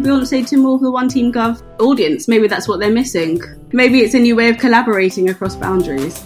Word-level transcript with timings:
bring 0.00 0.20
Beyonce 0.20 0.46
to 0.48 0.56
more 0.56 0.76
of 0.76 0.80
the 0.80 0.90
One 0.90 1.08
Team 1.08 1.32
Gov 1.32 1.62
audience. 1.78 2.28
Maybe 2.28 2.48
that's 2.48 2.68
what 2.68 2.80
they're 2.80 2.92
missing. 2.92 3.40
Maybe 3.72 4.00
it's 4.00 4.14
a 4.14 4.18
new 4.18 4.36
way 4.36 4.48
of 4.48 4.58
collaborating 4.58 5.28
across 5.28 5.56
boundaries. 5.56 6.24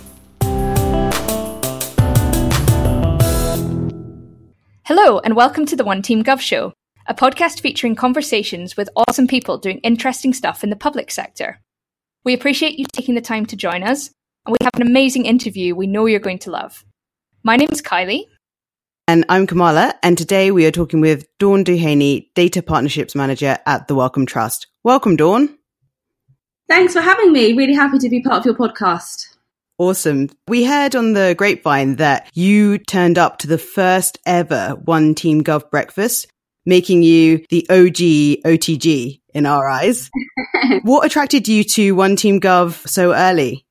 Hello, 4.85 5.19
and 5.21 5.35
welcome 5.35 5.67
to 5.67 5.77
the 5.77 5.85
One 5.85 6.03
Team 6.03 6.23
Gov 6.23 6.41
Show, 6.41 6.73
a 7.07 7.15
podcast 7.15 7.61
featuring 7.61 7.95
conversations 7.95 8.77
with 8.77 8.91
awesome 8.97 9.27
people 9.27 9.59
doing 9.59 9.79
interesting 9.79 10.33
stuff 10.33 10.63
in 10.63 10.71
the 10.71 10.77
public 10.77 11.11
sector. 11.11 11.61
We 12.25 12.35
appreciate 12.35 12.79
you 12.79 12.87
taking 12.93 13.15
the 13.15 13.21
time 13.21 13.47
to 13.47 13.57
join 13.57 13.83
us, 13.83 14.11
and 14.47 14.53
we 14.53 14.65
have 14.65 14.75
an 14.77 14.87
amazing 14.87 15.27
interview 15.27 15.75
we 15.75 15.87
know 15.87 16.07
you're 16.07 16.21
going 16.21 16.39
to 16.41 16.51
love. 16.51 16.85
My 17.43 17.57
name 17.57 17.69
is 17.73 17.83
Kylie. 17.83 18.27
And 19.07 19.27
I'm 19.29 19.47
Kamala, 19.47 19.95
and 20.03 20.17
today 20.17 20.51
we 20.51 20.65
are 20.65 20.71
talking 20.71 21.03
with 21.03 21.27
Dawn 21.39 21.63
Duhaney, 21.63 22.29
Data 22.35 22.63
Partnerships 22.63 23.15
Manager 23.15 23.59
at 23.67 23.87
the 23.87 23.95
Wellcome 23.95 24.25
Trust. 24.25 24.67
Welcome, 24.83 25.17
Dawn. 25.17 25.59
Thanks 26.69 26.95
for 26.95 27.03
having 27.03 27.31
me. 27.31 27.53
Really 27.53 27.75
happy 27.75 27.99
to 27.99 28.09
be 28.09 28.23
part 28.23 28.39
of 28.39 28.47
your 28.47 28.55
podcast. 28.55 29.27
Awesome. 29.77 30.31
We 30.49 30.65
heard 30.65 30.97
on 30.97 31.13
the 31.13 31.35
grapevine 31.37 31.97
that 31.97 32.31
you 32.33 32.79
turned 32.79 33.19
up 33.19 33.41
to 33.41 33.47
the 33.47 33.59
first 33.59 34.19
ever 34.25 34.71
One 34.87 35.15
Team 35.15 35.45
Gov 35.45 35.71
breakfast, 35.71 36.27
making 36.65 37.03
you 37.03 37.45
the 37.51 37.67
OG 37.69 38.47
OTG 38.47 39.21
in 39.35 39.45
our 39.45 39.69
eyes. 39.69 40.11
what 40.83 41.05
attracted 41.05 41.47
you 41.47 41.63
to 41.65 41.93
One 41.93 42.17
Team 42.17 42.41
Gov 42.41 42.89
so 42.89 43.13
early? 43.13 43.67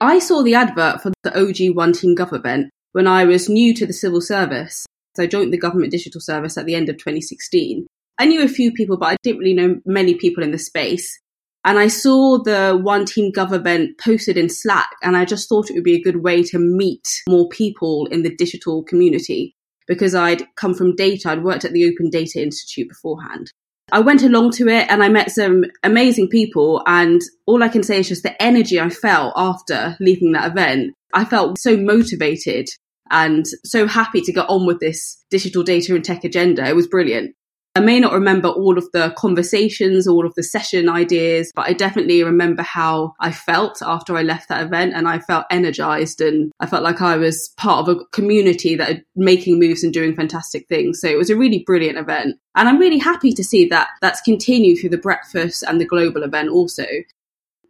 I 0.00 0.20
saw 0.20 0.44
the 0.44 0.54
advert 0.54 1.02
for 1.02 1.10
the 1.24 1.36
OG 1.36 1.74
One 1.74 1.92
Team 1.92 2.14
Gov 2.14 2.32
event 2.32 2.70
when 2.92 3.06
I 3.06 3.24
was 3.24 3.48
new 3.48 3.74
to 3.74 3.86
the 3.86 3.92
civil 3.92 4.20
service. 4.20 4.86
So 5.16 5.24
I 5.24 5.26
joined 5.26 5.52
the 5.52 5.58
government 5.58 5.92
digital 5.92 6.20
service 6.20 6.56
at 6.56 6.66
the 6.66 6.74
end 6.74 6.88
of 6.88 6.96
2016. 6.96 7.86
I 8.18 8.26
knew 8.26 8.42
a 8.42 8.48
few 8.48 8.72
people, 8.72 8.96
but 8.96 9.12
I 9.12 9.16
didn't 9.22 9.38
really 9.40 9.54
know 9.54 9.80
many 9.84 10.14
people 10.14 10.42
in 10.42 10.50
the 10.50 10.58
space. 10.58 11.18
And 11.64 11.78
I 11.78 11.88
saw 11.88 12.42
the 12.42 12.78
One 12.80 13.04
Team 13.04 13.32
Gov 13.32 13.52
event 13.52 13.98
posted 14.02 14.36
in 14.36 14.48
Slack, 14.48 14.88
and 15.02 15.16
I 15.16 15.24
just 15.24 15.48
thought 15.48 15.68
it 15.68 15.74
would 15.74 15.84
be 15.84 15.96
a 15.96 16.02
good 16.02 16.22
way 16.22 16.42
to 16.44 16.58
meet 16.58 17.06
more 17.28 17.48
people 17.48 18.06
in 18.10 18.22
the 18.22 18.34
digital 18.34 18.82
community 18.82 19.54
because 19.86 20.14
I'd 20.14 20.46
come 20.56 20.72
from 20.72 20.96
data. 20.96 21.30
I'd 21.30 21.44
worked 21.44 21.64
at 21.64 21.72
the 21.72 21.84
Open 21.84 22.10
Data 22.10 22.40
Institute 22.40 22.88
beforehand. 22.88 23.50
I 23.92 24.00
went 24.00 24.22
along 24.22 24.52
to 24.52 24.68
it 24.68 24.86
and 24.88 25.02
I 25.02 25.08
met 25.08 25.32
some 25.32 25.64
amazing 25.82 26.28
people. 26.28 26.82
And 26.86 27.20
all 27.46 27.62
I 27.62 27.68
can 27.68 27.82
say 27.82 27.98
is 27.98 28.08
just 28.08 28.22
the 28.22 28.40
energy 28.40 28.80
I 28.80 28.88
felt 28.88 29.32
after 29.36 29.96
leaving 29.98 30.32
that 30.32 30.52
event. 30.52 30.94
I 31.14 31.24
felt 31.24 31.58
so 31.58 31.76
motivated 31.76 32.68
and 33.10 33.44
so 33.64 33.86
happy 33.86 34.20
to 34.20 34.32
get 34.32 34.48
on 34.48 34.66
with 34.66 34.80
this 34.80 35.24
digital 35.30 35.62
data 35.62 35.94
and 35.94 36.04
tech 36.04 36.24
agenda. 36.24 36.66
It 36.66 36.76
was 36.76 36.86
brilliant. 36.86 37.34
I 37.76 37.80
may 37.80 38.00
not 38.00 38.12
remember 38.12 38.48
all 38.48 38.76
of 38.78 38.90
the 38.92 39.14
conversations, 39.16 40.08
all 40.08 40.26
of 40.26 40.34
the 40.34 40.42
session 40.42 40.88
ideas, 40.88 41.52
but 41.54 41.68
I 41.68 41.72
definitely 41.72 42.24
remember 42.24 42.62
how 42.62 43.14
I 43.20 43.30
felt 43.30 43.80
after 43.80 44.16
I 44.16 44.22
left 44.22 44.48
that 44.48 44.66
event 44.66 44.92
and 44.94 45.06
I 45.06 45.20
felt 45.20 45.46
energized 45.52 46.20
and 46.20 46.50
I 46.58 46.66
felt 46.66 46.82
like 46.82 47.00
I 47.00 47.16
was 47.16 47.54
part 47.56 47.88
of 47.88 47.96
a 47.96 48.04
community 48.06 48.74
that 48.74 48.90
are 48.90 49.00
making 49.14 49.60
moves 49.60 49.84
and 49.84 49.92
doing 49.92 50.16
fantastic 50.16 50.66
things. 50.68 51.00
So 51.00 51.06
it 51.06 51.16
was 51.16 51.30
a 51.30 51.36
really 51.36 51.62
brilliant 51.64 51.96
event. 51.96 52.36
And 52.56 52.68
I'm 52.68 52.78
really 52.78 52.98
happy 52.98 53.32
to 53.32 53.44
see 53.44 53.66
that 53.66 53.86
that's 54.00 54.20
continued 54.20 54.80
through 54.80 54.90
the 54.90 54.98
breakfast 54.98 55.62
and 55.62 55.80
the 55.80 55.86
global 55.86 56.24
event 56.24 56.48
also. 56.48 56.86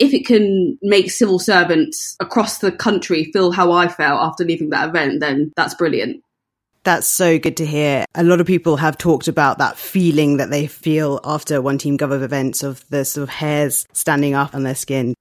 If 0.01 0.15
it 0.15 0.27
can 0.27 0.79
make 0.81 1.11
civil 1.11 1.39
servants 1.39 2.17
across 2.21 2.59
the 2.59 2.73
country 2.73 3.31
feel 3.33 3.53
how 3.53 3.71
I 3.71 3.87
felt 3.87 4.23
after 4.23 4.45
leaving 4.45 4.71
that 4.71 4.89
event, 4.89 5.21
then 5.21 5.53
that's 5.57 5.75
brilliant. 5.75 6.25
That's 6.83 7.07
so 7.07 7.39
good 7.39 7.59
to 7.59 7.67
hear. 7.67 8.07
A 8.15 8.25
lot 8.25 8.41
of 8.41 8.47
people 8.47 8.79
have 8.79 8.97
talked 8.97 9.29
about 9.29 9.59
that 9.59 9.77
feeling 9.77 10.39
that 10.39 10.49
they 10.49 10.67
feel 10.67 11.21
after 11.23 11.61
One 11.61 11.77
Team 11.77 11.99
Gov 11.99 12.23
events 12.23 12.63
of 12.63 12.83
the 12.89 13.05
sort 13.05 13.25
of 13.25 13.29
hairs 13.29 13.87
standing 13.93 14.33
up 14.33 14.55
on 14.55 14.63
their 14.63 14.75
skin. 14.75 15.15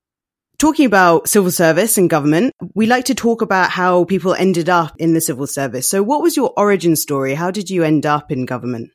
Talking 0.57 0.85
about 0.85 1.27
civil 1.27 1.51
service 1.51 1.97
and 1.97 2.09
government, 2.09 2.53
we 2.73 2.85
like 2.85 3.05
to 3.05 3.15
talk 3.15 3.41
about 3.41 3.71
how 3.71 4.05
people 4.05 4.33
ended 4.33 4.69
up 4.69 4.95
in 4.97 5.13
the 5.13 5.21
civil 5.21 5.47
service. 5.47 5.89
So 5.89 6.01
what 6.01 6.21
was 6.21 6.37
your 6.37 6.53
origin 6.55 6.95
story? 6.95 7.33
How 7.33 7.51
did 7.51 7.69
you 7.69 7.83
end 7.83 8.05
up 8.05 8.31
in 8.31 8.45
government? 8.45 8.91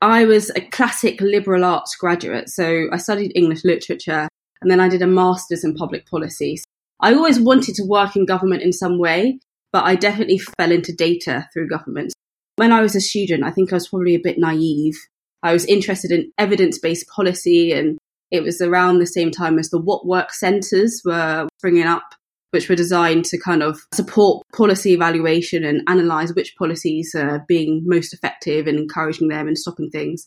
I 0.00 0.26
was 0.26 0.50
a 0.50 0.60
classic 0.60 1.20
liberal 1.20 1.64
arts 1.64 1.96
graduate. 1.96 2.50
So 2.50 2.88
I 2.92 2.98
studied 2.98 3.32
English 3.34 3.64
literature 3.64 4.27
and 4.60 4.70
then 4.70 4.80
I 4.80 4.88
did 4.88 5.02
a 5.02 5.06
master's 5.06 5.64
in 5.64 5.74
public 5.74 6.06
policy. 6.06 6.58
I 7.00 7.14
always 7.14 7.38
wanted 7.38 7.74
to 7.76 7.84
work 7.84 8.16
in 8.16 8.26
government 8.26 8.62
in 8.62 8.72
some 8.72 8.98
way, 8.98 9.38
but 9.72 9.84
I 9.84 9.94
definitely 9.94 10.38
fell 10.38 10.72
into 10.72 10.92
data 10.92 11.48
through 11.52 11.68
government. 11.68 12.12
When 12.56 12.72
I 12.72 12.80
was 12.80 12.96
a 12.96 13.00
student, 13.00 13.44
I 13.44 13.50
think 13.50 13.72
I 13.72 13.76
was 13.76 13.88
probably 13.88 14.14
a 14.14 14.20
bit 14.20 14.38
naive. 14.38 14.96
I 15.42 15.52
was 15.52 15.64
interested 15.66 16.10
in 16.10 16.32
evidence 16.38 16.78
based 16.78 17.06
policy, 17.08 17.72
and 17.72 17.98
it 18.30 18.42
was 18.42 18.60
around 18.60 18.98
the 18.98 19.06
same 19.06 19.30
time 19.30 19.58
as 19.58 19.70
the 19.70 19.78
What 19.78 20.06
Work 20.06 20.32
centres 20.32 21.02
were 21.04 21.48
bringing 21.60 21.84
up, 21.84 22.14
which 22.50 22.68
were 22.68 22.74
designed 22.74 23.24
to 23.26 23.38
kind 23.38 23.62
of 23.62 23.86
support 23.94 24.44
policy 24.52 24.92
evaluation 24.92 25.64
and 25.64 25.82
analyse 25.86 26.34
which 26.34 26.56
policies 26.56 27.14
are 27.14 27.44
being 27.46 27.82
most 27.86 28.12
effective 28.12 28.66
and 28.66 28.78
encouraging 28.78 29.28
them 29.28 29.46
and 29.46 29.56
stopping 29.56 29.90
things. 29.90 30.26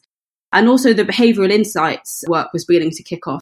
And 0.53 0.69
also 0.69 0.93
the 0.93 1.03
behavioural 1.03 1.51
insights 1.51 2.23
work 2.27 2.53
was 2.53 2.65
beginning 2.65 2.91
to 2.91 3.03
kick 3.03 3.27
off. 3.27 3.41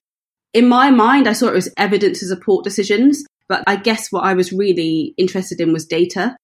In 0.53 0.67
my 0.67 0.89
mind, 0.89 1.27
I 1.27 1.33
saw 1.33 1.49
it 1.49 1.55
as 1.55 1.73
evidence 1.77 2.19
to 2.19 2.25
support 2.25 2.63
decisions, 2.63 3.23
but 3.47 3.63
I 3.67 3.75
guess 3.75 4.11
what 4.11 4.23
I 4.23 4.33
was 4.33 4.51
really 4.51 5.13
interested 5.17 5.61
in 5.61 5.73
was 5.73 5.85
data. 5.85 6.35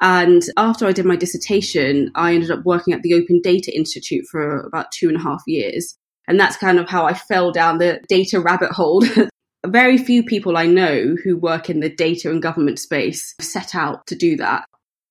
And 0.00 0.42
after 0.56 0.86
I 0.86 0.92
did 0.92 1.04
my 1.04 1.16
dissertation, 1.16 2.10
I 2.14 2.34
ended 2.34 2.50
up 2.50 2.64
working 2.64 2.94
at 2.94 3.02
the 3.02 3.14
Open 3.14 3.40
Data 3.42 3.74
Institute 3.74 4.24
for 4.30 4.60
about 4.60 4.92
two 4.92 5.08
and 5.08 5.16
a 5.16 5.20
half 5.20 5.42
years. 5.46 5.96
And 6.26 6.40
that's 6.40 6.56
kind 6.56 6.78
of 6.78 6.88
how 6.88 7.04
I 7.04 7.14
fell 7.14 7.52
down 7.52 7.78
the 7.78 8.00
data 8.08 8.40
rabbit 8.40 8.70
hole. 8.70 9.02
Very 9.66 9.98
few 9.98 10.22
people 10.22 10.56
I 10.56 10.66
know 10.66 11.16
who 11.22 11.36
work 11.36 11.70
in 11.70 11.80
the 11.80 11.88
data 11.88 12.30
and 12.30 12.42
government 12.42 12.78
space 12.78 13.34
set 13.40 13.74
out 13.74 14.06
to 14.06 14.14
do 14.14 14.36
that. 14.36 14.64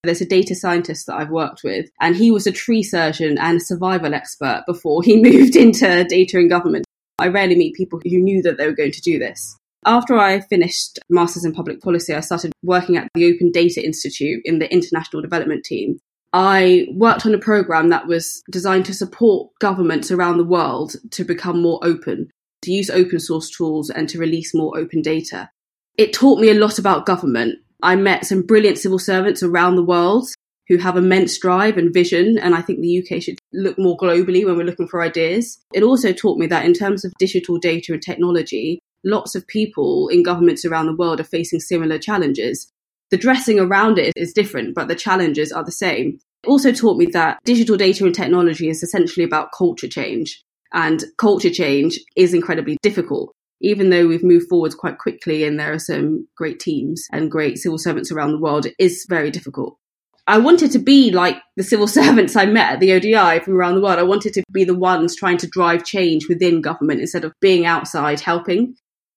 There's 0.03 0.21
a 0.21 0.25
data 0.25 0.53
scientist 0.53 1.07
that 1.07 1.15
I've 1.15 1.29
worked 1.29 1.61
with, 1.63 1.89
and 2.01 2.15
he 2.15 2.29
was 2.29 2.45
a 2.45 2.51
tree 2.51 2.83
surgeon 2.83 3.37
and 3.39 3.57
a 3.57 3.63
survival 3.63 4.13
expert 4.13 4.63
before 4.67 5.01
he 5.01 5.21
moved 5.21 5.55
into 5.55 6.03
data 6.03 6.37
and 6.37 6.49
government. 6.49 6.85
I 7.19 7.27
rarely 7.27 7.55
meet 7.55 7.75
people 7.75 7.99
who 8.03 8.17
knew 8.17 8.41
that 8.41 8.57
they 8.57 8.65
were 8.65 8.75
going 8.75 8.91
to 8.91 9.01
do 9.01 9.19
this. 9.19 9.57
After 9.85 10.17
I 10.17 10.39
finished 10.39 10.99
Masters 11.09 11.45
in 11.45 11.53
Public 11.53 11.81
Policy, 11.81 12.13
I 12.13 12.21
started 12.21 12.53
working 12.63 12.97
at 12.97 13.09
the 13.13 13.33
Open 13.33 13.51
Data 13.51 13.83
Institute 13.83 14.41
in 14.45 14.59
the 14.59 14.71
International 14.71 15.21
Development 15.21 15.63
Team. 15.63 15.99
I 16.31 16.87
worked 16.91 17.25
on 17.25 17.33
a 17.33 17.39
program 17.39 17.89
that 17.89 18.07
was 18.07 18.41
designed 18.49 18.85
to 18.85 18.93
support 18.93 19.51
governments 19.59 20.09
around 20.09 20.37
the 20.37 20.45
world 20.45 20.95
to 21.11 21.23
become 21.23 21.61
more 21.61 21.79
open, 21.83 22.29
to 22.63 22.71
use 22.71 22.89
open 22.89 23.19
source 23.19 23.49
tools 23.49 23.89
and 23.89 24.09
to 24.09 24.17
release 24.17 24.55
more 24.55 24.77
open 24.77 25.01
data. 25.01 25.49
It 25.97 26.13
taught 26.13 26.39
me 26.39 26.49
a 26.49 26.55
lot 26.55 26.79
about 26.79 27.05
government. 27.05 27.59
I 27.83 27.95
met 27.97 28.25
some 28.25 28.41
brilliant 28.41 28.79
civil 28.79 28.99
servants 28.99 29.43
around 29.43 29.75
the 29.75 29.83
world 29.83 30.27
who 30.73 30.81
have 30.81 30.97
immense 30.97 31.37
drive 31.37 31.77
and 31.77 31.93
vision, 31.93 32.39
and 32.39 32.55
I 32.55 32.61
think 32.61 32.79
the 32.79 32.99
UK 32.99 33.21
should 33.21 33.37
look 33.53 33.77
more 33.77 33.95
globally 33.95 34.43
when 34.43 34.57
we're 34.57 34.65
looking 34.65 34.87
for 34.87 35.03
ideas. 35.03 35.59
It 35.71 35.83
also 35.83 36.11
taught 36.11 36.39
me 36.39 36.47
that 36.47 36.65
in 36.65 36.73
terms 36.73 37.05
of 37.05 37.13
digital 37.19 37.59
data 37.59 37.93
and 37.93 38.01
technology, 38.01 38.79
lots 39.03 39.35
of 39.35 39.45
people 39.45 40.07
in 40.07 40.23
governments 40.23 40.65
around 40.65 40.87
the 40.87 40.95
world 40.95 41.19
are 41.19 41.25
facing 41.25 41.59
similar 41.59 41.99
challenges. 41.99 42.71
The 43.11 43.17
dressing 43.17 43.59
around 43.59 43.99
it 43.99 44.13
is 44.15 44.33
different, 44.33 44.73
but 44.73 44.87
the 44.87 44.95
challenges 44.95 45.51
are 45.51 45.63
the 45.63 45.71
same. 45.71 46.17
It 46.43 46.49
also 46.49 46.71
taught 46.71 46.97
me 46.97 47.05
that 47.07 47.37
digital 47.45 47.77
data 47.77 48.05
and 48.05 48.15
technology 48.15 48.67
is 48.67 48.81
essentially 48.81 49.23
about 49.23 49.51
culture 49.55 49.87
change. 49.87 50.43
And 50.73 51.03
culture 51.19 51.51
change 51.51 51.99
is 52.15 52.33
incredibly 52.33 52.77
difficult. 52.81 53.31
Even 53.61 53.91
though 53.91 54.07
we've 54.07 54.23
moved 54.23 54.49
forward 54.49 54.75
quite 54.75 54.97
quickly 54.97 55.43
and 55.43 55.59
there 55.59 55.71
are 55.71 55.79
some 55.79 56.27
great 56.35 56.59
teams 56.59 57.05
and 57.11 57.29
great 57.29 57.59
civil 57.59 57.77
servants 57.77 58.11
around 58.11 58.31
the 58.31 58.39
world, 58.39 58.65
it 58.65 58.73
is 58.79 59.05
very 59.07 59.29
difficult. 59.29 59.77
I 60.25 60.37
wanted 60.37 60.71
to 60.71 60.79
be 60.79 61.11
like 61.11 61.37
the 61.57 61.63
civil 61.63 61.87
servants 61.99 62.35
I 62.35 62.45
met 62.45 62.73
at 62.73 62.79
the 62.79 62.93
ODI 62.93 63.43
from 63.43 63.55
around 63.55 63.75
the 63.75 63.81
world. 63.81 63.99
I 63.99 64.03
wanted 64.03 64.33
to 64.33 64.43
be 64.51 64.63
the 64.63 64.77
ones 64.77 65.15
trying 65.15 65.37
to 65.37 65.47
drive 65.47 65.83
change 65.83 66.27
within 66.29 66.61
government 66.61 67.01
instead 67.01 67.25
of 67.25 67.33
being 67.41 67.65
outside 67.65 68.19
helping 68.19 68.75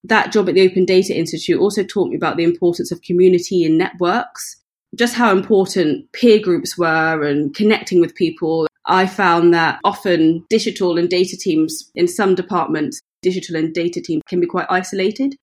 that 0.08 0.32
job 0.32 0.49
at 0.49 0.55
the 0.55 0.69
Open 0.69 0.85
Data 0.85 1.17
Institute 1.17 1.61
also 1.61 1.82
taught 1.82 2.11
me 2.11 2.17
about 2.17 2.37
the 2.37 2.44
importance 2.44 2.93
of 2.93 3.03
community 3.03 3.64
and 3.64 3.79
networks, 3.79 4.56
just 4.94 5.14
how 5.14 5.32
important 5.32 6.11
peer 6.12 6.38
groups 6.38 6.79
were 6.79 7.25
and 7.25 7.55
connecting 7.55 8.00
with 8.00 8.14
people. 8.14 8.67
I 8.87 9.06
found 9.06 9.52
that 9.55 9.81
often 9.85 10.44
digital 10.49 10.97
and 10.97 11.09
data 11.09 11.37
teams 11.37 11.91
in 11.94 12.06
some 12.06 12.35
departments, 12.35 13.00
digital 13.23 13.56
and 13.56 13.75
data 13.75 14.00
teams 14.00 14.23
can 14.29 14.41
be 14.41 14.47
quite 14.47 14.67
isolated. 14.70 15.35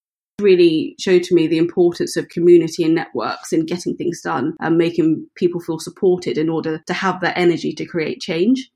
Really 0.43 0.95
showed 0.99 1.23
to 1.23 1.33
me 1.33 1.47
the 1.47 1.57
importance 1.57 2.17
of 2.17 2.27
community 2.27 2.83
and 2.83 2.93
networks 2.93 3.53
in 3.53 3.65
getting 3.65 3.95
things 3.95 4.21
done 4.21 4.55
and 4.59 4.77
making 4.77 5.25
people 5.35 5.61
feel 5.61 5.79
supported 5.79 6.37
in 6.37 6.49
order 6.49 6.83
to 6.85 6.93
have 6.93 7.21
that 7.21 7.37
energy 7.37 7.71
to 7.73 7.85
create 7.85 8.19
change. 8.19 8.69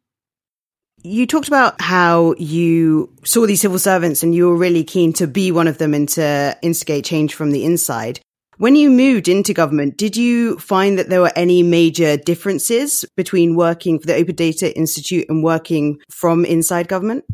You 1.04 1.28
talked 1.28 1.50
about 1.50 1.80
how 1.82 2.36
you 2.38 3.14
saw 3.24 3.46
these 3.46 3.62
civil 3.62 3.80
servants 3.80 4.24
and 4.24 4.34
you 4.34 4.48
were 4.48 4.56
really 4.56 4.84
keen 4.84 5.14
to 5.14 5.28
be 5.28 5.52
one 5.52 5.68
of 5.68 5.78
them 5.78 5.94
and 5.94 6.08
to 6.10 6.58
instigate 6.62 7.06
change 7.06 7.36
from 7.36 7.52
the 7.52 7.66
inside. 7.66 8.22
When 8.58 8.76
you 8.76 8.90
moved 8.90 9.28
into 9.28 9.54
government, 9.54 9.98
did 9.98 10.18
you 10.18 10.58
find 10.58 10.98
that 10.98 11.10
there 11.10 11.22
were 11.22 11.34
any 11.36 11.62
major 11.62 12.18
differences 12.18 13.06
between 13.16 13.56
working 13.56 14.00
for 14.00 14.08
the 14.08 14.16
Open 14.16 14.34
Data 14.34 14.76
Institute 14.76 15.26
and 15.30 15.44
working 15.44 16.00
from 16.10 16.44
inside 16.44 16.88
government? 16.88 17.26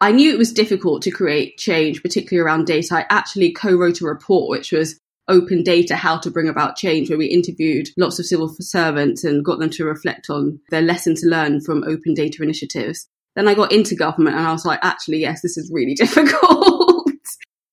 I 0.00 0.12
knew 0.12 0.32
it 0.32 0.38
was 0.38 0.52
difficult 0.52 1.02
to 1.02 1.10
create 1.10 1.58
change, 1.58 2.02
particularly 2.02 2.44
around 2.44 2.66
data. 2.66 2.96
I 2.96 3.06
actually 3.10 3.52
co 3.52 3.74
wrote 3.74 4.00
a 4.00 4.06
report, 4.06 4.48
which 4.48 4.72
was 4.72 4.98
Open 5.26 5.62
Data 5.62 5.96
How 5.96 6.18
to 6.18 6.30
Bring 6.30 6.48
About 6.48 6.76
Change, 6.76 7.10
where 7.10 7.18
we 7.18 7.26
interviewed 7.26 7.88
lots 7.96 8.18
of 8.18 8.26
civil 8.26 8.54
servants 8.60 9.24
and 9.24 9.44
got 9.44 9.58
them 9.58 9.70
to 9.70 9.84
reflect 9.84 10.30
on 10.30 10.60
their 10.70 10.82
lessons 10.82 11.22
learned 11.24 11.64
from 11.64 11.84
open 11.84 12.14
data 12.14 12.42
initiatives. 12.42 13.08
Then 13.34 13.48
I 13.48 13.54
got 13.54 13.72
into 13.72 13.94
government 13.94 14.36
and 14.36 14.46
I 14.46 14.52
was 14.52 14.64
like, 14.64 14.80
actually, 14.82 15.18
yes, 15.18 15.42
this 15.42 15.56
is 15.56 15.70
really 15.72 15.94
difficult 15.96 16.98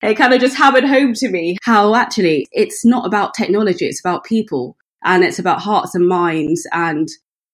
it 0.10 0.16
kind 0.16 0.34
of 0.34 0.40
just 0.40 0.58
hammered 0.58 0.84
home 0.84 1.14
to 1.14 1.30
me 1.30 1.58
how 1.64 1.96
actually 1.96 2.48
it's 2.52 2.86
not 2.86 3.06
about 3.06 3.34
technology, 3.34 3.86
it's 3.86 4.00
about 4.00 4.24
people 4.24 4.78
and 5.04 5.24
it's 5.24 5.40
about 5.40 5.62
hearts 5.62 5.96
and 5.96 6.08
minds. 6.08 6.68
And 6.72 7.08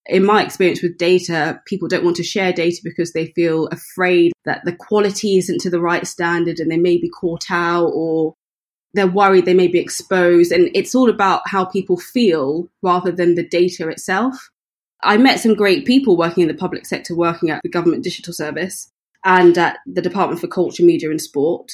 in 0.08 0.26
my 0.26 0.44
experience 0.44 0.82
with 0.82 0.98
data, 0.98 1.62
people 1.66 1.88
don't 1.88 2.04
want 2.04 2.18
to 2.18 2.24
share 2.24 2.52
data 2.52 2.82
because 2.84 3.14
they 3.14 3.28
feel 3.28 3.68
afraid 3.68 4.32
that 4.46 4.62
the 4.66 4.76
quality 4.76 5.38
isn't 5.38 5.62
to 5.62 5.70
the 5.70 5.82
right 5.82 6.08
standard 6.08 6.60
and 6.60 6.72
they 6.72 6.78
may 6.78 6.98
be 6.98 7.10
caught 7.10 7.46
out 7.52 7.92
or 7.94 8.34
they're 8.94 9.08
worried 9.08 9.46
they 9.46 9.54
may 9.54 9.68
be 9.68 9.80
exposed. 9.80 10.52
And 10.52 10.70
it's 10.74 10.96
all 10.96 11.10
about 11.10 11.42
how 11.46 11.66
people 11.66 11.98
feel 11.98 12.68
rather 12.82 13.12
than 13.12 13.36
the 13.36 13.48
data 13.48 13.88
itself. 13.90 14.50
I 15.04 15.18
met 15.18 15.40
some 15.40 15.56
great 15.56 15.86
people 15.86 16.18
working 16.18 16.42
in 16.42 16.48
the 16.48 16.54
public 16.56 16.86
sector, 16.86 17.16
working 17.16 17.50
at 17.50 17.62
the 17.64 17.70
Government 17.70 18.04
Digital 18.04 18.34
Service 18.34 18.92
and 19.24 19.58
at 19.58 19.78
the 19.86 20.02
Department 20.02 20.42
for 20.42 20.48
Culture, 20.48 20.84
Media 20.84 21.10
and 21.10 21.22
Sport. 21.22 21.72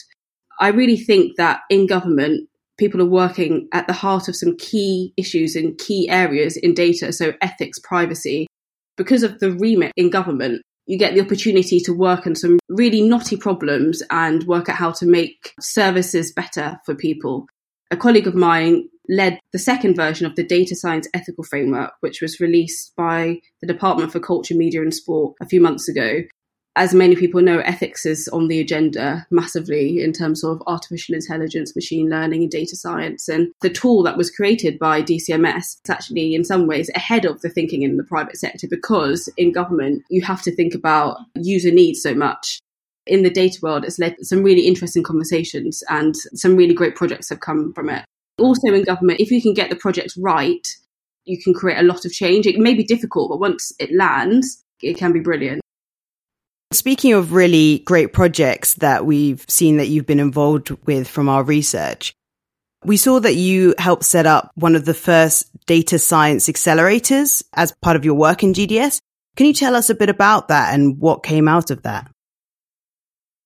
I 0.59 0.69
really 0.69 0.97
think 0.97 1.37
that 1.37 1.61
in 1.69 1.87
government, 1.87 2.49
people 2.77 3.01
are 3.01 3.09
working 3.09 3.67
at 3.73 3.87
the 3.87 3.93
heart 3.93 4.27
of 4.27 4.35
some 4.35 4.55
key 4.57 5.13
issues 5.17 5.55
in 5.55 5.75
key 5.75 6.07
areas 6.09 6.57
in 6.57 6.73
data, 6.73 7.11
so 7.11 7.33
ethics, 7.41 7.79
privacy. 7.79 8.47
Because 8.95 9.23
of 9.23 9.39
the 9.39 9.51
remit 9.51 9.91
in 9.95 10.09
government, 10.09 10.61
you 10.85 10.97
get 10.97 11.13
the 11.13 11.21
opportunity 11.21 11.79
to 11.81 11.91
work 11.91 12.25
on 12.25 12.35
some 12.35 12.59
really 12.69 13.01
knotty 13.01 13.35
problems 13.35 14.01
and 14.09 14.43
work 14.43 14.69
out 14.69 14.77
how 14.77 14.91
to 14.91 15.05
make 15.05 15.53
services 15.59 16.31
better 16.31 16.79
for 16.85 16.95
people. 16.95 17.45
A 17.91 17.97
colleague 17.97 18.27
of 18.27 18.35
mine 18.35 18.87
led 19.09 19.39
the 19.53 19.59
second 19.59 19.95
version 19.95 20.25
of 20.25 20.35
the 20.35 20.43
Data 20.43 20.75
Science 20.75 21.07
Ethical 21.13 21.43
Framework, 21.43 21.91
which 22.01 22.21
was 22.21 22.39
released 22.39 22.93
by 22.95 23.39
the 23.61 23.67
Department 23.67 24.11
for 24.11 24.19
Culture, 24.19 24.55
Media 24.55 24.81
and 24.81 24.93
Sport 24.93 25.35
a 25.41 25.45
few 25.45 25.61
months 25.61 25.87
ago 25.87 26.23
as 26.77 26.93
many 26.93 27.15
people 27.15 27.41
know, 27.41 27.59
ethics 27.59 28.05
is 28.05 28.27
on 28.27 28.47
the 28.47 28.59
agenda 28.59 29.25
massively 29.31 30.03
in 30.03 30.13
terms 30.13 30.43
of 30.43 30.61
artificial 30.67 31.15
intelligence, 31.15 31.75
machine 31.75 32.07
learning, 32.07 32.43
and 32.43 32.51
data 32.51 32.75
science. 32.75 33.27
And 33.27 33.51
the 33.61 33.69
tool 33.71 34.03
that 34.03 34.15
was 34.15 34.29
created 34.29 34.77
by 34.77 35.01
DCMS 35.01 35.57
is 35.57 35.81
actually, 35.89 36.35
in 36.35 36.43
some 36.43 36.67
ways, 36.67 36.91
ahead 36.93 37.25
of 37.25 37.41
the 37.41 37.49
thinking 37.49 37.81
in 37.81 37.97
the 37.97 38.03
private 38.03 38.37
sector 38.37 38.67
because 38.69 39.27
in 39.37 39.51
government, 39.51 40.03
you 40.09 40.21
have 40.21 40.43
to 40.43 40.55
think 40.55 40.75
about 40.75 41.17
user 41.35 41.71
needs 41.71 42.01
so 42.01 42.13
much. 42.13 42.59
In 43.07 43.23
the 43.23 43.31
data 43.31 43.57
world, 43.63 43.83
it's 43.83 43.97
led 43.97 44.15
some 44.21 44.43
really 44.43 44.67
interesting 44.67 45.01
conversations 45.01 45.83
and 45.89 46.15
some 46.35 46.55
really 46.55 46.75
great 46.75 46.95
projects 46.95 47.29
have 47.29 47.39
come 47.39 47.73
from 47.73 47.89
it. 47.89 48.05
Also, 48.37 48.71
in 48.71 48.83
government, 48.83 49.19
if 49.19 49.31
you 49.31 49.41
can 49.41 49.55
get 49.55 49.71
the 49.71 49.75
projects 49.75 50.15
right, 50.15 50.67
you 51.25 51.41
can 51.41 51.55
create 51.55 51.79
a 51.79 51.83
lot 51.83 52.05
of 52.05 52.11
change. 52.11 52.45
It 52.45 52.59
may 52.59 52.75
be 52.75 52.83
difficult, 52.83 53.29
but 53.29 53.39
once 53.39 53.73
it 53.79 53.91
lands, 53.91 54.63
it 54.83 54.95
can 54.95 55.11
be 55.11 55.19
brilliant. 55.19 55.61
Speaking 56.77 57.13
of 57.13 57.33
really 57.33 57.79
great 57.79 58.13
projects 58.13 58.75
that 58.75 59.03
we've 59.03 59.43
seen 59.49 59.77
that 59.77 59.87
you've 59.87 60.05
been 60.05 60.19
involved 60.19 60.69
with 60.85 61.07
from 61.07 61.27
our 61.27 61.41
research, 61.41 62.13
we 62.85 62.97
saw 62.97 63.19
that 63.19 63.33
you 63.33 63.73
helped 63.79 64.03
set 64.03 64.27
up 64.27 64.51
one 64.53 64.75
of 64.75 64.85
the 64.85 64.93
first 64.93 65.49
data 65.65 65.97
science 65.97 66.47
accelerators 66.47 67.43
as 67.55 67.73
part 67.81 67.95
of 67.95 68.05
your 68.05 68.13
work 68.13 68.43
in 68.43 68.53
GDS. 68.53 69.01
Can 69.35 69.47
you 69.47 69.53
tell 69.53 69.75
us 69.75 69.89
a 69.89 69.95
bit 69.95 70.09
about 70.09 70.49
that 70.49 70.75
and 70.75 70.99
what 70.99 71.23
came 71.23 71.47
out 71.47 71.71
of 71.71 71.81
that? 71.81 72.11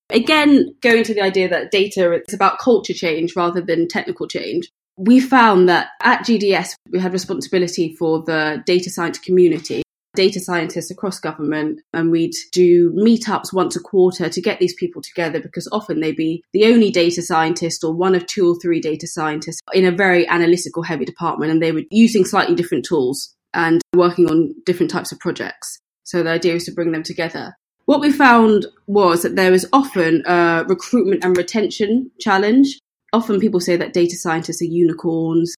Again, 0.10 0.76
going 0.82 1.06
to 1.06 1.14
the 1.14 1.22
idea 1.22 1.48
that 1.48 1.72
data 1.72 2.22
is 2.28 2.34
about 2.34 2.60
culture 2.60 2.94
change 2.94 3.34
rather 3.38 3.62
than 3.62 3.88
technical 3.88 4.28
change. 4.28 4.70
We 4.98 5.22
found 5.22 5.70
that 5.70 5.88
at 6.04 6.26
GDS, 6.26 6.76
we 6.90 7.00
had 7.00 7.14
responsibility 7.14 7.96
for 7.98 8.24
the 8.24 8.62
data 8.66 8.90
science 8.90 9.20
community 9.20 9.84
data 10.14 10.40
scientists 10.40 10.92
across 10.92 11.20
government 11.20 11.80
and 11.94 12.12
we'd 12.12 12.36
do 12.52 12.92
meetups 12.92 13.54
once 13.54 13.76
a 13.76 13.80
quarter 13.80 14.30
to 14.30 14.42
get 14.42 14.60
these 14.60 14.74
people 14.74 15.02
together 15.02 15.40
because 15.40 15.70
often 15.72 16.00
they'd 16.00 16.16
be 16.16 16.44
the 16.54 16.66
only 16.66 16.92
data 16.92 17.22
scientist 17.22 17.84
or 17.84 17.94
one 17.94 18.16
of 18.16 18.26
two 18.26 18.50
or 18.50 18.60
three 18.60 18.82
data 18.82 19.08
scientists 19.08 19.62
in 19.74 19.86
a 19.86 19.92
very 19.92 20.28
analytical 20.28 20.84
heavy 20.84 21.06
department 21.06 21.52
and 21.52 21.62
they 21.62 21.72
were 21.72 21.84
using 21.92 22.26
slightly 22.26 22.56
different 22.56 22.86
tools 22.86 23.34
and 23.54 23.82
working 23.96 24.30
on 24.30 24.54
different 24.66 24.92
types 24.92 25.12
of 25.12 25.20
projects. 25.20 25.80
So 26.04 26.24
the 26.24 26.32
idea 26.32 26.56
is 26.56 26.66
to 26.66 26.74
bring 26.74 26.92
them 26.92 27.04
together. 27.04 27.56
What 27.86 28.02
we 28.02 28.12
found 28.12 28.68
was 28.88 29.24
that 29.24 29.36
there 29.36 29.52
was 29.52 29.66
often 29.74 30.24
a 30.26 30.66
recruitment 30.68 31.24
and 31.24 31.36
retention 31.36 32.12
challenge. 32.20 32.80
Often 33.14 33.40
people 33.40 33.60
say 33.60 33.76
that 33.76 33.94
data 33.94 34.16
scientists 34.16 34.62
are 34.62 34.66
unicorns. 34.66 35.54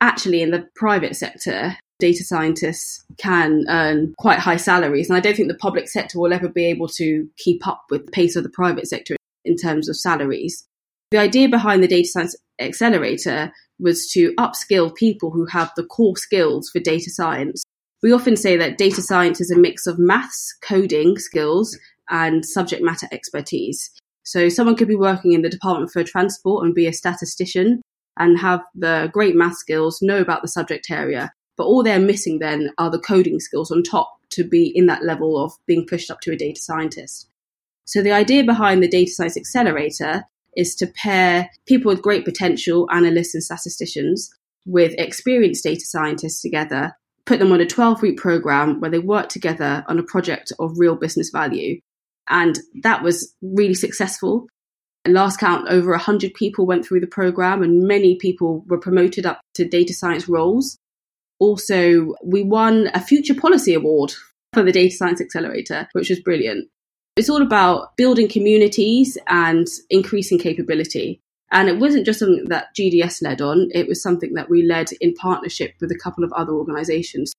Actually, 0.00 0.42
in 0.42 0.50
the 0.50 0.68
private 0.76 1.16
sector, 1.16 1.76
data 1.98 2.24
scientists 2.24 3.04
can 3.18 3.64
earn 3.68 4.14
quite 4.18 4.38
high 4.38 4.56
salaries. 4.56 5.08
And 5.08 5.16
I 5.16 5.20
don't 5.20 5.36
think 5.36 5.48
the 5.48 5.58
public 5.58 5.88
sector 5.88 6.18
will 6.18 6.32
ever 6.32 6.48
be 6.48 6.66
able 6.66 6.88
to 6.88 7.28
keep 7.36 7.66
up 7.66 7.84
with 7.90 8.06
the 8.06 8.12
pace 8.12 8.36
of 8.36 8.42
the 8.42 8.50
private 8.50 8.86
sector 8.86 9.16
in 9.44 9.56
terms 9.56 9.88
of 9.88 9.96
salaries. 9.96 10.66
The 11.10 11.18
idea 11.18 11.48
behind 11.48 11.82
the 11.82 11.88
Data 11.88 12.08
Science 12.08 12.36
Accelerator 12.60 13.52
was 13.78 14.10
to 14.12 14.34
upskill 14.34 14.94
people 14.94 15.30
who 15.30 15.46
have 15.46 15.70
the 15.76 15.84
core 15.84 16.16
skills 16.16 16.70
for 16.70 16.80
data 16.80 17.10
science. 17.10 17.62
We 18.02 18.12
often 18.12 18.36
say 18.36 18.56
that 18.56 18.78
data 18.78 19.02
science 19.02 19.40
is 19.40 19.50
a 19.50 19.58
mix 19.58 19.86
of 19.86 19.98
maths, 19.98 20.56
coding 20.62 21.18
skills, 21.18 21.78
and 22.10 22.44
subject 22.44 22.82
matter 22.82 23.08
expertise. 23.12 23.90
So 24.24 24.48
someone 24.48 24.76
could 24.76 24.88
be 24.88 24.96
working 24.96 25.32
in 25.32 25.42
the 25.42 25.48
Department 25.48 25.92
for 25.92 26.02
Transport 26.02 26.64
and 26.64 26.74
be 26.74 26.86
a 26.86 26.92
statistician 26.92 27.82
and 28.18 28.38
have 28.38 28.60
the 28.74 29.10
great 29.12 29.36
math 29.36 29.56
skills, 29.56 30.00
know 30.02 30.20
about 30.20 30.42
the 30.42 30.48
subject 30.48 30.90
area, 30.90 31.30
but 31.56 31.64
all 31.64 31.82
they're 31.82 31.98
missing 31.98 32.38
then 32.38 32.70
are 32.78 32.90
the 32.90 32.98
coding 32.98 33.40
skills 33.40 33.70
on 33.70 33.82
top 33.82 34.20
to 34.30 34.44
be 34.44 34.66
in 34.74 34.86
that 34.86 35.04
level 35.04 35.42
of 35.42 35.52
being 35.66 35.86
pushed 35.86 36.10
up 36.10 36.20
to 36.20 36.32
a 36.32 36.36
data 36.36 36.60
scientist. 36.60 37.28
So 37.84 38.02
the 38.02 38.12
idea 38.12 38.44
behind 38.44 38.82
the 38.82 38.88
Data 38.88 39.10
Science 39.10 39.36
Accelerator 39.36 40.24
is 40.56 40.74
to 40.76 40.86
pair 40.88 41.50
people 41.66 41.90
with 41.90 42.02
great 42.02 42.24
potential, 42.24 42.88
analysts 42.90 43.34
and 43.34 43.44
statisticians, 43.44 44.30
with 44.64 44.94
experienced 44.98 45.62
data 45.62 45.84
scientists 45.84 46.42
together, 46.42 46.96
put 47.24 47.38
them 47.38 47.52
on 47.52 47.60
a 47.60 47.66
12 47.66 48.02
week 48.02 48.16
program 48.16 48.80
where 48.80 48.90
they 48.90 48.98
work 48.98 49.28
together 49.28 49.84
on 49.86 49.98
a 49.98 50.02
project 50.02 50.52
of 50.58 50.78
real 50.78 50.96
business 50.96 51.30
value. 51.30 51.78
And 52.28 52.58
that 52.82 53.02
was 53.02 53.34
really 53.40 53.74
successful. 53.74 54.48
last 55.06 55.38
count, 55.38 55.68
over 55.68 55.90
100 55.90 56.34
people 56.34 56.66
went 56.66 56.84
through 56.84 57.00
the 57.00 57.06
program, 57.06 57.62
and 57.62 57.86
many 57.86 58.16
people 58.16 58.64
were 58.66 58.80
promoted 58.80 59.24
up 59.24 59.40
to 59.54 59.68
data 59.68 59.94
science 59.94 60.28
roles. 60.28 60.76
Also, 61.38 62.14
we 62.22 62.42
won 62.42 62.88
a 62.94 63.00
Future 63.00 63.34
Policy 63.34 63.74
Award 63.74 64.12
for 64.52 64.62
the 64.62 64.72
Data 64.72 64.94
Science 64.94 65.20
Accelerator, 65.20 65.88
which 65.92 66.10
was 66.10 66.20
brilliant. 66.20 66.68
It's 67.16 67.30
all 67.30 67.42
about 67.42 67.96
building 67.96 68.28
communities 68.28 69.16
and 69.26 69.66
increasing 69.90 70.38
capability. 70.38 71.20
And 71.52 71.68
it 71.68 71.78
wasn't 71.78 72.06
just 72.06 72.18
something 72.18 72.46
that 72.48 72.74
GDS 72.76 73.22
led 73.22 73.40
on, 73.40 73.68
it 73.72 73.86
was 73.86 74.02
something 74.02 74.34
that 74.34 74.50
we 74.50 74.62
led 74.62 74.90
in 75.00 75.14
partnership 75.14 75.74
with 75.80 75.90
a 75.90 75.98
couple 75.98 76.24
of 76.24 76.32
other 76.32 76.52
organizations. 76.52 77.32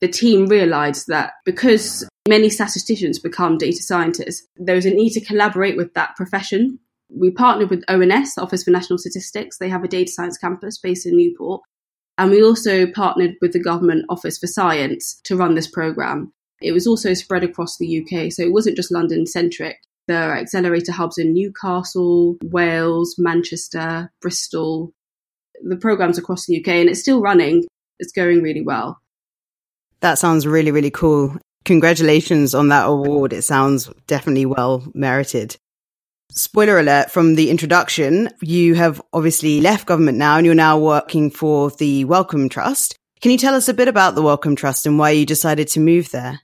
The 0.00 0.08
team 0.08 0.46
realized 0.46 1.08
that 1.08 1.32
because 1.44 2.08
many 2.26 2.48
statisticians 2.48 3.18
become 3.18 3.58
data 3.58 3.82
scientists, 3.82 4.46
there 4.56 4.76
was 4.76 4.86
a 4.86 4.90
need 4.90 5.10
to 5.10 5.24
collaborate 5.24 5.76
with 5.76 5.92
that 5.94 6.16
profession. 6.16 6.78
We 7.10 7.30
partnered 7.30 7.70
with 7.70 7.84
ONS, 7.88 8.38
Office 8.38 8.64
for 8.64 8.70
National 8.70 8.98
Statistics. 8.98 9.58
They 9.58 9.68
have 9.68 9.84
a 9.84 9.88
data 9.88 10.10
science 10.10 10.38
campus 10.38 10.78
based 10.78 11.06
in 11.06 11.16
Newport. 11.16 11.60
And 12.20 12.30
we 12.30 12.42
also 12.42 12.86
partnered 12.86 13.36
with 13.40 13.54
the 13.54 13.58
Government 13.58 14.04
Office 14.10 14.36
for 14.36 14.46
Science 14.46 15.18
to 15.24 15.36
run 15.36 15.54
this 15.54 15.66
programme. 15.66 16.34
It 16.60 16.72
was 16.72 16.86
also 16.86 17.14
spread 17.14 17.42
across 17.42 17.78
the 17.78 17.98
UK, 17.98 18.30
so 18.30 18.42
it 18.42 18.52
wasn't 18.52 18.76
just 18.76 18.92
London 18.92 19.24
centric. 19.24 19.78
There 20.06 20.30
are 20.30 20.36
accelerator 20.36 20.92
hubs 20.92 21.16
in 21.16 21.32
Newcastle, 21.32 22.36
Wales, 22.44 23.14
Manchester, 23.16 24.12
Bristol. 24.20 24.92
The 25.64 25.78
programme's 25.78 26.18
across 26.18 26.44
the 26.44 26.60
UK 26.60 26.68
and 26.68 26.90
it's 26.90 27.00
still 27.00 27.22
running. 27.22 27.64
It's 27.98 28.12
going 28.12 28.42
really 28.42 28.62
well. 28.62 29.00
That 30.00 30.18
sounds 30.18 30.46
really, 30.46 30.72
really 30.72 30.90
cool. 30.90 31.38
Congratulations 31.64 32.54
on 32.54 32.68
that 32.68 32.84
award. 32.84 33.32
It 33.32 33.44
sounds 33.44 33.90
definitely 34.06 34.44
well 34.44 34.84
merited 34.92 35.56
spoiler 36.32 36.78
alert 36.78 37.10
from 37.10 37.34
the 37.34 37.50
introduction, 37.50 38.30
you 38.40 38.74
have 38.74 39.00
obviously 39.12 39.60
left 39.60 39.86
government 39.86 40.18
now 40.18 40.36
and 40.36 40.46
you're 40.46 40.54
now 40.54 40.78
working 40.78 41.30
for 41.30 41.70
the 41.70 42.04
Wellcome 42.04 42.48
Trust. 42.48 42.96
Can 43.20 43.30
you 43.30 43.38
tell 43.38 43.54
us 43.54 43.68
a 43.68 43.74
bit 43.74 43.88
about 43.88 44.14
the 44.14 44.22
Wellcome 44.22 44.56
Trust 44.56 44.86
and 44.86 44.98
why 44.98 45.10
you 45.10 45.26
decided 45.26 45.68
to 45.68 45.80
move 45.80 46.10
there? 46.10 46.40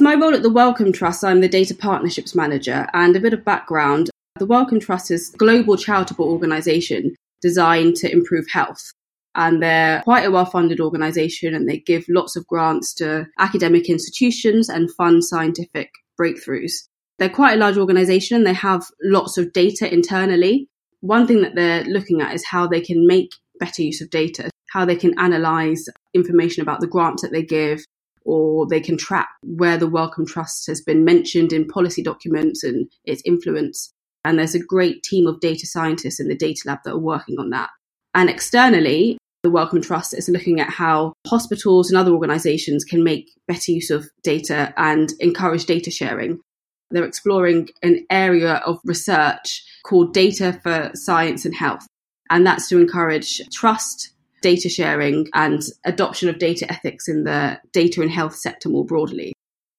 My 0.00 0.14
role 0.14 0.34
at 0.34 0.42
the 0.42 0.50
Wellcome 0.50 0.92
Trust, 0.92 1.24
I'm 1.24 1.40
the 1.40 1.48
data 1.48 1.74
partnerships 1.74 2.34
manager 2.34 2.86
and 2.94 3.16
a 3.16 3.20
bit 3.20 3.32
of 3.32 3.44
background. 3.44 4.10
The 4.38 4.46
Wellcome 4.46 4.78
Trust 4.80 5.10
is 5.10 5.34
a 5.34 5.36
global 5.36 5.76
charitable 5.76 6.26
organisation 6.26 7.16
designed 7.42 7.96
to 7.96 8.10
improve 8.10 8.46
health. 8.52 8.92
And 9.34 9.62
they're 9.62 10.02
quite 10.02 10.24
a 10.24 10.30
well 10.30 10.44
funded 10.44 10.80
organization 10.80 11.54
and 11.54 11.68
they 11.68 11.78
give 11.78 12.04
lots 12.08 12.36
of 12.36 12.46
grants 12.46 12.94
to 12.94 13.26
academic 13.38 13.88
institutions 13.88 14.68
and 14.68 14.92
fund 14.94 15.24
scientific 15.24 15.90
breakthroughs. 16.20 16.87
They're 17.18 17.28
quite 17.28 17.54
a 17.54 17.58
large 17.58 17.76
organization 17.76 18.44
they 18.44 18.52
have 18.52 18.84
lots 19.02 19.38
of 19.38 19.52
data 19.52 19.92
internally. 19.92 20.68
One 21.00 21.26
thing 21.26 21.42
that 21.42 21.54
they're 21.54 21.84
looking 21.84 22.20
at 22.20 22.34
is 22.34 22.44
how 22.44 22.66
they 22.66 22.80
can 22.80 23.06
make 23.06 23.30
better 23.58 23.82
use 23.82 24.00
of 24.00 24.10
data, 24.10 24.50
how 24.70 24.84
they 24.84 24.96
can 24.96 25.18
analyze 25.18 25.84
information 26.14 26.62
about 26.62 26.80
the 26.80 26.86
grants 26.86 27.22
that 27.22 27.32
they 27.32 27.42
give, 27.42 27.84
or 28.24 28.66
they 28.66 28.80
can 28.80 28.96
track 28.96 29.28
where 29.42 29.76
the 29.76 29.86
Wellcome 29.88 30.26
Trust 30.26 30.66
has 30.66 30.80
been 30.80 31.04
mentioned 31.04 31.52
in 31.52 31.66
policy 31.66 32.02
documents 32.02 32.62
and 32.62 32.88
its 33.04 33.22
influence. 33.24 33.92
And 34.24 34.38
there's 34.38 34.54
a 34.54 34.62
great 34.62 35.02
team 35.02 35.26
of 35.26 35.40
data 35.40 35.66
scientists 35.66 36.20
in 36.20 36.28
the 36.28 36.36
data 36.36 36.62
lab 36.66 36.80
that 36.84 36.92
are 36.92 36.98
working 36.98 37.36
on 37.38 37.50
that. 37.50 37.70
And 38.14 38.28
externally, 38.28 39.18
the 39.42 39.50
Wellcome 39.50 39.82
Trust 39.82 40.12
is 40.12 40.28
looking 40.28 40.60
at 40.60 40.70
how 40.70 41.12
hospitals 41.26 41.90
and 41.90 41.96
other 41.96 42.12
organizations 42.12 42.84
can 42.84 43.04
make 43.04 43.30
better 43.46 43.72
use 43.72 43.90
of 43.90 44.08
data 44.22 44.74
and 44.76 45.12
encourage 45.20 45.64
data 45.64 45.90
sharing. 45.90 46.40
They're 46.90 47.04
exploring 47.04 47.68
an 47.82 48.06
area 48.10 48.54
of 48.66 48.80
research 48.84 49.64
called 49.84 50.14
Data 50.14 50.58
for 50.62 50.90
Science 50.94 51.44
and 51.44 51.54
Health. 51.54 51.86
And 52.30 52.46
that's 52.46 52.68
to 52.68 52.78
encourage 52.78 53.40
trust, 53.50 54.10
data 54.42 54.68
sharing, 54.68 55.28
and 55.34 55.62
adoption 55.84 56.28
of 56.28 56.38
data 56.38 56.70
ethics 56.70 57.08
in 57.08 57.24
the 57.24 57.60
data 57.72 58.02
and 58.02 58.10
health 58.10 58.36
sector 58.36 58.68
more 58.68 58.84
broadly. 58.84 59.32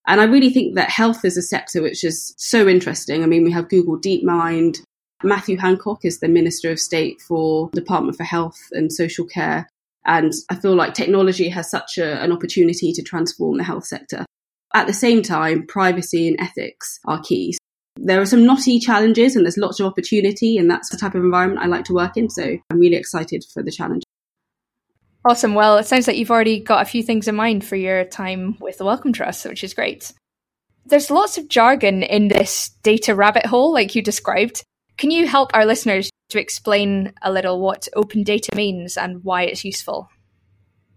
And 0.07 0.19
I 0.19 0.23
really 0.23 0.49
think 0.49 0.75
that 0.75 0.89
health 0.89 1.23
is 1.23 1.37
a 1.37 1.41
sector 1.41 1.81
which 1.81 2.03
is 2.03 2.33
so 2.37 2.67
interesting. 2.67 3.23
I 3.23 3.27
mean, 3.27 3.43
we 3.43 3.51
have 3.51 3.69
Google 3.69 3.99
DeepMind. 3.99 4.77
Matthew 5.23 5.57
Hancock 5.57 6.03
is 6.03 6.19
the 6.19 6.27
Minister 6.27 6.71
of 6.71 6.79
State 6.79 7.21
for 7.21 7.69
Department 7.71 8.17
for 8.17 8.23
Health 8.23 8.57
and 8.71 8.91
Social 8.91 9.25
Care. 9.25 9.69
And 10.05 10.33
I 10.49 10.55
feel 10.55 10.75
like 10.75 10.93
technology 10.93 11.49
has 11.49 11.69
such 11.69 11.97
a, 11.97 12.21
an 12.23 12.31
opportunity 12.31 12.91
to 12.93 13.03
transform 13.03 13.57
the 13.57 13.63
health 13.63 13.85
sector. 13.85 14.25
At 14.73 14.87
the 14.87 14.93
same 14.93 15.21
time, 15.23 15.65
privacy 15.67 16.27
and 16.27 16.39
ethics 16.39 16.99
are 17.05 17.21
keys. 17.21 17.57
There 17.95 18.21
are 18.21 18.25
some 18.25 18.45
knotty 18.45 18.79
challenges 18.79 19.35
and 19.35 19.43
there's 19.43 19.57
lots 19.57 19.79
of 19.79 19.85
opportunity, 19.85 20.57
and 20.57 20.69
that's 20.69 20.89
the 20.89 20.97
type 20.97 21.15
of 21.15 21.23
environment 21.23 21.61
I 21.61 21.67
like 21.67 21.85
to 21.85 21.93
work 21.93 22.15
in. 22.17 22.29
So 22.29 22.57
I'm 22.69 22.79
really 22.79 22.95
excited 22.95 23.43
for 23.53 23.63
the 23.63 23.71
challenge. 23.71 24.03
Awesome. 25.25 25.53
Well, 25.53 25.77
it 25.77 25.85
sounds 25.85 26.07
like 26.07 26.15
you've 26.15 26.31
already 26.31 26.59
got 26.59 26.81
a 26.81 26.89
few 26.89 27.03
things 27.03 27.27
in 27.27 27.35
mind 27.35 27.65
for 27.65 27.75
your 27.75 28.05
time 28.05 28.57
with 28.61 28.77
the 28.77 28.85
Wellcome 28.85 29.11
Trust, 29.11 29.45
which 29.45 29.63
is 29.63 29.73
great. 29.73 30.13
There's 30.85 31.11
lots 31.11 31.37
of 31.37 31.49
jargon 31.49 32.03
in 32.03 32.29
this 32.29 32.69
data 32.83 33.13
rabbit 33.13 33.45
hole, 33.45 33.73
like 33.73 33.95
you 33.95 34.01
described. 34.01 34.63
Can 34.97 35.11
you 35.11 35.27
help 35.27 35.51
our 35.53 35.65
listeners 35.65 36.09
to 36.29 36.39
explain 36.39 37.13
a 37.21 37.31
little 37.31 37.59
what 37.59 37.87
open 37.95 38.23
data 38.23 38.55
means 38.55 38.97
and 38.97 39.23
why 39.23 39.43
it's 39.43 39.65
useful? 39.65 40.09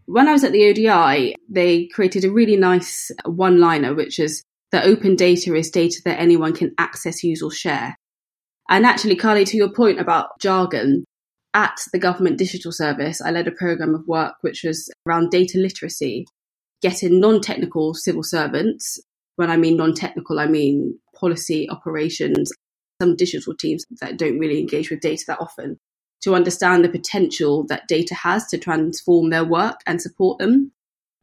When 0.06 0.28
I 0.28 0.32
was 0.32 0.44
at 0.44 0.52
the 0.52 0.68
ODI, 0.68 1.36
they 1.48 1.86
created 1.86 2.24
a 2.24 2.32
really 2.32 2.56
nice 2.56 3.10
one 3.24 3.60
liner, 3.60 3.94
which 3.94 4.18
is 4.18 4.42
that 4.72 4.86
open 4.86 5.16
data 5.16 5.54
is 5.54 5.70
data 5.70 6.00
that 6.04 6.20
anyone 6.20 6.54
can 6.54 6.74
access, 6.78 7.22
use, 7.22 7.42
or 7.42 7.50
share. 7.50 7.96
And 8.68 8.86
actually, 8.86 9.16
Carly, 9.16 9.44
to 9.44 9.56
your 9.56 9.72
point 9.72 10.00
about 10.00 10.40
jargon, 10.40 11.04
at 11.54 11.78
the 11.92 11.98
Government 11.98 12.38
Digital 12.38 12.72
Service, 12.72 13.20
I 13.20 13.30
led 13.30 13.46
a 13.46 13.52
program 13.52 13.94
of 13.94 14.06
work 14.06 14.36
which 14.40 14.62
was 14.64 14.90
around 15.06 15.30
data 15.30 15.58
literacy, 15.58 16.26
getting 16.80 17.20
non 17.20 17.40
technical 17.40 17.94
civil 17.94 18.22
servants. 18.22 18.98
When 19.36 19.50
I 19.50 19.56
mean 19.56 19.76
non 19.76 19.94
technical, 19.94 20.40
I 20.40 20.46
mean 20.46 20.98
policy, 21.14 21.68
operations, 21.68 22.50
some 23.00 23.16
digital 23.16 23.54
teams 23.54 23.84
that 24.00 24.16
don't 24.16 24.38
really 24.38 24.58
engage 24.58 24.90
with 24.90 25.00
data 25.00 25.24
that 25.28 25.40
often, 25.40 25.78
to 26.22 26.34
understand 26.34 26.84
the 26.84 26.88
potential 26.88 27.64
that 27.68 27.88
data 27.88 28.14
has 28.14 28.46
to 28.46 28.58
transform 28.58 29.30
their 29.30 29.44
work 29.44 29.80
and 29.86 30.00
support 30.00 30.38
them. 30.38 30.72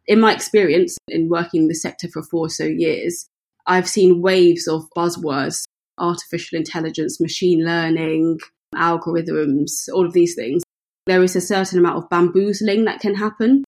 In 0.08 0.20
my 0.20 0.34
experience 0.34 0.98
in 1.08 1.29
working 1.29 1.63
in 1.63 1.68
the 1.68 1.75
sector 1.75 2.08
for 2.08 2.24
four 2.24 2.48
or 2.48 2.50
so 2.50 2.65
years, 2.65 3.27
I've 3.68 3.88
seen 3.88 4.22
waves 4.22 4.68
of 4.68 4.89
buzzwords 4.96 5.63
artificial 6.00 6.58
intelligence, 6.58 7.20
machine 7.20 7.65
learning, 7.65 8.39
algorithms, 8.75 9.89
all 9.94 10.06
of 10.06 10.13
these 10.13 10.36
things, 10.36 10.63
there 11.06 11.24
is 11.24 11.36
a 11.36 11.41
certain 11.41 11.79
amount 11.79 11.98
of 11.98 12.10
bamboozling 12.10 12.86
that 12.86 13.00
can 13.00 13.15
happen. 13.15 13.63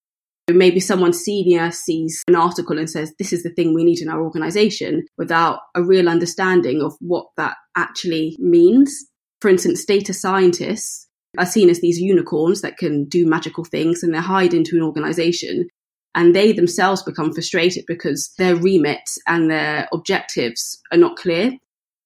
Maybe 0.50 0.80
someone 0.80 1.14
senior 1.14 1.72
sees 1.72 2.24
an 2.28 2.36
article 2.36 2.78
and 2.78 2.90
says, 2.90 3.14
This 3.18 3.32
is 3.32 3.44
the 3.44 3.50
thing 3.50 3.74
we 3.74 3.84
need 3.84 4.00
in 4.00 4.10
our 4.10 4.22
organization 4.22 5.06
without 5.18 5.60
a 5.76 5.84
real 5.84 6.10
understanding 6.10 6.82
of 6.82 6.94
what 7.00 7.28
that 7.38 7.56
actually 7.76 8.36
means. 8.40 9.06
For 9.40 9.50
instance, 9.50 9.86
data 9.86 10.14
scientists 10.14 11.08
are 11.38 11.46
seen 11.46 11.70
as 11.70 11.80
these 11.80 12.00
unicorns 12.00 12.62
that 12.62 12.78
can 12.78 13.06
do 13.06 13.26
magical 13.26 13.64
things 13.64 14.04
and 14.04 14.14
they're 14.14 14.22
hide 14.22 14.54
into 14.54 14.76
an 14.76 14.84
organization 14.84 15.68
and 16.14 16.36
they 16.36 16.52
themselves 16.52 17.04
become 17.04 17.34
frustrated 17.34 17.86
because 17.88 18.34
their 18.38 18.56
remit 18.56 19.10
and 19.28 19.50
their 19.50 19.88
objectives 19.94 20.82
are 20.92 20.98
not 20.98 21.16
clear. 21.16 21.54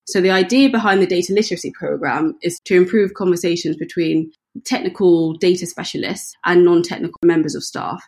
So 0.07 0.21
the 0.21 0.29
idea 0.29 0.69
behind 0.69 1.01
the 1.01 1.07
data 1.07 1.33
literacy 1.33 1.71
program 1.77 2.35
is 2.43 2.59
to 2.65 2.75
improve 2.75 3.15
conversations 3.15 3.75
between 3.77 4.31
technical 4.63 5.33
data 5.33 5.65
specialists 5.65 6.33
and 6.45 6.63
non-technical 6.63 7.19
members 7.23 7.55
of 7.55 7.63
staff. 7.63 8.03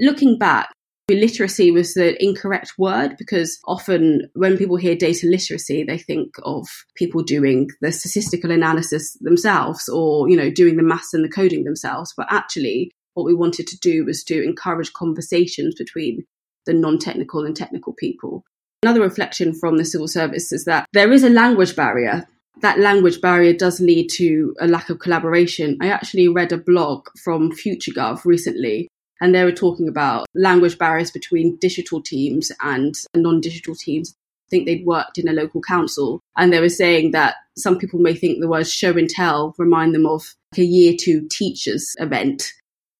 Looking 0.00 0.38
back, 0.38 0.70
literacy 1.16 1.70
was 1.70 1.94
the 1.94 2.22
incorrect 2.22 2.74
word 2.78 3.16
because 3.16 3.58
often 3.66 4.30
when 4.34 4.56
people 4.56 4.76
hear 4.76 4.94
data 4.94 5.26
literacy, 5.26 5.84
they 5.84 5.98
think 5.98 6.34
of 6.42 6.66
people 6.96 7.22
doing 7.22 7.68
the 7.80 7.92
statistical 7.92 8.50
analysis 8.50 9.16
themselves 9.20 9.88
or, 9.88 10.28
you 10.28 10.36
know, 10.36 10.50
doing 10.50 10.76
the 10.76 10.82
maths 10.82 11.14
and 11.14 11.24
the 11.24 11.28
coding 11.28 11.64
themselves. 11.64 12.12
But 12.16 12.26
actually, 12.30 12.90
what 13.14 13.26
we 13.26 13.34
wanted 13.34 13.66
to 13.68 13.78
do 13.78 14.04
was 14.04 14.22
to 14.24 14.42
encourage 14.42 14.92
conversations 14.92 15.74
between 15.76 16.24
the 16.66 16.74
non-technical 16.74 17.44
and 17.44 17.56
technical 17.56 17.94
people. 17.94 18.44
Another 18.82 19.00
reflection 19.00 19.52
from 19.54 19.76
the 19.76 19.84
civil 19.84 20.08
service 20.08 20.52
is 20.52 20.64
that 20.64 20.86
there 20.92 21.12
is 21.12 21.24
a 21.24 21.30
language 21.30 21.76
barrier. 21.76 22.26
That 22.62 22.78
language 22.78 23.20
barrier 23.20 23.52
does 23.52 23.80
lead 23.80 24.08
to 24.14 24.54
a 24.60 24.66
lack 24.66 24.90
of 24.90 24.98
collaboration. 24.98 25.78
I 25.80 25.88
actually 25.88 26.28
read 26.28 26.52
a 26.52 26.58
blog 26.58 27.06
from 27.22 27.52
FutureGov 27.52 28.24
recently, 28.24 28.88
and 29.20 29.34
they 29.34 29.44
were 29.44 29.52
talking 29.52 29.88
about 29.88 30.26
language 30.34 30.78
barriers 30.78 31.10
between 31.10 31.56
digital 31.56 32.00
teams 32.02 32.50
and 32.62 32.94
non 33.14 33.40
digital 33.40 33.74
teams. 33.74 34.14
I 34.46 34.50
think 34.50 34.66
they'd 34.66 34.86
worked 34.86 35.18
in 35.18 35.28
a 35.28 35.32
local 35.32 35.60
council, 35.60 36.20
and 36.36 36.52
they 36.52 36.60
were 36.60 36.68
saying 36.68 37.12
that 37.12 37.36
some 37.56 37.78
people 37.78 38.00
may 38.00 38.14
think 38.14 38.40
the 38.40 38.48
words 38.48 38.72
show 38.72 38.96
and 38.96 39.08
tell 39.08 39.54
remind 39.58 39.94
them 39.94 40.06
of 40.06 40.34
a 40.56 40.62
year 40.62 40.94
two 40.98 41.28
teachers 41.30 41.94
event. 41.98 42.52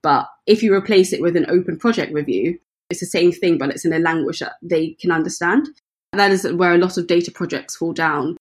But 0.03 0.29
if 0.47 0.63
you 0.63 0.73
replace 0.73 1.13
it 1.13 1.21
with 1.21 1.37
an 1.37 1.47
open 1.51 1.79
project 1.79 2.13
review, 2.13 2.59
it's 2.89 3.01
the 3.01 3.07
same 3.07 3.33
thing, 3.33 3.59
but 3.59 3.71
it's 3.71 3.85
in 3.85 3.93
a 3.93 3.99
language 3.99 4.41
that 4.41 4.55
they 4.63 4.97
can 5.01 5.11
understand. 5.11 5.69
That 6.13 6.33
is 6.33 6.51
where 6.53 6.75
a 6.75 6.79
lot 6.79 6.97
of 6.99 7.07
data 7.07 7.31
projects 7.31 7.77
fall 7.77 7.93
down. 7.93 8.37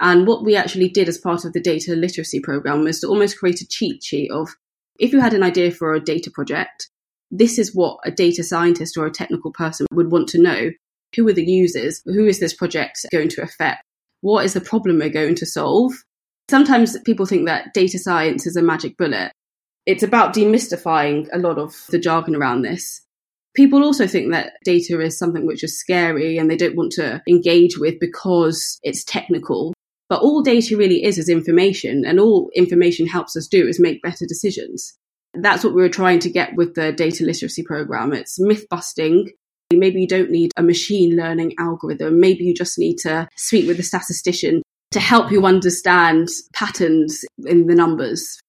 And 0.00 0.26
what 0.26 0.44
we 0.44 0.56
actually 0.56 0.88
did 0.88 1.08
as 1.08 1.18
part 1.18 1.44
of 1.44 1.52
the 1.52 1.60
data 1.60 1.94
literacy 1.94 2.40
program 2.40 2.84
was 2.84 3.00
to 3.00 3.08
almost 3.08 3.38
create 3.38 3.60
a 3.60 3.68
cheat 3.68 4.02
sheet 4.02 4.30
of 4.30 4.56
if 4.98 5.12
you 5.12 5.20
had 5.20 5.34
an 5.34 5.42
idea 5.42 5.70
for 5.70 5.94
a 5.94 6.00
data 6.00 6.30
project, 6.30 6.88
this 7.30 7.58
is 7.58 7.74
what 7.74 7.98
a 8.04 8.10
data 8.10 8.42
scientist 8.42 8.96
or 8.96 9.06
a 9.06 9.10
technical 9.10 9.52
person 9.52 9.86
would 9.92 10.10
want 10.10 10.28
to 10.30 10.42
know. 10.42 10.70
Who 11.16 11.26
are 11.28 11.32
the 11.32 11.44
users? 11.44 12.02
Who 12.04 12.26
is 12.26 12.38
this 12.40 12.54
project 12.54 13.04
going 13.10 13.28
to 13.30 13.42
affect? 13.42 13.82
What 14.20 14.44
is 14.44 14.52
the 14.52 14.60
problem 14.60 14.98
we're 14.98 15.08
going 15.08 15.34
to 15.36 15.46
solve? 15.46 15.92
Sometimes 16.48 16.98
people 17.00 17.26
think 17.26 17.46
that 17.46 17.72
data 17.74 17.98
science 17.98 18.46
is 18.46 18.56
a 18.56 18.62
magic 18.62 18.96
bullet. 18.96 19.32
It's 19.86 20.02
about 20.02 20.34
demystifying 20.34 21.28
a 21.32 21.38
lot 21.38 21.58
of 21.58 21.74
the 21.88 21.98
jargon 21.98 22.36
around 22.36 22.62
this 22.62 23.02
People 23.54 23.82
also 23.82 24.06
think 24.06 24.30
that 24.30 24.52
data 24.64 25.00
is 25.00 25.18
something 25.18 25.44
which 25.44 25.64
is 25.64 25.78
scary 25.78 26.38
and 26.38 26.48
they 26.48 26.56
don't 26.56 26.76
want 26.76 26.92
to 26.92 27.20
engage 27.28 27.78
with 27.78 27.98
because 27.98 28.78
it's 28.82 29.02
technical. 29.02 29.74
But 30.08 30.22
all 30.22 30.42
data 30.42 30.76
really 30.76 31.04
is 31.04 31.18
is 31.18 31.28
information, 31.28 32.04
and 32.04 32.18
all 32.18 32.50
information 32.54 33.06
helps 33.06 33.36
us 33.36 33.46
do 33.46 33.66
is 33.66 33.78
make 33.78 34.02
better 34.02 34.26
decisions. 34.26 34.96
That's 35.34 35.64
what 35.64 35.74
we 35.74 35.82
were 35.82 35.88
trying 35.88 36.18
to 36.20 36.30
get 36.30 36.54
with 36.54 36.74
the 36.74 36.92
data 36.92 37.24
literacy 37.24 37.62
program. 37.62 38.12
It's 38.12 38.40
myth 38.40 38.66
busting. 38.68 39.30
Maybe 39.72 40.00
you 40.00 40.08
don't 40.08 40.30
need 40.30 40.52
a 40.56 40.62
machine 40.62 41.16
learning 41.16 41.54
algorithm. 41.58 42.18
Maybe 42.18 42.44
you 42.44 42.54
just 42.54 42.78
need 42.78 42.96
to 42.98 43.28
speak 43.36 43.68
with 43.68 43.78
a 43.78 43.84
statistician 43.84 44.62
to 44.90 45.00
help 45.00 45.30
you 45.30 45.46
understand 45.46 46.28
patterns 46.52 47.24
in 47.46 47.68
the 47.68 47.76
numbers 47.76 48.40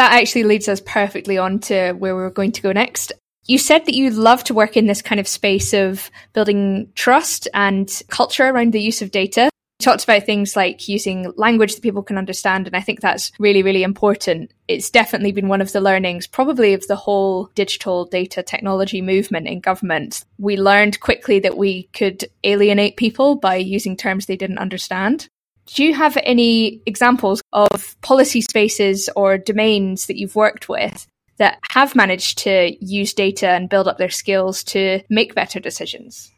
that 0.00 0.12
actually 0.12 0.44
leads 0.44 0.66
us 0.66 0.80
perfectly 0.84 1.36
on 1.36 1.58
to 1.58 1.92
where 1.92 2.14
we're 2.14 2.30
going 2.30 2.52
to 2.52 2.62
go 2.62 2.72
next. 2.72 3.12
You 3.44 3.58
said 3.58 3.84
that 3.84 3.94
you 3.94 4.10
love 4.10 4.42
to 4.44 4.54
work 4.54 4.76
in 4.76 4.86
this 4.86 5.02
kind 5.02 5.20
of 5.20 5.28
space 5.28 5.74
of 5.74 6.10
building 6.32 6.90
trust 6.94 7.48
and 7.52 7.90
culture 8.08 8.48
around 8.48 8.72
the 8.72 8.80
use 8.80 9.02
of 9.02 9.10
data. 9.10 9.50
Talked 9.80 10.04
about 10.04 10.26
things 10.26 10.56
like 10.56 10.88
using 10.88 11.32
language 11.36 11.74
that 11.74 11.82
people 11.82 12.02
can 12.02 12.18
understand, 12.18 12.66
and 12.66 12.76
I 12.76 12.82
think 12.82 13.00
that's 13.00 13.32
really, 13.38 13.62
really 13.62 13.82
important. 13.82 14.52
It's 14.68 14.90
definitely 14.90 15.32
been 15.32 15.48
one 15.48 15.62
of 15.62 15.72
the 15.72 15.80
learnings, 15.80 16.26
probably 16.26 16.74
of 16.74 16.86
the 16.86 16.96
whole 16.96 17.46
digital 17.54 18.04
data 18.04 18.42
technology 18.42 19.00
movement 19.00 19.48
in 19.48 19.60
government. 19.60 20.22
We 20.38 20.58
learned 20.58 21.00
quickly 21.00 21.40
that 21.40 21.56
we 21.56 21.84
could 21.94 22.26
alienate 22.44 22.98
people 22.98 23.36
by 23.36 23.56
using 23.56 23.96
terms 23.96 24.26
they 24.26 24.36
didn't 24.36 24.58
understand. 24.58 25.28
Do 25.64 25.82
you 25.82 25.94
have 25.94 26.18
any 26.24 26.82
examples 26.84 27.40
of 27.54 27.96
policy 28.02 28.42
spaces 28.42 29.08
or 29.16 29.38
domains 29.38 30.08
that 30.08 30.18
you've 30.18 30.36
worked 30.36 30.68
with 30.68 31.06
that 31.38 31.58
have 31.70 31.96
managed 31.96 32.36
to 32.38 32.76
use 32.84 33.14
data 33.14 33.48
and 33.48 33.70
build 33.70 33.88
up 33.88 33.96
their 33.96 34.10
skills 34.10 34.62
to 34.64 35.00
make 35.08 35.34
better 35.34 35.58
decisions? 35.58 36.30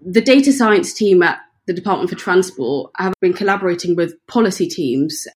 The 0.00 0.22
data 0.22 0.52
science 0.52 0.94
team 0.94 1.22
at 1.22 1.40
the 1.66 1.72
Department 1.72 2.10
for 2.10 2.16
Transport 2.16 2.90
have 2.96 3.14
been 3.20 3.32
collaborating 3.32 3.96
with 3.96 4.14
policy 4.26 4.66
teams. 4.66 5.26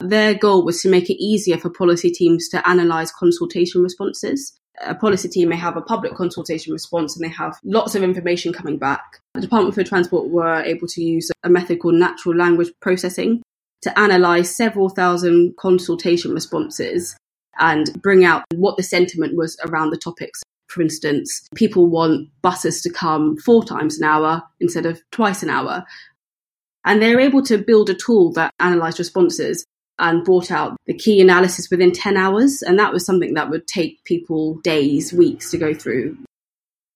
Their 0.00 0.34
goal 0.34 0.64
was 0.64 0.82
to 0.82 0.88
make 0.88 1.10
it 1.10 1.22
easier 1.22 1.58
for 1.58 1.70
policy 1.70 2.10
teams 2.10 2.48
to 2.48 2.70
analyse 2.70 3.12
consultation 3.12 3.82
responses. 3.82 4.52
A 4.80 4.94
policy 4.94 5.28
team 5.28 5.50
may 5.50 5.56
have 5.56 5.76
a 5.76 5.82
public 5.82 6.14
consultation 6.14 6.72
response 6.72 7.14
and 7.14 7.24
they 7.24 7.32
have 7.32 7.58
lots 7.62 7.94
of 7.94 8.02
information 8.02 8.52
coming 8.52 8.78
back. 8.78 9.20
The 9.34 9.42
Department 9.42 9.74
for 9.74 9.84
Transport 9.84 10.30
were 10.30 10.62
able 10.62 10.88
to 10.88 11.02
use 11.02 11.30
a 11.44 11.50
method 11.50 11.80
called 11.80 11.94
natural 11.94 12.34
language 12.34 12.72
processing 12.80 13.42
to 13.82 14.02
analyse 14.02 14.56
several 14.56 14.88
thousand 14.88 15.56
consultation 15.56 16.32
responses 16.32 17.16
and 17.58 17.92
bring 18.00 18.24
out 18.24 18.44
what 18.54 18.76
the 18.76 18.82
sentiment 18.82 19.36
was 19.36 19.58
around 19.66 19.90
the 19.90 19.98
topics. 19.98 20.42
For 20.72 20.80
instance, 20.80 21.46
people 21.54 21.86
want 21.86 22.30
buses 22.40 22.80
to 22.80 22.90
come 22.90 23.36
four 23.36 23.62
times 23.62 23.98
an 23.98 24.04
hour 24.04 24.42
instead 24.58 24.86
of 24.86 25.02
twice 25.10 25.42
an 25.42 25.50
hour. 25.50 25.84
And 26.86 27.02
they're 27.02 27.20
able 27.20 27.42
to 27.42 27.58
build 27.58 27.90
a 27.90 27.94
tool 27.94 28.32
that 28.32 28.54
analysed 28.58 28.98
responses 28.98 29.66
and 29.98 30.24
brought 30.24 30.50
out 30.50 30.78
the 30.86 30.96
key 30.96 31.20
analysis 31.20 31.68
within 31.70 31.92
10 31.92 32.16
hours. 32.16 32.62
And 32.62 32.78
that 32.78 32.90
was 32.90 33.04
something 33.04 33.34
that 33.34 33.50
would 33.50 33.66
take 33.66 34.02
people 34.04 34.60
days, 34.64 35.12
weeks 35.12 35.50
to 35.50 35.58
go 35.58 35.74
through. 35.74 36.16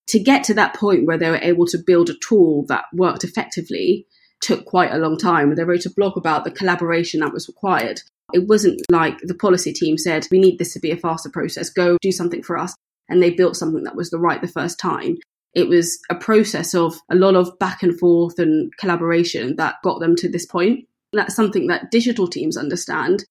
To 0.08 0.18
get 0.18 0.42
to 0.44 0.54
that 0.54 0.74
point 0.74 1.04
where 1.04 1.18
they 1.18 1.28
were 1.28 1.36
able 1.42 1.66
to 1.66 1.78
build 1.78 2.08
a 2.08 2.14
tool 2.26 2.64
that 2.68 2.84
worked 2.94 3.24
effectively 3.24 4.06
took 4.40 4.64
quite 4.64 4.92
a 4.92 4.98
long 4.98 5.18
time. 5.18 5.54
They 5.54 5.64
wrote 5.64 5.84
a 5.84 5.92
blog 5.94 6.16
about 6.16 6.44
the 6.44 6.50
collaboration 6.50 7.20
that 7.20 7.32
was 7.34 7.46
required. 7.46 8.00
It 8.32 8.48
wasn't 8.48 8.80
like 8.90 9.18
the 9.20 9.34
policy 9.34 9.72
team 9.74 9.98
said, 9.98 10.26
we 10.30 10.38
need 10.38 10.58
this 10.58 10.72
to 10.72 10.80
be 10.80 10.90
a 10.90 10.96
faster 10.96 11.28
process, 11.28 11.68
go 11.68 11.98
do 12.00 12.10
something 12.10 12.42
for 12.42 12.56
us. 12.56 12.74
And 13.08 13.22
they 13.22 13.30
built 13.30 13.56
something 13.56 13.84
that 13.84 13.96
was 13.96 14.10
the 14.10 14.18
right 14.18 14.40
the 14.40 14.48
first 14.48 14.78
time. 14.78 15.16
It 15.54 15.68
was 15.68 15.98
a 16.10 16.14
process 16.14 16.74
of 16.74 17.00
a 17.10 17.14
lot 17.14 17.34
of 17.34 17.58
back 17.58 17.82
and 17.82 17.98
forth 17.98 18.38
and 18.38 18.70
collaboration 18.76 19.56
that 19.56 19.76
got 19.82 20.00
them 20.00 20.14
to 20.16 20.28
this 20.28 20.44
point. 20.44 20.86
That's 21.12 21.34
something 21.34 21.68
that 21.68 21.90
digital 21.90 22.28
teams 22.28 22.56
understand, 22.58 23.24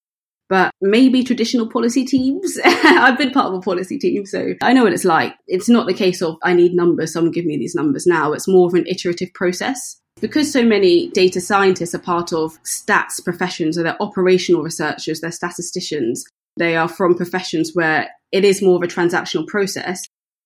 but 0.49 0.71
maybe 0.81 1.23
traditional 1.23 1.69
policy 1.69 2.03
teams. 2.05 2.57
I've 2.65 3.17
been 3.17 3.31
part 3.31 3.47
of 3.47 3.53
a 3.53 3.61
policy 3.61 3.99
team, 3.99 4.25
so 4.25 4.53
I 4.61 4.73
know 4.73 4.83
what 4.83 4.93
it's 4.93 5.05
like. 5.05 5.35
It's 5.47 5.69
not 5.69 5.85
the 5.85 5.93
case 5.93 6.21
of 6.21 6.37
I 6.43 6.53
need 6.53 6.73
numbers, 6.73 7.13
someone 7.13 7.31
give 7.31 7.45
me 7.45 7.57
these 7.57 7.75
numbers 7.75 8.07
now. 8.07 8.33
It's 8.33 8.47
more 8.47 8.67
of 8.67 8.73
an 8.73 8.87
iterative 8.87 9.33
process. 9.33 9.99
Because 10.21 10.51
so 10.51 10.63
many 10.63 11.09
data 11.09 11.41
scientists 11.41 11.93
are 11.93 11.99
part 11.99 12.31
of 12.31 12.57
stats 12.63 13.21
professions, 13.23 13.77
or 13.77 13.83
they're 13.83 14.01
operational 14.01 14.63
researchers, 14.63 15.19
they're 15.19 15.31
statisticians, 15.31 16.23
they 16.57 16.75
are 16.75 16.87
from 16.87 17.15
professions 17.15 17.71
where 17.73 18.09
it 18.31 18.45
is 18.45 18.61
more 18.61 18.77
of 18.77 18.83
a 18.83 18.87
transactional 18.87 19.47
process. 19.47 20.01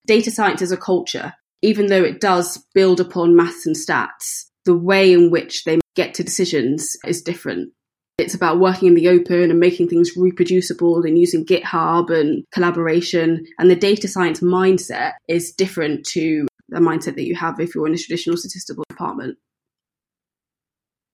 Data 0.08 0.32
science 0.32 0.62
is 0.62 0.72
a 0.72 0.78
culture, 0.78 1.34
even 1.62 1.88
though 1.88 2.04
it 2.04 2.22
does 2.22 2.64
build 2.74 3.00
upon 3.00 3.36
maths 3.36 3.66
and 3.66 3.76
stats. 3.76 4.46
The 4.66 4.76
way 4.76 5.14
in 5.14 5.32
which 5.32 5.64
they 5.64 5.80
get 5.96 6.14
to 6.16 6.24
decisions 6.24 6.98
is 7.06 7.22
different. 7.22 7.72
It's 8.18 8.34
about 8.34 8.60
working 8.60 8.90
in 8.90 8.96
the 8.96 9.08
open 9.08 9.50
and 9.50 9.60
making 9.60 9.88
things 9.88 10.18
reproducible 10.18 11.04
and 11.04 11.18
using 11.18 11.46
GitHub 11.46 12.10
and 12.10 12.44
collaboration. 12.52 13.46
And 13.58 13.72
the 13.72 13.76
data 13.76 14.08
science 14.08 14.42
mindset 14.42 15.14
is 15.28 15.54
different 15.54 16.06
to 16.08 16.46
the 16.68 16.80
mindset 16.80 17.16
that 17.16 17.26
you 17.26 17.36
have 17.36 17.60
if 17.60 17.74
you're 17.74 17.88
in 17.88 17.94
a 17.94 17.98
traditional 17.98 18.38
statistical 18.38 18.84
department 18.90 19.38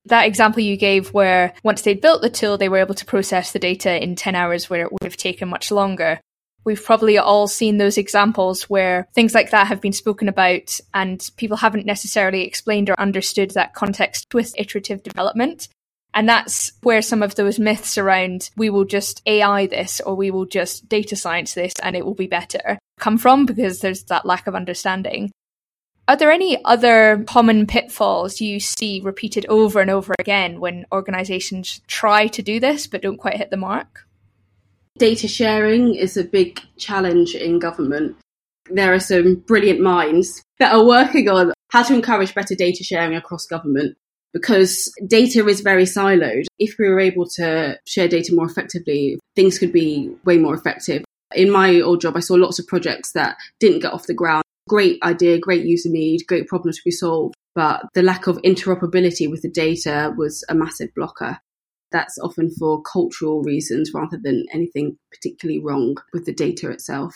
that 0.06 0.28
example 0.28 0.62
you 0.62 0.78
gave 0.78 1.14
where 1.14 1.54
once 1.64 1.82
they'd 1.82 2.02
built 2.02 2.22
the 2.22 2.30
tool, 2.30 2.58
they 2.58 2.70
were 2.70 2.80
able 2.80 2.96
to 2.96 3.06
process 3.06 3.52
the 3.52 3.60
data 3.60 4.01
in 4.01 4.16
10 4.16 4.36
hours 4.36 4.70
where 4.70 4.82
it 4.82 4.92
would 4.92 5.03
have 5.03 5.18
taken 5.18 5.50
much 5.50 5.72
longer. 5.72 6.20
We've 6.64 6.84
probably 6.84 7.18
all 7.18 7.48
seen 7.48 7.77
those 7.77 7.98
examples 7.98 8.64
where 8.64 9.08
things 9.14 9.36
like 9.36 9.51
that 9.51 9.68
have 9.68 9.82
been 9.82 9.94
spoken 9.94 10.27
about 10.27 10.79
and 10.94 11.29
people 11.38 11.58
haven't 11.58 11.86
necessarily 11.86 12.44
explained 12.44 12.90
or 12.90 13.00
understood 13.00 13.51
that 13.51 13.75
context 13.75 14.34
with 14.34 14.58
iterative 14.58 15.03
development. 15.03 15.68
And 16.14 16.27
that's 16.27 16.72
where 16.82 17.01
some 17.01 17.22
of 17.22 17.36
those 17.36 17.60
myths 17.60 17.98
around 17.98 18.50
we 18.56 18.70
will 18.70 18.86
just 18.86 19.22
AI 19.25 19.68
this 19.68 20.00
or 20.01 20.16
we 20.16 20.32
will 20.32 20.46
just 20.46 20.88
data 20.88 21.16
science 21.16 21.53
this 21.53 21.74
and 21.84 21.96
it 21.96 22.06
will 22.06 22.16
be 22.16 22.27
better 22.27 22.79
come 22.98 23.18
from 23.18 23.46
because 23.46 23.79
there's 23.79 24.03
that 24.06 24.25
lack 24.25 24.48
of 24.48 24.56
understanding. 24.56 25.32
Are 26.07 26.15
there 26.15 26.31
any 26.31 26.63
other 26.65 27.24
common 27.27 27.65
pitfalls 27.65 28.39
you 28.39 28.59
see 28.59 29.01
repeated 29.01 29.48
over 29.50 29.79
and 29.79 29.89
over 29.89 30.13
again 30.20 30.59
when 30.59 30.85
organizations 30.91 31.81
try 31.87 32.27
to 32.27 32.44
do 32.44 32.59
this 32.59 32.85
but 32.85 33.01
don't 33.01 33.18
quite 33.18 33.37
hit 33.37 33.50
the 33.50 33.57
mark? 33.57 34.07
Data 35.00 35.27
sharing 35.27 35.96
is 35.96 36.15
a 36.15 36.24
big 36.24 36.61
challenge 36.77 37.33
in 37.33 37.57
government. 37.57 38.15
There 38.70 38.94
are 38.94 39.00
some 39.00 39.35
brilliant 39.48 39.81
minds 39.81 40.44
that 40.59 40.74
are 40.74 40.85
working 40.85 41.27
on 41.27 41.53
how 41.70 41.81
to 41.83 41.96
encourage 41.96 42.35
better 42.35 42.55
data 42.55 42.83
sharing 42.83 43.15
across 43.15 43.48
government 43.48 43.98
because 44.31 44.94
data 45.07 45.48
is 45.48 45.61
very 45.61 45.85
siloed. 45.85 46.46
If 46.59 46.75
we 46.77 46.87
were 46.87 47.00
able 47.00 47.27
to 47.37 47.79
share 47.87 48.07
data 48.07 48.33
more 48.33 48.46
effectively, 48.46 49.20
things 49.35 49.57
could 49.57 49.74
be 49.74 50.15
way 50.24 50.37
more 50.37 50.53
effective. 50.53 51.03
In 51.33 51.50
my 51.50 51.81
old 51.81 52.01
job, 52.01 52.15
I 52.15 52.20
saw 52.20 52.35
lots 52.35 52.59
of 52.59 52.68
projects 52.68 53.13
that 53.13 53.37
didn't 53.59 53.79
get 53.79 53.91
off 53.91 54.05
the 54.05 54.13
ground 54.13 54.45
great 54.68 55.01
idea, 55.04 55.40
great 55.40 55.66
user 55.66 55.90
need, 55.90 56.25
great 56.28 56.48
problem 56.48 56.74
to 56.74 56.82
be 56.84 56.92
solved. 56.92 57.36
But 57.54 57.86
the 57.94 58.01
lack 58.01 58.28
of 58.28 58.38
interoperability 58.38 59.30
with 59.30 59.42
the 59.42 59.50
data 59.50 60.14
was 60.18 60.44
a 60.50 60.56
massive 60.56 60.90
blocker. 60.96 61.40
That's 61.92 62.18
often 62.20 62.51
for 62.51 62.82
cultural 62.82 63.42
reasons 63.44 63.92
rather 63.94 64.20
than 64.22 64.46
anything 64.51 64.98
particularly 65.12 65.60
wrong 65.60 65.96
with 66.12 66.25
the 66.25 66.34
data 66.34 66.70
itself. 66.72 67.16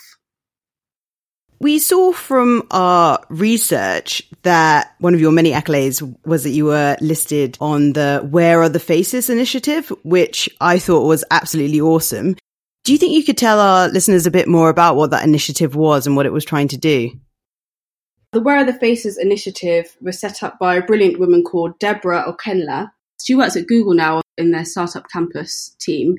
We 1.58 1.78
saw 1.78 2.12
from 2.12 2.66
our 2.70 3.22
research 3.28 4.22
that 4.42 4.94
one 4.98 5.12
of 5.12 5.20
your 5.20 5.30
many 5.30 5.50
accolades 5.50 6.00
was 6.24 6.44
that 6.44 6.50
you 6.50 6.64
were 6.64 6.96
listed 7.02 7.58
on 7.60 7.92
the 7.92 8.26
Where 8.30 8.62
Are 8.62 8.70
the 8.70 8.80
Faces 8.80 9.28
initiative, 9.28 9.92
which 10.02 10.48
I 10.58 10.78
thought 10.78 11.06
was 11.06 11.22
absolutely 11.30 11.82
awesome. 11.82 12.36
Do 12.84 12.92
you 12.92 12.98
think 12.98 13.12
you 13.12 13.24
could 13.24 13.36
tell 13.36 13.60
our 13.60 13.88
listeners 13.88 14.24
a 14.24 14.30
bit 14.30 14.48
more 14.48 14.70
about 14.70 14.96
what 14.96 15.10
that 15.10 15.24
initiative 15.24 15.74
was 15.76 16.06
and 16.06 16.16
what 16.16 16.24
it 16.24 16.32
was 16.32 16.46
trying 16.46 16.68
to 16.68 16.78
do? 16.78 17.10
The 18.32 18.40
Where 18.40 18.58
Are 18.58 18.64
the 18.64 18.72
Faces 18.72 19.18
initiative 19.18 19.96
was 20.00 20.20
set 20.20 20.44
up 20.44 20.56
by 20.60 20.76
a 20.76 20.86
brilliant 20.86 21.18
woman 21.18 21.42
called 21.42 21.76
Deborah 21.80 22.24
Okenla. 22.32 22.92
She 23.20 23.34
works 23.34 23.56
at 23.56 23.66
Google 23.66 23.94
now 23.94 24.22
in 24.38 24.52
their 24.52 24.64
startup 24.64 25.10
campus 25.10 25.74
team. 25.80 26.16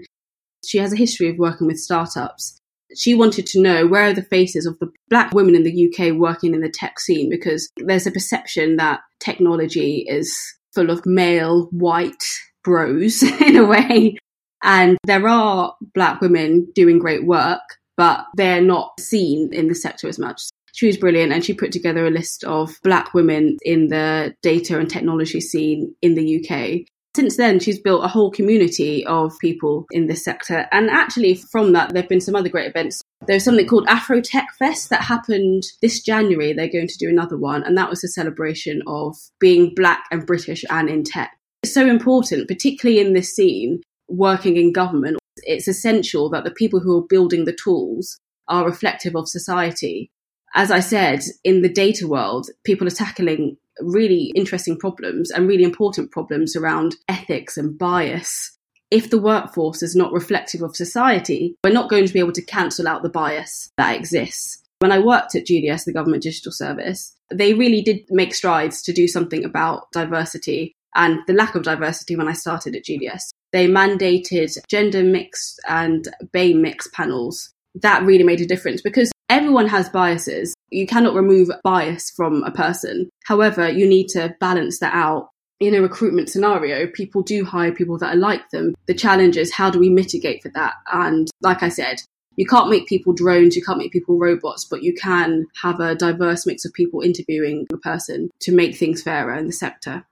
She 0.66 0.78
has 0.80 0.92
a 0.92 0.98
history 0.98 1.30
of 1.30 1.38
working 1.38 1.68
with 1.68 1.80
startups. 1.80 2.60
She 2.98 3.14
wanted 3.14 3.48
to 3.48 3.62
know 3.62 3.88
where 3.88 4.10
are 4.10 4.14
the 4.14 4.24
faces 4.24 4.66
of 4.66 4.78
the 4.80 4.92
black 5.10 5.34
women 5.34 5.56
in 5.56 5.64
the 5.64 5.88
UK 5.88 6.14
working 6.14 6.54
in 6.54 6.60
the 6.60 6.70
tech 6.70 7.00
scene 7.00 7.30
because 7.30 7.70
there's 7.78 8.08
a 8.08 8.12
perception 8.12 8.76
that 8.76 9.00
technology 9.22 10.06
is 10.06 10.38
full 10.76 10.90
of 10.90 11.06
male, 11.06 11.70
white 11.72 12.26
bros 12.62 13.24
in 13.42 13.56
a 13.56 13.66
way. 13.66 14.18
And 14.62 14.98
there 15.06 15.30
are 15.30 15.76
black 15.96 16.20
women 16.20 16.70
doing 16.76 17.00
great 17.00 17.26
work, 17.26 17.62
but 17.96 18.26
they're 18.36 18.62
not 18.62 19.00
seen 19.00 19.54
in 19.54 19.70
the 19.70 19.76
sector 19.76 20.10
as 20.10 20.20
much 20.20 20.42
she 20.74 20.88
was 20.88 20.98
brilliant 20.98 21.32
and 21.32 21.44
she 21.44 21.54
put 21.54 21.72
together 21.72 22.06
a 22.06 22.12
list 22.12 22.44
of 22.44 22.78
black 22.84 23.14
women 23.14 23.58
in 23.64 23.88
the 23.88 24.36
data 24.42 24.80
and 24.80 24.90
technology 24.90 25.42
scene 25.42 25.96
in 26.02 26.16
the 26.16 26.40
UK. 26.40 26.88
Since 27.14 27.36
then, 27.36 27.60
she's 27.60 27.80
built 27.80 28.06
a 28.06 28.08
whole 28.08 28.32
community 28.32 29.06
of 29.06 29.38
people 29.40 29.86
in 29.92 30.08
this 30.08 30.24
sector. 30.24 30.68
And 30.72 30.90
actually, 30.90 31.36
from 31.36 31.74
that, 31.74 31.92
there 31.92 32.04
have 32.04 32.10
been 32.10 32.22
some 32.22 32.36
other 32.36 32.48
great 32.48 32.70
events. 32.70 33.02
There's 33.28 33.44
something 33.44 33.68
called 33.68 33.86
Afro 33.88 34.22
Tech 34.22 34.48
Fest 34.58 34.90
that 34.90 35.02
happened 35.02 35.64
this 35.82 36.02
January. 36.02 36.54
They're 36.54 36.70
going 36.70 36.88
to 36.88 36.98
do 36.98 37.10
another 37.10 37.38
one. 37.38 37.64
And 37.64 37.78
that 37.78 37.90
was 37.90 38.02
a 38.04 38.08
celebration 38.08 38.82
of 38.88 39.18
being 39.42 39.74
black 39.76 40.06
and 40.10 40.26
British 40.26 40.64
and 40.70 40.90
in 40.90 41.04
tech. 41.04 41.38
It's 41.64 41.74
so 41.74 41.86
important, 41.86 42.48
particularly 42.48 43.02
in 43.02 43.12
this 43.12 43.36
scene, 43.36 43.82
working 44.08 44.56
in 44.56 44.72
government. 44.72 45.18
It's 45.44 45.68
essential 45.68 46.30
that 46.30 46.46
the 46.46 46.52
people 46.52 46.80
who 46.80 46.98
are 46.98 47.08
building 47.08 47.44
the 47.44 47.58
tools 47.62 48.18
are 48.48 48.66
reflective 48.66 49.16
of 49.18 49.28
society 49.28 50.12
as 50.56 50.72
I 50.72 50.80
said, 50.80 51.22
in 51.44 51.62
the 51.62 51.72
data 51.72 52.08
world, 52.08 52.50
people 52.64 52.88
are 52.88 52.92
tackling 52.92 53.58
really 53.80 54.32
interesting 54.36 54.78
problems 54.78 55.32
and 55.32 55.48
really 55.48 55.64
important 55.64 56.12
problems 56.12 56.56
around 56.56 56.96
ethics 57.08 57.58
and 57.58 57.78
bias. 57.78 58.58
If 58.90 59.10
the 59.10 59.22
workforce 59.22 59.82
is 59.82 59.96
not 59.96 60.12
reflective 60.12 60.62
of 60.62 60.76
society, 60.76 61.56
we're 61.64 61.72
not 61.72 61.90
going 61.90 62.06
to 62.06 62.14
be 62.14 62.20
able 62.20 62.34
to 62.34 62.46
cancel 62.46 62.88
out 62.88 63.04
the 63.04 63.10
bias 63.10 63.72
that 63.78 63.96
exists. 63.96 64.62
When 64.80 64.92
I 64.92 65.00
worked 65.00 65.36
at 65.36 65.46
GDS, 65.46 65.86
the 65.86 65.94
Government 65.94 66.24
Digital 66.24 66.52
Service, 66.52 67.16
they 67.32 67.54
really 67.54 67.82
did 67.82 68.00
make 68.10 68.34
strides 68.34 68.82
to 68.84 68.92
do 68.92 69.08
something 69.08 69.46
about 69.46 69.92
diversity 69.94 70.74
and 70.96 71.20
the 71.28 71.34
lack 71.34 71.56
of 71.56 71.64
diversity 71.64 72.16
when 72.16 72.28
I 72.28 72.34
started 72.34 72.76
at 72.76 72.84
GDS. 72.84 73.30
They 73.54 73.68
mandated 73.68 74.58
gender 74.68 75.04
mixed 75.04 75.62
and 75.70 76.08
BAME 76.34 76.62
mixed 76.62 76.92
panels. 76.92 77.54
That 77.76 78.04
really 78.04 78.24
made 78.24 78.42
a 78.42 78.46
difference 78.46 78.82
because 78.82 79.12
everyone 79.32 79.68
has 79.68 79.88
biases. 79.88 80.54
You 80.72 80.86
cannot 80.86 81.16
remove 81.16 81.50
bias 81.64 82.12
from 82.12 82.44
a 82.44 82.52
person. 82.52 83.10
However, 83.24 83.70
you 83.70 83.88
need 83.88 84.10
to 84.10 84.36
balance 84.40 84.80
that 84.80 84.94
out. 84.94 85.30
in 85.62 85.76
a 85.76 85.82
recruitment 85.82 86.28
scenario, 86.28 86.88
people 86.88 87.22
do 87.22 87.46
hire 87.46 87.72
people 87.72 87.96
that 88.00 88.16
are 88.16 88.18
like 88.18 88.50
them. 88.50 88.74
The 88.88 88.96
challenge 88.96 89.38
is 89.38 89.54
how 89.54 89.70
do 89.70 89.78
we 89.78 89.90
mitigate 89.90 90.42
for 90.42 90.50
that? 90.56 90.74
And 90.92 91.30
like 91.42 91.62
I 91.62 91.70
said, 91.70 92.02
you 92.36 92.48
can't 92.48 92.72
make 92.72 92.88
people 92.88 93.14
drones, 93.14 93.56
you 93.56 93.62
can't 93.62 93.78
make 93.78 93.92
people 93.92 94.18
robots, 94.18 94.66
but 94.66 94.82
you 94.82 94.96
can 94.96 95.46
have 95.62 95.80
a 95.80 95.94
diverse 95.94 96.48
mix 96.48 96.66
of 96.66 96.74
people 96.74 97.02
interviewing 97.02 97.68
a 97.72 97.78
person 97.78 98.32
to 98.40 98.52
make 98.52 98.76
things 98.76 99.04
fairer 99.04 99.36
in 99.36 99.46
the 99.46 99.52
sector. 99.52 100.04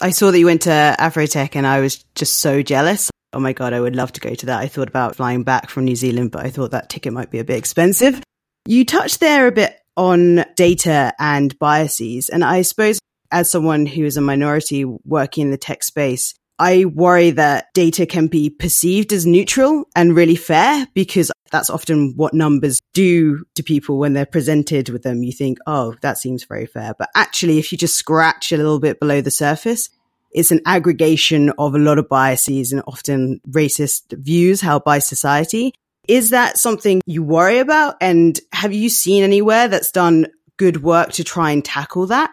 I 0.00 0.10
saw 0.10 0.30
that 0.30 0.38
you 0.38 0.46
went 0.46 0.62
to 0.62 0.94
Afrotech 0.96 1.56
and 1.56 1.66
I 1.66 1.80
was 1.80 2.04
just 2.14 2.36
so 2.36 2.62
jealous. 2.62 3.10
Oh 3.32 3.40
my 3.40 3.52
God, 3.52 3.72
I 3.72 3.80
would 3.80 3.96
love 3.96 4.12
to 4.12 4.20
go 4.20 4.34
to 4.34 4.46
that. 4.46 4.60
I 4.60 4.68
thought 4.68 4.88
about 4.88 5.16
flying 5.16 5.44
back 5.44 5.68
from 5.68 5.84
New 5.84 5.96
Zealand, 5.96 6.30
but 6.30 6.46
I 6.46 6.50
thought 6.50 6.70
that 6.70 6.88
ticket 6.88 7.12
might 7.12 7.30
be 7.30 7.38
a 7.38 7.44
bit 7.44 7.58
expensive. 7.58 8.22
You 8.66 8.84
touched 8.84 9.20
there 9.20 9.46
a 9.46 9.52
bit 9.52 9.78
on 9.96 10.44
data 10.56 11.12
and 11.18 11.58
biases. 11.58 12.28
And 12.28 12.44
I 12.44 12.62
suppose 12.62 12.98
as 13.30 13.50
someone 13.50 13.84
who 13.84 14.04
is 14.04 14.16
a 14.16 14.22
minority 14.22 14.84
working 14.84 15.46
in 15.46 15.50
the 15.50 15.58
tech 15.58 15.82
space, 15.82 16.34
I 16.58 16.86
worry 16.86 17.30
that 17.32 17.66
data 17.74 18.06
can 18.06 18.26
be 18.26 18.50
perceived 18.50 19.12
as 19.12 19.26
neutral 19.26 19.84
and 19.94 20.16
really 20.16 20.34
fair 20.36 20.86
because 20.94 21.30
that's 21.50 21.70
often 21.70 22.14
what 22.16 22.34
numbers 22.34 22.80
do 22.94 23.44
to 23.54 23.62
people 23.62 23.98
when 23.98 24.12
they're 24.12 24.26
presented 24.26 24.88
with 24.88 25.02
them. 25.02 25.22
You 25.22 25.32
think, 25.32 25.58
oh, 25.66 25.94
that 26.00 26.18
seems 26.18 26.44
very 26.44 26.66
fair. 26.66 26.94
But 26.98 27.10
actually, 27.14 27.58
if 27.58 27.70
you 27.70 27.78
just 27.78 27.96
scratch 27.96 28.52
a 28.52 28.56
little 28.56 28.80
bit 28.80 28.98
below 28.98 29.20
the 29.20 29.30
surface, 29.30 29.88
it's 30.30 30.50
an 30.50 30.60
aggregation 30.66 31.50
of 31.58 31.74
a 31.74 31.78
lot 31.78 31.98
of 31.98 32.08
biases 32.08 32.72
and 32.72 32.82
often 32.86 33.40
racist 33.48 34.16
views 34.16 34.60
held 34.60 34.84
by 34.84 34.98
society. 34.98 35.72
Is 36.06 36.30
that 36.30 36.58
something 36.58 37.00
you 37.06 37.22
worry 37.22 37.58
about? 37.58 37.96
And 38.00 38.38
have 38.52 38.72
you 38.72 38.88
seen 38.88 39.22
anywhere 39.22 39.68
that's 39.68 39.92
done 39.92 40.26
good 40.56 40.82
work 40.82 41.12
to 41.12 41.24
try 41.24 41.50
and 41.50 41.64
tackle 41.64 42.06
that? 42.06 42.32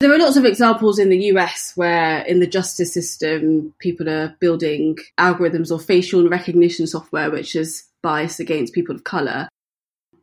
There 0.00 0.12
are 0.12 0.18
lots 0.18 0.36
of 0.36 0.44
examples 0.44 0.98
in 0.98 1.08
the 1.08 1.18
US 1.32 1.72
where, 1.76 2.20
in 2.22 2.40
the 2.40 2.46
justice 2.46 2.92
system, 2.92 3.72
people 3.78 4.08
are 4.08 4.36
building 4.40 4.98
algorithms 5.18 5.70
or 5.70 5.78
facial 5.78 6.28
recognition 6.28 6.86
software 6.86 7.30
which 7.30 7.54
is 7.54 7.84
biased 8.02 8.40
against 8.40 8.74
people 8.74 8.94
of 8.94 9.04
colour. 9.04 9.48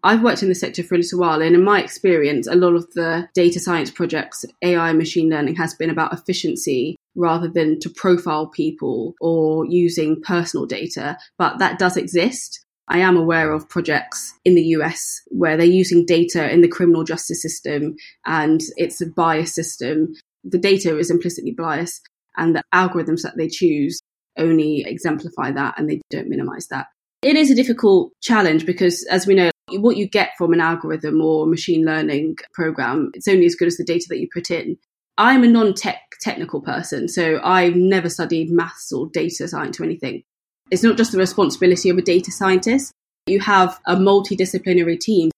I've 0.04 0.24
worked 0.24 0.42
in 0.42 0.50
the 0.50 0.56
sector 0.56 0.82
for 0.82 0.96
a 0.96 0.98
little 0.98 1.20
while, 1.20 1.42
and 1.42 1.56
in 1.56 1.64
my 1.64 1.82
experience, 1.82 2.48
a 2.48 2.56
lot 2.56 2.74
of 2.74 2.92
the 2.94 3.30
data 3.36 3.60
science 3.60 3.92
projects, 3.92 4.46
AI 4.64 4.94
machine 4.94 5.30
learning, 5.30 5.56
has 5.56 5.76
been 5.76 5.92
about 5.92 6.14
efficiency 6.14 6.96
rather 7.16 7.48
than 7.48 7.80
to 7.82 7.90
profile 7.90 8.48
people 8.48 9.14
or 9.22 9.66
using 9.66 10.22
personal 10.22 10.66
data. 10.66 11.18
But 11.38 11.60
that 11.60 11.78
does 11.78 11.98
exist. 11.98 12.66
I 12.88 13.00
am 13.00 13.16
aware 13.16 13.54
of 13.54 13.70
projects 13.70 14.34
in 14.44 14.56
the 14.56 14.64
US 14.78 15.22
where 15.28 15.56
they're 15.56 15.66
using 15.66 16.06
data 16.06 16.52
in 16.52 16.62
the 16.62 16.68
criminal 16.68 17.04
justice 17.04 17.42
system 17.42 17.96
and 18.26 18.62
it's 18.76 19.02
a 19.02 19.06
bias 19.06 19.54
system. 19.54 20.14
The 20.44 20.58
data 20.58 20.98
is 20.98 21.12
implicitly 21.12 21.52
biased, 21.52 22.02
and 22.38 22.56
the 22.56 22.64
algorithms 22.74 23.22
that 23.22 23.38
they 23.38 23.48
choose 23.48 24.00
only 24.38 24.84
exemplify 24.88 25.52
that 25.52 25.78
and 25.78 25.90
they 25.90 26.02
don't 26.10 26.30
minimize 26.30 26.68
that. 26.68 26.88
It 27.22 27.36
is 27.36 27.52
a 27.52 27.56
difficult 27.56 28.14
challenge 28.22 28.66
because, 28.66 29.06
as 29.06 29.28
we 29.28 29.36
know, 29.36 29.51
what 29.80 29.98
you 29.98 30.08
get 30.08 30.32
from 30.38 30.54
an 30.54 30.62
algorithm 30.62 31.22
or 31.22 31.46
machine 31.46 31.86
learning 31.86 32.38
program, 32.54 33.12
it's 33.14 33.28
only 33.28 33.46
as 33.46 33.56
good 33.56 33.68
as 33.68 33.78
the 33.78 33.84
data 33.84 34.06
that 34.10 34.20
you 34.20 34.28
put 34.34 34.52
in. 34.52 34.78
I'm 35.18 35.44
a 35.44 35.48
non 35.48 35.74
tech 35.74 36.02
technical 36.22 36.62
person, 36.62 37.08
so 37.08 37.40
I've 37.44 37.76
never 37.76 38.10
studied 38.10 38.52
maths 38.52 38.92
or 38.92 39.10
data 39.14 39.48
science 39.48 39.80
or 39.80 39.84
anything. 39.84 40.24
It's 40.72 40.84
not 40.84 40.98
just 40.98 41.12
the 41.12 41.18
responsibility 41.18 41.90
of 41.90 41.98
a 41.98 42.02
data 42.02 42.32
scientist. 42.32 42.92
You 43.28 43.40
have 43.42 43.80
a 43.86 43.96
multidisciplinary 43.96 45.00
team, 45.00 45.32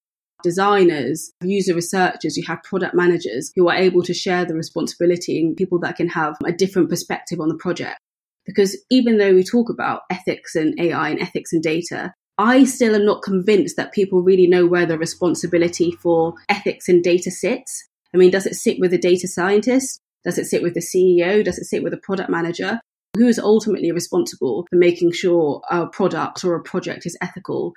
designers, 0.44 1.32
user 1.42 1.74
researchers, 1.74 2.36
you 2.36 2.44
have 2.46 2.62
product 2.62 2.94
managers 2.94 3.50
who 3.56 3.68
are 3.68 3.74
able 3.74 4.02
to 4.02 4.14
share 4.14 4.44
the 4.44 4.54
responsibility 4.54 5.40
and 5.40 5.56
people 5.56 5.80
that 5.80 5.96
can 5.96 6.08
have 6.08 6.36
a 6.44 6.52
different 6.52 6.88
perspective 6.88 7.40
on 7.40 7.48
the 7.48 7.56
project. 7.56 7.98
Because 8.46 8.76
even 8.90 9.18
though 9.18 9.34
we 9.34 9.42
talk 9.42 9.70
about 9.70 10.02
ethics 10.10 10.54
and 10.54 10.78
AI 10.78 11.08
and 11.08 11.20
ethics 11.20 11.52
and 11.52 11.62
data, 11.62 12.12
I 12.36 12.64
still 12.64 12.96
am 12.96 13.04
not 13.04 13.22
convinced 13.22 13.76
that 13.76 13.92
people 13.92 14.22
really 14.22 14.46
know 14.46 14.66
where 14.66 14.86
the 14.86 14.98
responsibility 14.98 15.92
for 15.92 16.34
ethics 16.48 16.88
and 16.88 17.02
data 17.02 17.30
sits. 17.30 17.88
I 18.12 18.16
mean, 18.16 18.30
does 18.30 18.46
it 18.46 18.54
sit 18.54 18.78
with 18.80 18.90
the 18.90 18.98
data 18.98 19.28
scientist? 19.28 20.00
Does 20.24 20.38
it 20.38 20.46
sit 20.46 20.62
with 20.62 20.74
the 20.74 20.80
CEO? 20.80 21.44
Does 21.44 21.58
it 21.58 21.64
sit 21.64 21.82
with 21.82 21.92
the 21.92 21.98
product 21.98 22.30
manager? 22.30 22.80
Who 23.16 23.28
is 23.28 23.38
ultimately 23.38 23.92
responsible 23.92 24.66
for 24.68 24.76
making 24.76 25.12
sure 25.12 25.62
a 25.70 25.86
product 25.86 26.44
or 26.44 26.56
a 26.56 26.62
project 26.62 27.06
is 27.06 27.16
ethical? 27.20 27.74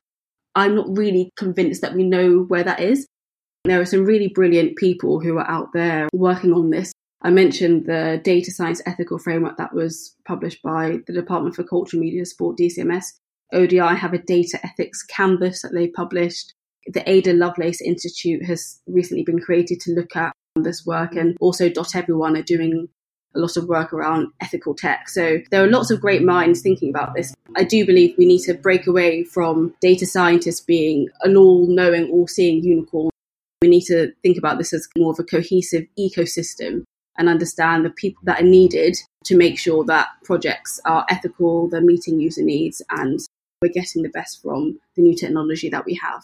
I'm 0.56 0.76
not 0.76 0.88
really 0.90 1.30
convinced 1.38 1.82
that 1.82 1.94
we 1.94 2.04
know 2.04 2.46
where 2.48 2.64
that 2.64 2.80
is. 2.80 3.06
There 3.66 3.80
are 3.80 3.86
some 3.86 4.06
really 4.06 4.30
brilliant 4.30 4.78
people 4.78 5.20
who 5.20 5.38
are 5.38 5.50
out 5.50 5.74
there 5.74 6.08
working 6.14 6.54
on 6.54 6.72
this. 6.72 6.92
I 7.22 7.30
mentioned 7.30 7.86
the 7.86 8.22
data 8.24 8.52
science 8.52 8.82
ethical 8.88 9.20
framework 9.20 9.58
that 9.58 9.74
was 9.74 10.16
published 10.26 10.64
by 10.64 11.00
the 11.06 11.14
Department 11.14 11.56
for 11.56 11.64
Culture, 11.64 11.98
Media, 11.98 12.26
Sport, 12.26 12.58
DCMS. 12.58 13.06
ODI 13.54 13.78
have 13.78 14.14
a 14.14 14.18
data 14.18 14.60
ethics 14.64 15.04
canvas 15.04 15.62
that 15.62 15.74
they 15.74 15.88
published. 15.88 16.54
The 16.88 17.10
Ada 17.10 17.34
Lovelace 17.34 17.82
Institute 17.82 18.44
has 18.46 18.80
recently 18.88 19.24
been 19.24 19.40
created 19.40 19.80
to 19.82 19.94
look 19.94 20.16
at 20.16 20.34
this 20.56 20.86
work, 20.86 21.16
and 21.16 21.38
also 21.40 21.70
Dot 21.70 21.96
Everyone 21.96 22.36
are 22.38 22.42
doing 22.44 22.88
a 23.36 23.40
lot 23.40 23.58
of 23.58 23.68
work 23.68 23.94
around 23.94 24.28
ethical 24.42 24.74
tech. 24.74 25.10
So 25.10 25.40
there 25.52 25.64
are 25.64 25.70
lots 25.70 25.92
of 25.92 26.02
great 26.02 26.24
minds 26.24 26.62
thinking 26.62 26.90
about 26.90 27.14
this. 27.14 27.34
I 27.56 27.64
do 27.64 27.86
believe 27.86 28.16
we 28.18 28.26
need 28.26 28.42
to 28.44 28.54
break 28.54 28.88
away 28.88 29.24
from 29.24 29.74
data 29.82 30.06
scientists 30.06 30.62
being 30.62 31.10
an 31.22 31.38
all 31.38 31.68
knowing, 31.68 32.10
all 32.10 32.28
seeing 32.28 32.64
unicorn. 32.64 33.10
We 33.62 33.70
need 33.70 33.86
to 33.86 34.12
think 34.24 34.38
about 34.38 34.58
this 34.58 34.74
as 34.74 34.88
more 34.98 35.12
of 35.12 35.20
a 35.20 35.24
cohesive 35.24 35.86
ecosystem 36.00 36.84
and 37.18 37.30
understand 37.30 37.84
the 37.84 37.90
people 37.90 38.22
that 38.26 38.42
are 38.42 38.46
needed 38.46 38.96
to 39.26 39.36
make 39.36 39.58
sure 39.58 39.84
that 39.86 40.08
projects 40.24 40.80
are 40.86 41.06
ethical, 41.10 41.68
they're 41.68 41.82
meeting 41.82 42.20
user 42.20 42.44
needs, 42.44 42.82
and 42.92 43.20
we're 43.62 43.70
getting 43.70 44.04
the 44.04 44.10
best 44.10 44.42
from 44.42 44.80
the 44.96 45.02
new 45.02 45.16
technology 45.16 45.70
that 45.70 45.86
we 45.86 45.96
have. 45.96 46.24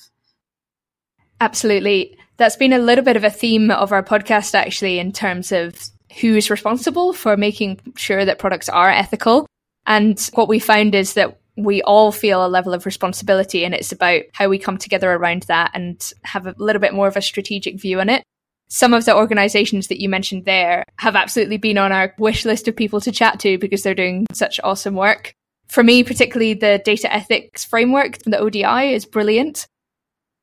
Absolutely. 1.41 2.17
That's 2.37 2.55
been 2.55 2.73
a 2.73 2.79
little 2.79 3.03
bit 3.03 3.17
of 3.17 3.23
a 3.23 3.29
theme 3.29 3.71
of 3.71 3.91
our 3.91 4.03
podcast, 4.03 4.53
actually, 4.55 4.99
in 4.99 5.11
terms 5.11 5.51
of 5.51 5.75
who's 6.21 6.49
responsible 6.49 7.11
for 7.11 7.35
making 7.35 7.79
sure 7.97 8.23
that 8.23 8.39
products 8.39 8.69
are 8.69 8.89
ethical. 8.89 9.47
And 9.85 10.19
what 10.33 10.47
we 10.47 10.59
found 10.59 10.95
is 10.95 11.15
that 11.15 11.39
we 11.57 11.81
all 11.83 12.11
feel 12.11 12.45
a 12.45 12.47
level 12.47 12.73
of 12.73 12.85
responsibility, 12.85 13.65
and 13.65 13.73
it's 13.73 13.91
about 13.91 14.23
how 14.33 14.47
we 14.47 14.57
come 14.57 14.77
together 14.77 15.11
around 15.11 15.43
that 15.43 15.71
and 15.73 16.11
have 16.23 16.47
a 16.47 16.55
little 16.57 16.79
bit 16.79 16.93
more 16.93 17.07
of 17.07 17.17
a 17.17 17.21
strategic 17.21 17.79
view 17.79 17.99
on 17.99 18.09
it. 18.09 18.23
Some 18.69 18.93
of 18.93 19.05
the 19.05 19.15
organizations 19.15 19.87
that 19.87 20.01
you 20.01 20.09
mentioned 20.09 20.45
there 20.45 20.85
have 20.97 21.15
absolutely 21.15 21.57
been 21.57 21.77
on 21.77 21.91
our 21.91 22.13
wish 22.17 22.45
list 22.45 22.67
of 22.67 22.75
people 22.75 23.01
to 23.01 23.11
chat 23.11 23.39
to 23.41 23.57
because 23.57 23.83
they're 23.83 23.93
doing 23.93 24.25
such 24.33 24.59
awesome 24.63 24.95
work. 24.95 25.35
For 25.73 25.83
me, 25.83 26.03
particularly 26.03 26.53
the 26.53 26.79
data 26.85 27.11
ethics 27.11 27.65
framework 27.65 28.21
from 28.21 28.29
the 28.29 28.37
ODI 28.37 28.93
is 28.93 29.05
brilliant. 29.05 29.65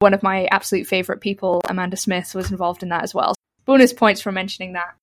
One 0.01 0.13
of 0.13 0.25
my 0.25 0.47
absolute 0.47 0.89
favorite 0.89 1.21
people, 1.21 1.61
Amanda 1.69 1.97
Smith, 1.97 2.35
was 2.35 2.51
involved 2.51 2.83
in 2.83 2.89
that 2.89 3.05
as 3.05 3.15
well. 3.15 3.37
Bonus 3.65 3.93
points 3.93 4.21
for 4.21 4.33
mentioning 4.33 4.73
that. 4.73 4.97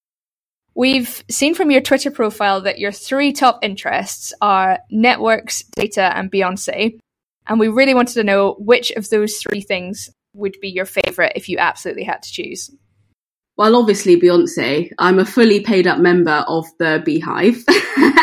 We've 0.75 1.23
seen 1.29 1.55
from 1.55 1.71
your 1.71 1.79
Twitter 1.79 2.11
profile 2.11 2.59
that 2.63 2.77
your 2.77 2.91
three 2.91 3.31
top 3.31 3.59
interests 3.63 4.33
are 4.41 4.79
networks, 4.91 5.63
data, 5.77 6.11
and 6.13 6.29
Beyonce. 6.29 6.99
And 7.47 7.57
we 7.57 7.69
really 7.69 7.93
wanted 7.93 8.15
to 8.15 8.25
know 8.25 8.57
which 8.59 8.91
of 8.91 9.07
those 9.07 9.37
three 9.37 9.61
things 9.61 10.09
would 10.33 10.57
be 10.59 10.67
your 10.67 10.83
favorite 10.83 11.31
if 11.37 11.47
you 11.47 11.57
absolutely 11.57 12.03
had 12.03 12.21
to 12.23 12.29
choose. 12.33 12.69
Well, 13.55 13.77
obviously, 13.77 14.19
Beyonce. 14.19 14.91
I'm 14.99 15.19
a 15.19 15.25
fully 15.25 15.61
paid 15.61 15.87
up 15.87 15.99
member 15.99 16.43
of 16.49 16.65
the 16.79 17.01
Beehive. 17.05 17.63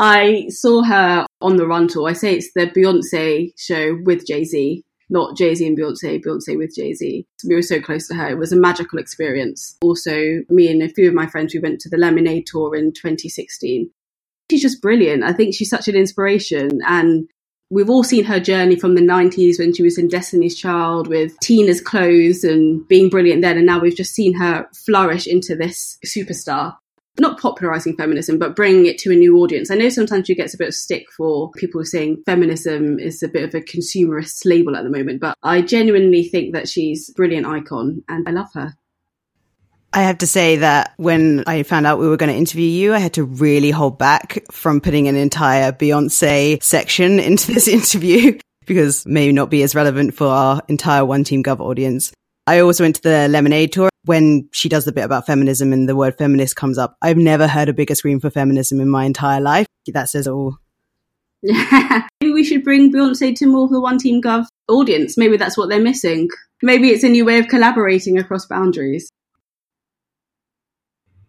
I 0.00 0.48
saw 0.48 0.82
her 0.82 1.26
on 1.42 1.56
the 1.56 1.66
run 1.66 1.86
tour. 1.86 2.08
I 2.08 2.14
say 2.14 2.34
it's 2.34 2.54
the 2.54 2.68
Beyonce 2.68 3.52
show 3.58 3.98
with 4.02 4.26
Jay 4.26 4.44
Z, 4.44 4.82
not 5.10 5.36
Jay 5.36 5.54
Z 5.54 5.66
and 5.66 5.76
Beyonce, 5.76 6.24
Beyonce 6.24 6.56
with 6.56 6.74
Jay 6.74 6.94
Z. 6.94 7.26
We 7.46 7.54
were 7.54 7.60
so 7.60 7.82
close 7.82 8.08
to 8.08 8.14
her. 8.14 8.30
It 8.30 8.38
was 8.38 8.50
a 8.50 8.56
magical 8.56 8.98
experience. 8.98 9.76
Also, 9.82 10.40
me 10.48 10.68
and 10.68 10.82
a 10.82 10.88
few 10.88 11.06
of 11.06 11.12
my 11.12 11.26
friends, 11.26 11.52
we 11.52 11.60
went 11.60 11.80
to 11.80 11.90
the 11.90 11.98
Lemonade 11.98 12.46
tour 12.46 12.74
in 12.74 12.92
2016. 12.94 13.90
She's 14.50 14.62
just 14.62 14.80
brilliant. 14.80 15.22
I 15.22 15.34
think 15.34 15.54
she's 15.54 15.68
such 15.68 15.86
an 15.86 15.96
inspiration. 15.96 16.80
And 16.86 17.28
we've 17.68 17.90
all 17.90 18.02
seen 18.02 18.24
her 18.24 18.40
journey 18.40 18.76
from 18.76 18.94
the 18.94 19.02
90s 19.02 19.58
when 19.58 19.74
she 19.74 19.82
was 19.82 19.98
in 19.98 20.08
Destiny's 20.08 20.58
Child 20.58 21.08
with 21.08 21.38
Tina's 21.40 21.82
clothes 21.82 22.42
and 22.42 22.88
being 22.88 23.10
brilliant 23.10 23.42
then. 23.42 23.58
And 23.58 23.66
now 23.66 23.78
we've 23.78 23.94
just 23.94 24.14
seen 24.14 24.32
her 24.38 24.66
flourish 24.72 25.26
into 25.26 25.54
this 25.54 25.98
superstar 26.06 26.76
not 27.20 27.38
popularizing 27.38 27.96
feminism, 27.96 28.38
but 28.38 28.56
bringing 28.56 28.86
it 28.86 28.98
to 28.98 29.12
a 29.12 29.14
new 29.14 29.38
audience. 29.38 29.70
I 29.70 29.76
know 29.76 29.88
sometimes 29.88 30.26
she 30.26 30.34
gets 30.34 30.54
a 30.54 30.58
bit 30.58 30.68
of 30.68 30.74
stick 30.74 31.06
for 31.16 31.50
people 31.52 31.84
saying 31.84 32.22
feminism 32.26 32.98
is 32.98 33.22
a 33.22 33.28
bit 33.28 33.44
of 33.44 33.54
a 33.54 33.60
consumerist 33.60 34.44
label 34.44 34.76
at 34.76 34.84
the 34.84 34.90
moment, 34.90 35.20
but 35.20 35.36
I 35.42 35.62
genuinely 35.62 36.24
think 36.24 36.54
that 36.54 36.68
she's 36.68 37.10
a 37.10 37.12
brilliant 37.12 37.46
icon 37.46 38.02
and 38.08 38.28
I 38.28 38.32
love 38.32 38.52
her. 38.54 38.74
I 39.92 40.02
have 40.02 40.18
to 40.18 40.26
say 40.26 40.56
that 40.56 40.94
when 40.98 41.42
I 41.48 41.64
found 41.64 41.84
out 41.84 41.98
we 41.98 42.08
were 42.08 42.16
going 42.16 42.32
to 42.32 42.38
interview 42.38 42.68
you, 42.68 42.94
I 42.94 42.98
had 42.98 43.14
to 43.14 43.24
really 43.24 43.72
hold 43.72 43.98
back 43.98 44.38
from 44.50 44.80
putting 44.80 45.08
an 45.08 45.16
entire 45.16 45.72
Beyonce 45.72 46.62
section 46.62 47.18
into 47.20 47.52
this 47.52 47.68
interview 47.68 48.38
because 48.66 49.04
may 49.04 49.32
not 49.32 49.50
be 49.50 49.62
as 49.62 49.74
relevant 49.74 50.14
for 50.14 50.28
our 50.28 50.62
entire 50.68 51.04
One 51.04 51.24
Team 51.24 51.42
Gov 51.42 51.60
audience. 51.60 52.12
I 52.46 52.60
also 52.60 52.84
went 52.84 52.96
to 52.96 53.02
the 53.02 53.28
Lemonade 53.28 53.72
tour 53.72 53.89
when 54.04 54.48
she 54.52 54.68
does 54.68 54.84
the 54.84 54.92
bit 54.92 55.04
about 55.04 55.26
feminism 55.26 55.72
and 55.72 55.88
the 55.88 55.96
word 55.96 56.16
feminist 56.16 56.56
comes 56.56 56.78
up, 56.78 56.96
I've 57.02 57.16
never 57.16 57.46
heard 57.46 57.68
a 57.68 57.72
bigger 57.72 57.94
scream 57.94 58.20
for 58.20 58.30
feminism 58.30 58.80
in 58.80 58.88
my 58.88 59.04
entire 59.04 59.40
life. 59.40 59.66
That 59.86 60.08
says 60.08 60.26
it 60.26 60.30
all. 60.30 60.58
Yeah. 61.42 62.06
Maybe 62.20 62.32
we 62.32 62.44
should 62.44 62.64
bring 62.64 62.92
Beyonce 62.92 63.34
to 63.36 63.46
more 63.46 63.64
of 63.64 63.70
the 63.70 63.80
One 63.80 63.98
Team 63.98 64.22
Gov 64.22 64.46
audience. 64.68 65.16
Maybe 65.16 65.36
that's 65.36 65.56
what 65.56 65.68
they're 65.68 65.80
missing. 65.80 66.28
Maybe 66.62 66.90
it's 66.90 67.04
a 67.04 67.08
new 67.08 67.24
way 67.24 67.38
of 67.38 67.48
collaborating 67.48 68.18
across 68.18 68.46
boundaries. 68.46 69.10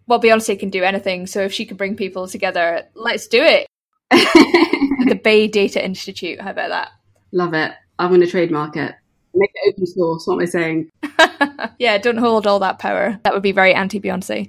Well, 0.08 0.22
Beyonce 0.22 0.60
can 0.60 0.70
do 0.70 0.84
anything, 0.84 1.28
so 1.28 1.42
if 1.42 1.54
she 1.54 1.66
can 1.66 1.78
bring 1.78 1.96
people 1.96 2.28
together, 2.28 2.84
let's 2.96 3.28
do 3.28 3.42
it. 3.42 3.68
the 4.12 5.20
Bey 5.24 5.48
Data 5.48 5.84
Institute, 5.84 6.42
how 6.42 6.52
about 6.52 6.70
that? 6.70 6.90
Love 7.32 7.54
it. 7.54 7.72
I'm 7.98 8.10
going 8.10 8.22
to 8.22 8.28
trademark 8.28 8.76
it. 8.76 8.94
Make 9.34 9.52
it 9.54 9.74
open 9.74 9.86
source, 9.86 10.28
what 10.28 10.34
am 10.34 10.42
I 10.42 10.46
saying? 10.46 10.92
yeah, 11.80 11.98
don't 11.98 12.18
hold 12.18 12.48
all 12.48 12.60
that 12.60 12.80
power. 12.80 13.20
That 13.24 13.34
would 13.34 13.44
be 13.44 13.52
very 13.52 13.74
anti 13.74 14.00
Beyonce. 14.00 14.48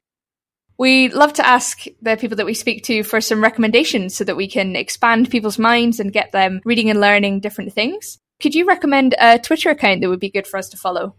We 0.79 1.11
love 1.11 1.35
to 1.35 1.47
ask 1.47 1.85
the 2.01 2.17
people 2.17 2.37
that 2.39 2.47
we 2.47 2.55
speak 2.55 2.85
to 2.85 3.05
for 3.05 3.21
some 3.21 3.43
recommendations 3.43 4.17
so 4.17 4.25
that 4.25 4.37
we 4.37 4.49
can 4.49 4.75
expand 4.75 5.31
people's 5.31 5.59
minds 5.59 6.01
and 6.01 6.13
get 6.13 6.33
them 6.33 6.61
reading 6.65 6.91
and 6.91 7.01
learning 7.01 7.41
different 7.41 7.73
things. 7.73 8.19
Could 8.41 8.55
you 8.55 8.67
recommend 8.67 9.15
a 9.21 9.39
Twitter 9.39 9.71
account 9.71 10.01
that 10.01 10.09
would 10.09 10.19
be 10.19 10.31
good 10.31 10.47
for 10.47 10.57
us 10.57 10.69
to 10.71 10.77
follow? 10.77 11.15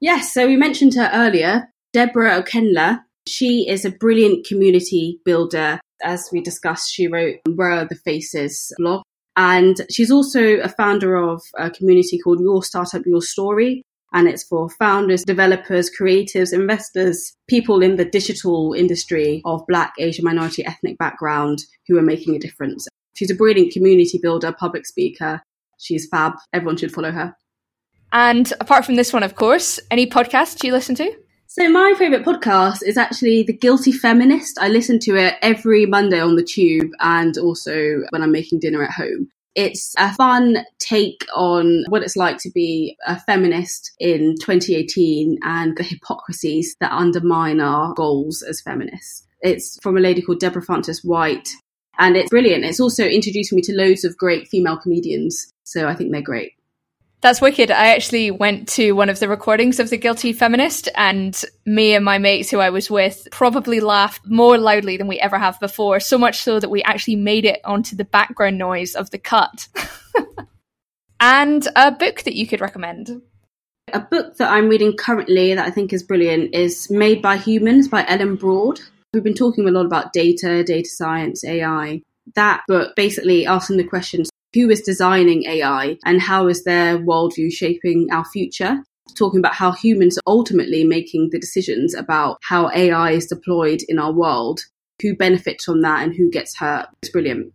Yes, 0.00 0.34
so 0.34 0.46
we 0.46 0.56
mentioned 0.56 0.94
her 0.94 1.10
earlier, 1.12 1.70
Deborah 1.92 2.42
Okenla. 2.42 3.00
She 3.26 3.68
is 3.68 3.84
a 3.84 3.90
brilliant 3.90 4.46
community 4.46 5.20
builder. 5.24 5.80
As 6.02 6.28
we 6.32 6.40
discussed, 6.40 6.92
she 6.92 7.06
wrote 7.06 7.36
Where 7.54 7.70
Are 7.70 7.84
the 7.86 7.94
Faces 7.94 8.72
blog. 8.78 9.02
And 9.36 9.76
she's 9.90 10.10
also 10.10 10.58
a 10.58 10.68
founder 10.68 11.16
of 11.16 11.42
a 11.56 11.70
community 11.70 12.18
called 12.18 12.40
Your 12.40 12.62
Startup, 12.62 13.02
Your 13.06 13.22
Story, 13.22 13.82
and 14.12 14.28
it's 14.28 14.44
for 14.44 14.68
founders, 14.68 15.24
developers, 15.24 15.90
creatives, 15.90 16.52
investors, 16.52 17.36
people 17.48 17.82
in 17.82 17.96
the 17.96 18.04
digital 18.04 18.72
industry 18.72 19.40
of 19.44 19.66
Black, 19.66 19.92
Asian, 19.98 20.24
minority, 20.24 20.64
ethnic 20.64 20.98
background 20.98 21.64
who 21.86 21.98
are 21.98 22.02
making 22.02 22.34
a 22.34 22.38
difference. 22.38 22.86
She's 23.14 23.30
a 23.30 23.34
brilliant 23.34 23.72
community 23.72 24.18
builder, 24.20 24.52
public 24.52 24.86
speaker. 24.86 25.42
She's 25.78 26.08
fab. 26.08 26.34
Everyone 26.52 26.76
should 26.76 26.92
follow 26.92 27.12
her. 27.12 27.36
And 28.12 28.52
apart 28.60 28.84
from 28.84 28.96
this 28.96 29.12
one, 29.12 29.22
of 29.22 29.34
course, 29.34 29.78
any 29.90 30.06
podcasts 30.06 30.64
you 30.64 30.72
listen 30.72 30.94
to? 30.96 31.12
So 31.46 31.68
my 31.68 31.94
favorite 31.98 32.24
podcast 32.24 32.78
is 32.84 32.96
actually 32.96 33.42
The 33.42 33.52
Guilty 33.52 33.92
Feminist. 33.92 34.58
I 34.60 34.68
listen 34.68 34.98
to 35.00 35.16
it 35.16 35.34
every 35.42 35.84
Monday 35.84 36.20
on 36.20 36.36
the 36.36 36.44
tube 36.44 36.90
and 37.00 37.36
also 37.38 38.02
when 38.10 38.22
I'm 38.22 38.32
making 38.32 38.60
dinner 38.60 38.82
at 38.84 38.92
home. 38.92 39.30
It's 39.54 39.94
a 39.98 40.14
fun 40.14 40.58
take 40.78 41.26
on 41.34 41.84
what 41.88 42.02
it's 42.02 42.16
like 42.16 42.38
to 42.38 42.50
be 42.50 42.96
a 43.06 43.18
feminist 43.18 43.92
in 43.98 44.36
2018 44.40 45.38
and 45.42 45.76
the 45.76 45.82
hypocrisies 45.82 46.76
that 46.80 46.92
undermine 46.92 47.60
our 47.60 47.92
goals 47.94 48.42
as 48.42 48.60
feminists. 48.60 49.26
It's 49.40 49.78
from 49.82 49.96
a 49.96 50.00
lady 50.00 50.22
called 50.22 50.38
Deborah 50.38 50.62
Frances 50.62 51.02
White, 51.02 51.48
and 51.98 52.16
it's 52.16 52.30
brilliant. 52.30 52.64
It's 52.64 52.80
also 52.80 53.04
introduced 53.04 53.52
me 53.52 53.62
to 53.62 53.74
loads 53.74 54.04
of 54.04 54.16
great 54.16 54.48
female 54.48 54.78
comedians, 54.78 55.52
so 55.64 55.88
I 55.88 55.94
think 55.94 56.12
they're 56.12 56.22
great. 56.22 56.52
That's 57.22 57.42
wicked. 57.42 57.70
I 57.70 57.88
actually 57.88 58.30
went 58.30 58.66
to 58.70 58.92
one 58.92 59.10
of 59.10 59.18
the 59.20 59.28
recordings 59.28 59.78
of 59.78 59.90
The 59.90 59.98
Guilty 59.98 60.32
Feminist, 60.32 60.88
and 60.96 61.38
me 61.66 61.94
and 61.94 62.02
my 62.02 62.16
mates 62.16 62.50
who 62.50 62.60
I 62.60 62.70
was 62.70 62.90
with 62.90 63.28
probably 63.30 63.80
laughed 63.80 64.22
more 64.24 64.56
loudly 64.56 64.96
than 64.96 65.06
we 65.06 65.20
ever 65.20 65.38
have 65.38 65.60
before, 65.60 66.00
so 66.00 66.16
much 66.16 66.38
so 66.38 66.58
that 66.58 66.70
we 66.70 66.82
actually 66.82 67.16
made 67.16 67.44
it 67.44 67.60
onto 67.62 67.94
the 67.94 68.06
background 68.06 68.56
noise 68.56 68.94
of 68.94 69.10
the 69.10 69.18
cut. 69.18 69.68
and 71.20 71.68
a 71.76 71.92
book 71.92 72.22
that 72.22 72.36
you 72.36 72.46
could 72.46 72.62
recommend. 72.62 73.20
A 73.92 74.00
book 74.00 74.38
that 74.38 74.50
I'm 74.50 74.70
reading 74.70 74.96
currently 74.96 75.54
that 75.54 75.66
I 75.66 75.70
think 75.70 75.92
is 75.92 76.02
brilliant 76.02 76.54
is 76.54 76.90
Made 76.90 77.20
by 77.20 77.36
Humans 77.36 77.88
by 77.88 78.06
Ellen 78.08 78.36
Broad. 78.36 78.80
We've 79.12 79.22
been 79.24 79.34
talking 79.34 79.68
a 79.68 79.72
lot 79.72 79.84
about 79.84 80.14
data, 80.14 80.64
data 80.64 80.88
science, 80.88 81.44
AI. 81.44 82.00
That 82.34 82.62
book 82.66 82.96
basically 82.96 83.44
asking 83.44 83.76
the 83.76 83.84
questions 83.84 84.29
who 84.54 84.70
is 84.70 84.80
designing 84.80 85.44
AI 85.44 85.96
and 86.04 86.20
how 86.20 86.48
is 86.48 86.64
their 86.64 86.98
worldview 86.98 87.52
shaping 87.52 88.08
our 88.10 88.24
future. 88.24 88.82
Talking 89.16 89.40
about 89.40 89.54
how 89.54 89.72
humans 89.72 90.18
are 90.18 90.32
ultimately 90.32 90.84
making 90.84 91.30
the 91.32 91.38
decisions 91.38 91.94
about 91.94 92.38
how 92.42 92.70
AI 92.70 93.12
is 93.12 93.26
deployed 93.26 93.80
in 93.88 93.98
our 93.98 94.12
world, 94.12 94.60
who 95.02 95.16
benefits 95.16 95.64
from 95.64 95.82
that 95.82 96.02
and 96.02 96.14
who 96.14 96.30
gets 96.30 96.56
hurt. 96.56 96.86
It's 97.02 97.10
brilliant. 97.10 97.52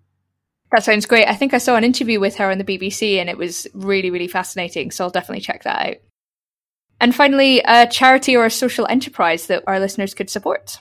That 0.72 0.84
sounds 0.84 1.06
great. 1.06 1.28
I 1.28 1.36
think 1.36 1.54
I 1.54 1.60
saw 1.60 1.78
an 1.78 1.86
interview 1.86 2.20
with 2.20 2.36
her 2.36 2.52
on 2.52 2.58
the 2.58 2.66
BBC 2.66 3.18
and 3.18 3.30
it 3.30 3.38
was 3.38 3.68
really, 3.74 4.10
really 4.10 4.28
fascinating. 4.28 4.92
So 4.92 5.06
I'll 5.06 5.12
definitely 5.12 5.42
check 5.42 5.64
that 5.64 5.88
out. 5.88 5.96
And 7.00 7.16
finally, 7.16 7.62
a 7.66 7.88
charity 7.88 8.36
or 8.36 8.46
a 8.46 8.52
social 8.52 8.88
enterprise 8.90 9.48
that 9.48 9.64
our 9.68 9.80
listeners 9.80 10.14
could 10.14 10.30
support. 10.30 10.80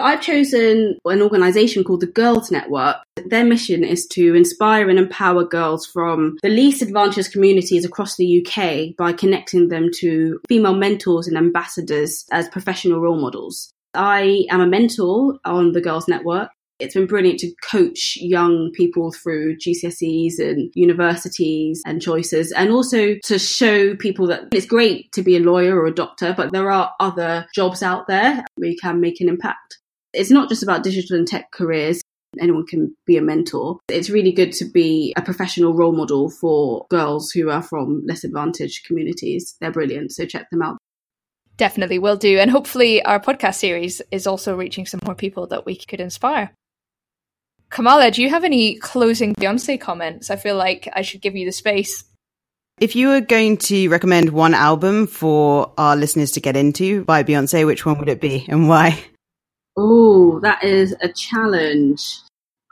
I've 0.00 0.20
chosen 0.20 0.96
an 1.06 1.22
organisation 1.22 1.82
called 1.82 2.02
the 2.02 2.06
Girls 2.06 2.52
Network. 2.52 2.98
Their 3.26 3.44
mission 3.44 3.82
is 3.82 4.06
to 4.12 4.36
inspire 4.36 4.88
and 4.88 4.96
empower 4.96 5.44
girls 5.44 5.86
from 5.86 6.38
the 6.40 6.48
least 6.48 6.82
advantaged 6.82 7.32
communities 7.32 7.84
across 7.84 8.16
the 8.16 8.46
UK 8.46 8.96
by 8.96 9.12
connecting 9.12 9.68
them 9.68 9.88
to 9.96 10.38
female 10.48 10.74
mentors 10.74 11.26
and 11.26 11.36
ambassadors 11.36 12.24
as 12.30 12.48
professional 12.48 13.00
role 13.00 13.20
models. 13.20 13.72
I 13.92 14.44
am 14.50 14.60
a 14.60 14.68
mentor 14.68 15.40
on 15.44 15.72
the 15.72 15.80
Girls 15.80 16.06
Network. 16.06 16.50
It's 16.78 16.94
been 16.94 17.08
brilliant 17.08 17.40
to 17.40 17.52
coach 17.60 18.16
young 18.20 18.70
people 18.74 19.10
through 19.10 19.56
GCSEs 19.56 20.38
and 20.38 20.70
universities 20.76 21.82
and 21.84 22.00
choices, 22.00 22.52
and 22.52 22.70
also 22.70 23.16
to 23.24 23.36
show 23.36 23.96
people 23.96 24.28
that 24.28 24.44
it's 24.52 24.64
great 24.64 25.10
to 25.10 25.22
be 25.22 25.36
a 25.36 25.40
lawyer 25.40 25.76
or 25.76 25.86
a 25.86 25.94
doctor, 25.94 26.34
but 26.36 26.52
there 26.52 26.70
are 26.70 26.92
other 27.00 27.48
jobs 27.52 27.82
out 27.82 28.06
there 28.06 28.44
where 28.54 28.70
you 28.70 28.76
can 28.80 29.00
make 29.00 29.20
an 29.20 29.28
impact 29.28 29.78
it's 30.18 30.30
not 30.30 30.48
just 30.48 30.62
about 30.62 30.82
digital 30.82 31.16
and 31.16 31.26
tech 31.26 31.52
careers. 31.52 32.02
Anyone 32.40 32.66
can 32.66 32.94
be 33.06 33.16
a 33.16 33.22
mentor. 33.22 33.78
It's 33.88 34.10
really 34.10 34.32
good 34.32 34.52
to 34.54 34.66
be 34.66 35.14
a 35.16 35.22
professional 35.22 35.74
role 35.74 35.92
model 35.92 36.28
for 36.28 36.86
girls 36.90 37.30
who 37.30 37.48
are 37.48 37.62
from 37.62 38.02
less 38.04 38.24
advantaged 38.24 38.84
communities. 38.84 39.56
They're 39.60 39.72
brilliant, 39.72 40.12
so 40.12 40.26
check 40.26 40.50
them 40.50 40.60
out. 40.60 40.76
Definitely 41.56 41.98
will 41.98 42.16
do. 42.16 42.38
And 42.38 42.50
hopefully, 42.50 43.02
our 43.02 43.18
podcast 43.18 43.54
series 43.54 44.02
is 44.10 44.26
also 44.26 44.54
reaching 44.54 44.86
some 44.86 45.00
more 45.04 45.14
people 45.14 45.46
that 45.48 45.64
we 45.64 45.76
could 45.76 46.00
inspire. 46.00 46.52
Kamala, 47.70 48.10
do 48.10 48.22
you 48.22 48.30
have 48.30 48.44
any 48.44 48.76
closing 48.76 49.34
Beyonce 49.34 49.80
comments? 49.80 50.30
I 50.30 50.36
feel 50.36 50.56
like 50.56 50.88
I 50.92 51.02
should 51.02 51.22
give 51.22 51.36
you 51.36 51.46
the 51.46 51.52
space. 51.52 52.04
If 52.80 52.94
you 52.94 53.08
were 53.08 53.20
going 53.20 53.56
to 53.56 53.88
recommend 53.88 54.30
one 54.30 54.54
album 54.54 55.06
for 55.06 55.72
our 55.76 55.96
listeners 55.96 56.32
to 56.32 56.40
get 56.40 56.56
into 56.56 57.04
by 57.04 57.24
Beyonce, 57.24 57.66
which 57.66 57.84
one 57.84 57.98
would 57.98 58.08
it 58.08 58.20
be 58.20 58.46
and 58.48 58.68
why? 58.68 59.02
Oh, 59.80 60.40
that 60.40 60.64
is 60.64 60.92
a 61.00 61.08
challenge. 61.08 62.18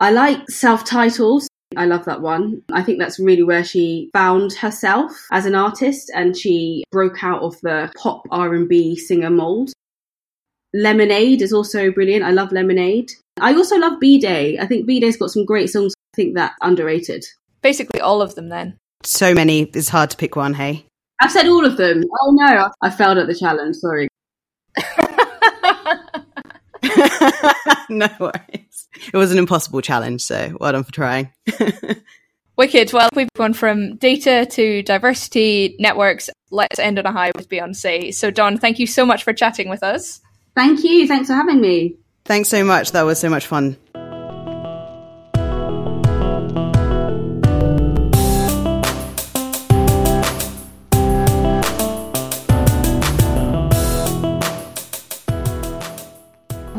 I 0.01 0.11
like 0.11 0.51
self-titles. 0.51 1.47
I 1.77 1.85
love 1.85 2.05
that 2.07 2.21
one. 2.21 2.63
I 2.73 2.83
think 2.83 2.99
that's 2.99 3.21
really 3.21 3.45
where 3.45 3.63
she 3.63 4.11
found 4.13 4.55
herself 4.55 5.13
as 5.31 5.47
an 5.47 5.55
artist 5.55 6.11
and 6.17 6.37
she 6.37 6.83
broke 6.91 7.23
out 7.23 7.43
of 7.43 7.61
the 7.61 7.93
pop 7.97 8.23
R&B 8.33 8.97
singer 8.97 9.31
mold. 9.31 9.73
Lemonade 10.75 11.43
is 11.43 11.53
also 11.53 11.93
brilliant. 11.93 12.25
I 12.25 12.33
love 12.33 12.51
Lemonade. 12.51 13.13
I 13.41 13.55
also 13.55 13.77
love 13.79 14.01
B-Day. 14.01 14.59
I 14.59 14.67
think 14.67 14.85
B-Day's 14.85 15.17
got 15.17 15.31
some 15.31 15.45
great 15.45 15.71
songs. 15.71 15.95
I 16.13 16.17
think 16.17 16.35
that 16.35 16.55
underrated. 16.61 17.25
Basically 17.63 18.01
all 18.01 18.21
of 18.21 18.35
them 18.35 18.49
then. 18.49 18.79
So 19.05 19.33
many. 19.33 19.63
It's 19.63 19.91
hard 19.91 20.11
to 20.11 20.17
pick 20.17 20.35
one, 20.35 20.55
hey? 20.55 20.87
I've 21.21 21.31
said 21.31 21.47
all 21.47 21.65
of 21.65 21.77
them. 21.77 22.03
Oh 22.21 22.33
no, 22.33 22.69
I 22.83 22.91
failed 22.91 23.19
at 23.19 23.29
the 23.29 23.35
challenge. 23.35 23.77
Sorry. 23.77 24.09
no 27.89 28.09
worries. 28.19 28.89
It 29.13 29.17
was 29.17 29.33
an 29.33 29.39
impossible 29.39 29.81
challenge, 29.81 30.23
so 30.23 30.57
well 30.61 30.73
done 30.73 30.85
for 30.85 30.93
trying. 30.93 31.33
Wicked. 32.57 32.93
Well, 32.93 33.11
we've 33.15 33.29
gone 33.37 33.53
from 33.53 33.97
data 33.97 34.47
to 34.53 34.83
diversity 34.83 35.77
networks. 35.79 36.31
Let's 36.51 36.79
end 36.79 36.99
on 36.99 37.05
a 37.05 37.13
high 37.13 37.33
with 37.37 37.49
Beyonce. 37.51 38.15
So, 38.15 38.31
Dawn, 38.31 38.57
thank 38.57 38.79
you 38.79 38.87
so 38.87 39.05
much 39.05 39.25
for 39.25 39.35
chatting 39.35 39.69
with 39.69 39.83
us. 39.83 40.21
Thank 40.55 40.83
you. 40.83 41.07
Thanks 41.07 41.29
for 41.29 41.35
having 41.35 41.61
me. 41.61 41.97
Thanks 42.25 42.49
so 42.49 42.65
much. 42.65 42.93
That 42.93 43.03
was 43.03 43.21
so 43.21 43.29
much 43.29 43.47
fun. 43.47 43.77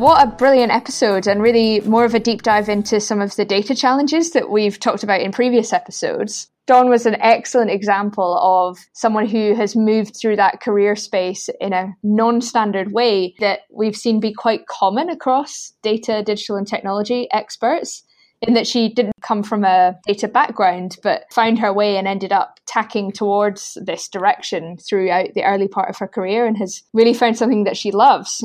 What 0.08 0.26
a 0.26 0.32
brilliant 0.32 0.72
episode, 0.72 1.28
and 1.28 1.42
really 1.42 1.82
more 1.82 2.06
of 2.06 2.16
a 2.16 2.20
deep 2.22 2.42
dive 2.42 2.70
into 2.70 3.02
some 3.02 3.20
of 3.20 3.36
the 3.36 3.44
data 3.44 3.76
challenges 3.76 4.32
that 4.32 4.50
we've 4.50 4.80
talked 4.80 5.04
about 5.04 5.20
in 5.20 5.34
previous 5.34 5.74
episodes. 5.74 6.48
Dawn 6.66 6.88
was 6.90 7.06
an 7.06 7.18
excellent 7.20 7.72
example 7.72 8.38
of 8.42 8.78
someone 8.94 9.26
who 9.26 9.54
has 9.56 9.76
moved 9.76 10.16
through 10.16 10.38
that 10.38 10.62
career 10.62 10.96
space 10.96 11.50
in 11.60 11.74
a 11.74 11.94
non 12.04 12.40
standard 12.40 12.94
way 12.94 13.36
that 13.40 13.64
we've 13.70 13.98
seen 13.98 14.22
be 14.22 14.34
quite 14.34 14.66
common 14.68 15.10
across 15.10 15.74
data, 15.84 16.24
digital, 16.24 16.56
and 16.56 16.66
technology 16.66 17.28
experts. 17.34 18.06
in 18.42 18.54
that 18.54 18.68
she 18.68 18.88
didn't 18.88 19.12
come 19.22 19.44
from 19.44 19.66
a 19.66 20.00
data 20.06 20.30
background, 20.30 20.96
but 21.04 21.24
found 21.34 21.60
her 21.60 21.74
way 21.74 21.98
and 21.98 22.08
ended 22.08 22.32
up 22.32 22.62
tacking 22.66 23.12
towards 23.12 23.78
this 23.84 24.08
direction 24.08 24.78
throughout 24.78 25.34
the 25.34 25.44
early 25.44 25.68
part 25.68 25.90
of 25.90 25.98
her 25.98 26.08
career 26.08 26.46
and 26.46 26.58
has 26.58 26.82
really 26.94 27.14
found 27.14 27.38
something 27.38 27.66
that 27.66 27.76
she 27.76 27.92
loves. 27.92 28.42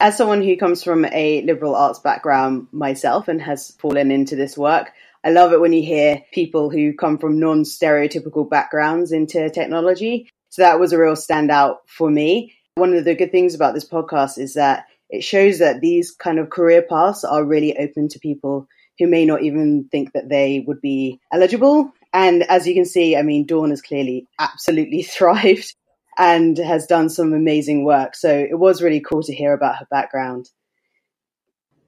As 0.00 0.16
someone 0.16 0.42
who 0.42 0.56
comes 0.56 0.82
from 0.82 1.04
a 1.06 1.42
liberal 1.42 1.76
arts 1.76 2.00
background 2.00 2.66
myself 2.72 3.28
and 3.28 3.40
has 3.40 3.70
fallen 3.78 4.10
into 4.10 4.34
this 4.34 4.58
work, 4.58 4.92
I 5.24 5.30
love 5.30 5.52
it 5.52 5.60
when 5.60 5.72
you 5.72 5.82
hear 5.82 6.20
people 6.32 6.68
who 6.68 6.92
come 6.92 7.16
from 7.16 7.38
non 7.38 7.62
stereotypical 7.62 8.48
backgrounds 8.48 9.12
into 9.12 9.48
technology. 9.50 10.28
So 10.50 10.62
that 10.62 10.80
was 10.80 10.92
a 10.92 10.98
real 10.98 11.14
standout 11.14 11.76
for 11.86 12.10
me. 12.10 12.54
One 12.74 12.92
of 12.92 13.04
the 13.04 13.14
good 13.14 13.32
things 13.32 13.54
about 13.54 13.74
this 13.74 13.88
podcast 13.88 14.36
is 14.36 14.54
that 14.54 14.86
it 15.08 15.22
shows 15.22 15.58
that 15.60 15.80
these 15.80 16.10
kind 16.10 16.38
of 16.38 16.50
career 16.50 16.82
paths 16.82 17.24
are 17.24 17.44
really 17.44 17.76
open 17.78 18.08
to 18.08 18.18
people 18.18 18.68
who 18.98 19.06
may 19.06 19.24
not 19.24 19.42
even 19.42 19.88
think 19.90 20.12
that 20.12 20.28
they 20.28 20.64
would 20.66 20.80
be 20.80 21.20
eligible. 21.32 21.92
And 22.12 22.42
as 22.44 22.66
you 22.66 22.74
can 22.74 22.84
see, 22.84 23.16
I 23.16 23.22
mean, 23.22 23.46
Dawn 23.46 23.70
has 23.70 23.82
clearly 23.82 24.26
absolutely 24.38 25.02
thrived 25.16 25.74
and 26.18 26.58
has 26.58 26.86
done 26.86 27.08
some 27.08 27.32
amazing 27.32 27.84
work. 27.84 28.14
So 28.14 28.30
it 28.30 28.58
was 28.58 28.82
really 28.82 29.00
cool 29.00 29.22
to 29.22 29.34
hear 29.34 29.52
about 29.52 29.76
her 29.78 29.86
background. 29.90 30.50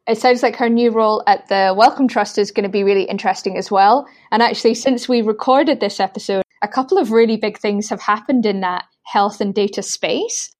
It 0.07 0.19
sounds 0.19 0.43
like 0.43 0.57
her 0.57 0.69
new 0.69 0.91
role 0.91 1.23
at 1.27 1.49
the 1.49 1.75
Wellcome 1.77 2.07
Trust 2.07 2.39
is 2.39 2.53
going 2.53 2.63
to 2.63 2.69
be 2.69 2.85
really 2.85 3.05
interesting 3.05 3.57
as 3.57 3.71
well. 3.71 4.07
And 4.31 4.41
actually, 4.41 4.75
since 4.75 5.09
we 5.09 5.21
recorded 5.21 5.81
this 5.81 5.99
episode, 5.99 6.43
a 6.63 6.69
couple 6.69 6.97
of 6.97 7.11
really 7.11 7.37
big 7.37 7.59
things 7.59 7.89
have 7.89 8.01
happened 8.01 8.47
in 8.47 8.61
that 8.61 8.85
health 9.03 9.41
and 9.41 9.53
data 9.55 9.83
space. 9.83 10.55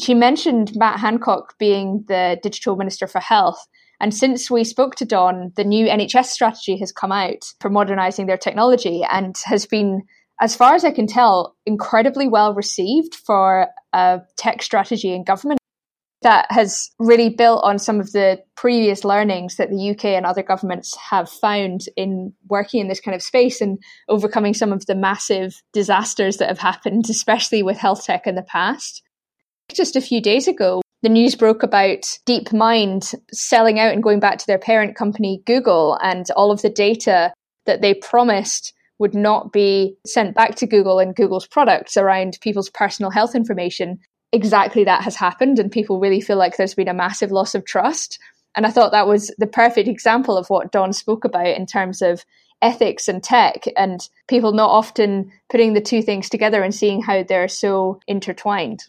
She 0.00 0.14
mentioned 0.14 0.76
Matt 0.76 0.98
Hancock 1.00 1.54
being 1.58 2.04
the 2.08 2.38
Digital 2.42 2.76
Minister 2.76 3.06
for 3.06 3.20
Health. 3.20 3.66
And 4.00 4.12
since 4.14 4.50
we 4.50 4.64
spoke 4.64 4.96
to 4.96 5.04
Dawn, 5.04 5.52
the 5.56 5.64
new 5.64 5.86
NHS 5.86 6.26
strategy 6.26 6.76
has 6.78 6.92
come 6.92 7.12
out 7.12 7.44
for 7.60 7.70
modernising 7.70 8.26
their 8.26 8.36
technology 8.36 9.02
and 9.10 9.36
has 9.44 9.66
been, 9.66 10.02
as 10.40 10.56
far 10.56 10.74
as 10.74 10.84
I 10.84 10.90
can 10.90 11.06
tell, 11.06 11.56
incredibly 11.66 12.28
well 12.28 12.54
received 12.54 13.14
for 13.14 13.68
a 13.92 14.20
tech 14.36 14.62
strategy 14.62 15.14
in 15.14 15.24
government 15.24 15.60
that 16.22 16.46
has 16.48 16.90
really 16.98 17.28
built 17.28 17.62
on 17.62 17.78
some 17.78 18.00
of 18.00 18.10
the 18.12 18.42
previous 18.56 19.04
learnings 19.04 19.56
that 19.56 19.68
the 19.68 19.90
UK 19.90 20.06
and 20.06 20.24
other 20.24 20.42
governments 20.42 20.96
have 20.96 21.28
found 21.28 21.82
in 21.96 22.32
working 22.48 22.80
in 22.80 22.88
this 22.88 23.00
kind 23.00 23.14
of 23.14 23.22
space 23.22 23.60
and 23.60 23.78
overcoming 24.08 24.54
some 24.54 24.72
of 24.72 24.86
the 24.86 24.94
massive 24.94 25.62
disasters 25.74 26.38
that 26.38 26.48
have 26.48 26.58
happened, 26.58 27.04
especially 27.10 27.62
with 27.62 27.76
health 27.76 28.04
tech 28.04 28.26
in 28.26 28.36
the 28.36 28.42
past. 28.42 29.02
Just 29.70 29.96
a 29.96 30.00
few 30.00 30.20
days 30.20 30.48
ago, 30.48 30.80
the 31.02 31.10
news 31.10 31.34
broke 31.34 31.62
about 31.62 32.04
DeepMind 32.26 33.14
selling 33.30 33.78
out 33.78 33.92
and 33.92 34.02
going 34.02 34.20
back 34.20 34.38
to 34.38 34.46
their 34.46 34.58
parent 34.58 34.96
company, 34.96 35.42
Google, 35.44 35.98
and 36.02 36.26
all 36.30 36.50
of 36.50 36.62
the 36.62 36.70
data 36.70 37.34
that 37.66 37.82
they 37.82 37.92
promised 37.92 38.72
would 39.04 39.14
not 39.14 39.52
be 39.52 39.98
sent 40.06 40.34
back 40.34 40.54
to 40.54 40.66
Google 40.66 40.98
and 40.98 41.14
Google's 41.14 41.46
products 41.46 41.98
around 41.98 42.38
people's 42.40 42.70
personal 42.70 43.10
health 43.10 43.34
information. 43.34 43.98
Exactly 44.32 44.82
that 44.84 45.02
has 45.02 45.14
happened, 45.14 45.58
and 45.58 45.70
people 45.70 46.00
really 46.00 46.22
feel 46.22 46.38
like 46.38 46.56
there's 46.56 46.74
been 46.74 46.88
a 46.88 46.94
massive 46.94 47.30
loss 47.30 47.54
of 47.54 47.66
trust. 47.66 48.18
And 48.54 48.64
I 48.64 48.70
thought 48.70 48.92
that 48.92 49.06
was 49.06 49.30
the 49.36 49.46
perfect 49.46 49.88
example 49.88 50.38
of 50.38 50.48
what 50.48 50.72
Dawn 50.72 50.94
spoke 50.94 51.26
about 51.26 51.48
in 51.48 51.66
terms 51.66 52.00
of 52.00 52.24
ethics 52.62 53.06
and 53.06 53.22
tech, 53.22 53.64
and 53.76 54.08
people 54.26 54.54
not 54.54 54.70
often 54.70 55.30
putting 55.50 55.74
the 55.74 55.82
two 55.82 56.00
things 56.00 56.30
together 56.30 56.62
and 56.62 56.74
seeing 56.74 57.02
how 57.02 57.22
they're 57.22 57.46
so 57.46 58.00
intertwined 58.06 58.84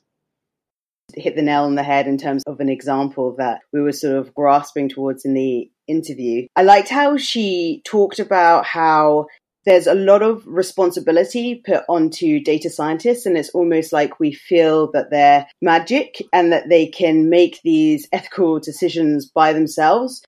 hit 1.14 1.36
the 1.36 1.42
nail 1.42 1.64
on 1.64 1.76
the 1.76 1.84
head 1.84 2.08
in 2.08 2.18
terms 2.18 2.44
of 2.48 2.60
an 2.60 2.68
example 2.68 3.36
that 3.38 3.60
we 3.72 3.80
were 3.80 3.92
sort 3.92 4.18
of 4.18 4.34
grasping 4.34 4.90
towards 4.90 5.24
in 5.24 5.34
the 5.34 5.70
interview. 5.88 6.48
I 6.56 6.64
liked 6.64 6.90
how 6.90 7.18
she 7.18 7.82
talked 7.86 8.20
about 8.20 8.66
how 8.66 9.28
there's 9.66 9.88
a 9.88 9.96
lot 9.96 10.22
of 10.22 10.44
responsibility 10.46 11.62
put 11.66 11.84
onto 11.90 12.40
data 12.40 12.70
scientists, 12.70 13.26
and 13.26 13.38
it's 13.38 13.50
almost 13.50 13.92
like 13.92 14.20
we 14.20 14.32
feel 14.32 14.92
that 14.92 15.10
they're 15.10 15.48
magic 15.62 16.22
and 16.32 16.52
that 16.52 16.70
they 16.70 16.88
can 16.88 17.30
make 17.30 17.60
these 17.64 18.08
ethical 18.12 18.60
decisions 18.60 19.26
by 19.26 19.54
themselves. 19.54 20.24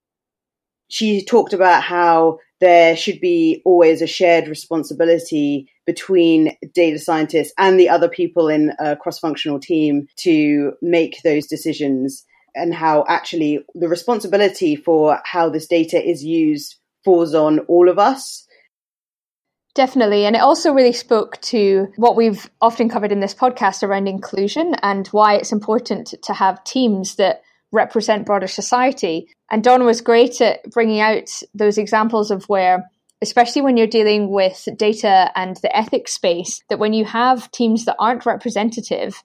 She 0.90 1.24
talked 1.24 1.54
about 1.54 1.84
how 1.84 2.40
there 2.60 2.96
should 2.96 3.20
be 3.20 3.62
always 3.66 4.02
a 4.02 4.08
shared 4.08 4.48
responsibility 4.48 5.70
between 5.86 6.58
data 6.74 6.98
scientists 6.98 7.54
and 7.58 7.80
the 7.80 7.90
other 7.90 8.10
people 8.10 8.48
in 8.50 8.74
a 8.80 8.96
cross 8.96 9.20
functional 9.20 9.60
team 9.60 10.08
to 10.18 10.74
make 10.82 11.22
those 11.24 11.46
decisions 11.46 12.26
and 12.56 12.74
how 12.74 13.06
actually 13.08 13.60
the 13.76 13.88
responsibility 13.88 14.76
for 14.76 15.20
how 15.24 15.50
this 15.50 15.68
data 15.68 16.04
is 16.04 16.24
used 16.24 16.78
falls 17.06 17.36
on 17.36 17.60
all 17.60 17.88
of 17.88 18.00
us. 18.00 18.47
Definitely. 19.78 20.26
And 20.26 20.36
it 20.36 20.42
also 20.42 20.74
really 20.74 20.92
spoke 20.92 21.40
to 21.42 21.94
what 21.98 22.16
we've 22.16 22.50
often 22.60 22.90
covered 22.90 23.12
in 23.12 23.20
this 23.20 23.36
podcast 23.36 23.84
around 23.84 24.08
inclusion 24.08 24.74
and 24.82 25.06
why 25.10 25.36
it's 25.36 25.52
important 25.52 26.16
to 26.24 26.34
have 26.34 26.64
teams 26.64 27.18
that 27.18 27.44
represent 27.72 28.26
broader 28.26 28.48
society. 28.48 29.30
And 29.52 29.64
Dawn 29.64 29.86
was 29.86 30.02
great 30.02 30.42
at 30.42 30.64
bringing 30.72 31.00
out 31.00 31.30
those 31.54 31.78
examples 31.78 32.32
of 32.32 32.46
where, 32.46 32.90
especially 33.22 33.62
when 33.62 33.78
you're 33.78 33.86
dealing 33.86 34.32
with 34.32 34.68
data 34.78 35.32
and 35.36 35.58
the 35.58 35.78
ethics 35.78 36.16
space, 36.16 36.64
that 36.72 36.80
when 36.80 36.94
you 36.94 37.06
have 37.06 37.52
teams 37.52 37.86
that 37.86 37.98
aren't 38.00 38.26
representative, 38.26 39.22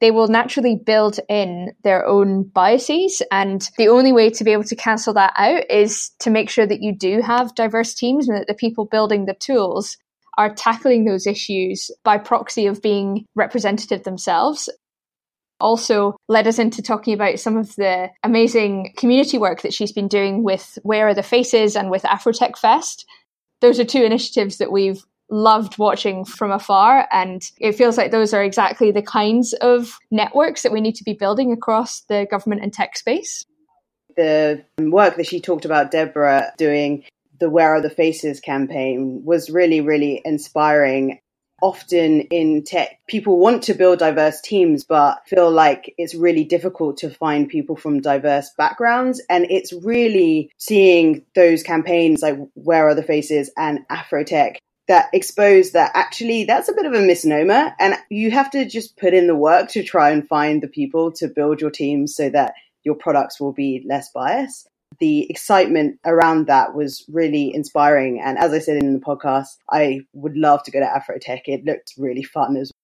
they 0.00 0.10
will 0.10 0.28
naturally 0.28 0.76
build 0.76 1.20
in 1.28 1.72
their 1.84 2.06
own 2.06 2.44
biases. 2.44 3.22
And 3.30 3.68
the 3.76 3.88
only 3.88 4.12
way 4.12 4.30
to 4.30 4.44
be 4.44 4.52
able 4.52 4.64
to 4.64 4.76
cancel 4.76 5.14
that 5.14 5.32
out 5.36 5.70
is 5.70 6.10
to 6.20 6.30
make 6.30 6.50
sure 6.50 6.66
that 6.66 6.82
you 6.82 6.94
do 6.96 7.20
have 7.20 7.54
diverse 7.54 7.94
teams 7.94 8.28
and 8.28 8.38
that 8.38 8.46
the 8.46 8.54
people 8.54 8.86
building 8.86 9.26
the 9.26 9.34
tools 9.34 9.96
are 10.38 10.54
tackling 10.54 11.04
those 11.04 11.26
issues 11.26 11.90
by 12.02 12.16
proxy 12.16 12.66
of 12.66 12.80
being 12.80 13.26
representative 13.34 14.04
themselves 14.04 14.68
also 15.60 16.16
led 16.28 16.46
us 16.46 16.58
into 16.58 16.82
talking 16.82 17.14
about 17.14 17.38
some 17.38 17.56
of 17.56 17.74
the 17.76 18.08
amazing 18.22 18.94
community 18.96 19.38
work 19.38 19.62
that 19.62 19.74
she's 19.74 19.92
been 19.92 20.08
doing 20.08 20.42
with 20.42 20.78
Where 20.82 21.08
Are 21.08 21.14
the 21.14 21.22
Faces 21.22 21.76
and 21.76 21.90
with 21.90 22.02
Afrotech 22.02 22.56
Fest. 22.56 23.06
Those 23.60 23.78
are 23.78 23.84
two 23.84 24.02
initiatives 24.02 24.58
that 24.58 24.72
we've 24.72 25.04
loved 25.30 25.78
watching 25.78 26.24
from 26.24 26.50
afar. 26.50 27.08
And 27.10 27.42
it 27.58 27.72
feels 27.72 27.96
like 27.96 28.10
those 28.10 28.34
are 28.34 28.42
exactly 28.42 28.90
the 28.90 29.02
kinds 29.02 29.52
of 29.54 29.98
networks 30.10 30.62
that 30.62 30.72
we 30.72 30.80
need 30.80 30.96
to 30.96 31.04
be 31.04 31.14
building 31.14 31.52
across 31.52 32.00
the 32.02 32.26
government 32.30 32.62
and 32.62 32.72
tech 32.72 32.96
space. 32.96 33.44
The 34.16 34.64
work 34.78 35.16
that 35.16 35.26
she 35.26 35.40
talked 35.40 35.64
about, 35.64 35.90
Deborah, 35.90 36.52
doing 36.58 37.04
the 37.38 37.48
Where 37.48 37.74
Are 37.74 37.80
the 37.80 37.90
Faces 37.90 38.40
campaign 38.40 39.22
was 39.24 39.48
really, 39.48 39.80
really 39.80 40.20
inspiring 40.24 41.20
often 41.62 42.22
in 42.22 42.62
tech, 42.62 42.98
people 43.06 43.38
want 43.38 43.62
to 43.64 43.74
build 43.74 43.98
diverse 43.98 44.40
teams, 44.40 44.84
but 44.84 45.20
feel 45.26 45.50
like 45.50 45.94
it's 45.98 46.14
really 46.14 46.44
difficult 46.44 46.96
to 46.98 47.10
find 47.10 47.48
people 47.48 47.76
from 47.76 48.00
diverse 48.00 48.50
backgrounds. 48.56 49.22
And 49.28 49.46
it's 49.50 49.72
really 49.72 50.50
seeing 50.58 51.24
those 51.34 51.62
campaigns 51.62 52.22
like 52.22 52.38
Where 52.54 52.88
Are 52.88 52.94
the 52.94 53.02
Faces 53.02 53.50
and 53.56 53.80
Afrotech 53.88 54.56
that 54.90 55.08
expose 55.12 55.70
that 55.70 55.92
actually 55.94 56.42
that's 56.44 56.68
a 56.68 56.72
bit 56.72 56.84
of 56.84 56.92
a 56.92 57.00
misnomer. 57.00 57.72
And 57.78 57.94
you 58.10 58.32
have 58.32 58.50
to 58.50 58.64
just 58.64 58.96
put 58.96 59.14
in 59.14 59.28
the 59.28 59.36
work 59.36 59.70
to 59.70 59.84
try 59.84 60.10
and 60.10 60.26
find 60.26 60.60
the 60.60 60.68
people 60.68 61.12
to 61.12 61.28
build 61.28 61.60
your 61.60 61.70
teams 61.70 62.14
so 62.14 62.28
that 62.30 62.54
your 62.82 62.96
products 62.96 63.40
will 63.40 63.52
be 63.52 63.84
less 63.88 64.10
biased 64.12 64.68
the 64.98 65.30
excitement 65.30 66.00
around 66.04 66.48
that 66.48 66.74
was 66.74 67.04
really 67.08 67.54
inspiring. 67.54 68.20
And 68.20 68.36
as 68.36 68.52
I 68.52 68.58
said 68.58 68.82
in 68.82 68.92
the 68.92 68.98
podcast, 68.98 69.56
I 69.70 70.00
would 70.12 70.36
love 70.36 70.64
to 70.64 70.70
go 70.70 70.80
to 70.80 70.86
Afrotech. 70.86 71.42
It 71.46 71.64
looked 71.64 71.94
really 71.96 72.24
fun 72.24 72.56
as 72.56 72.72
well. 72.72 72.76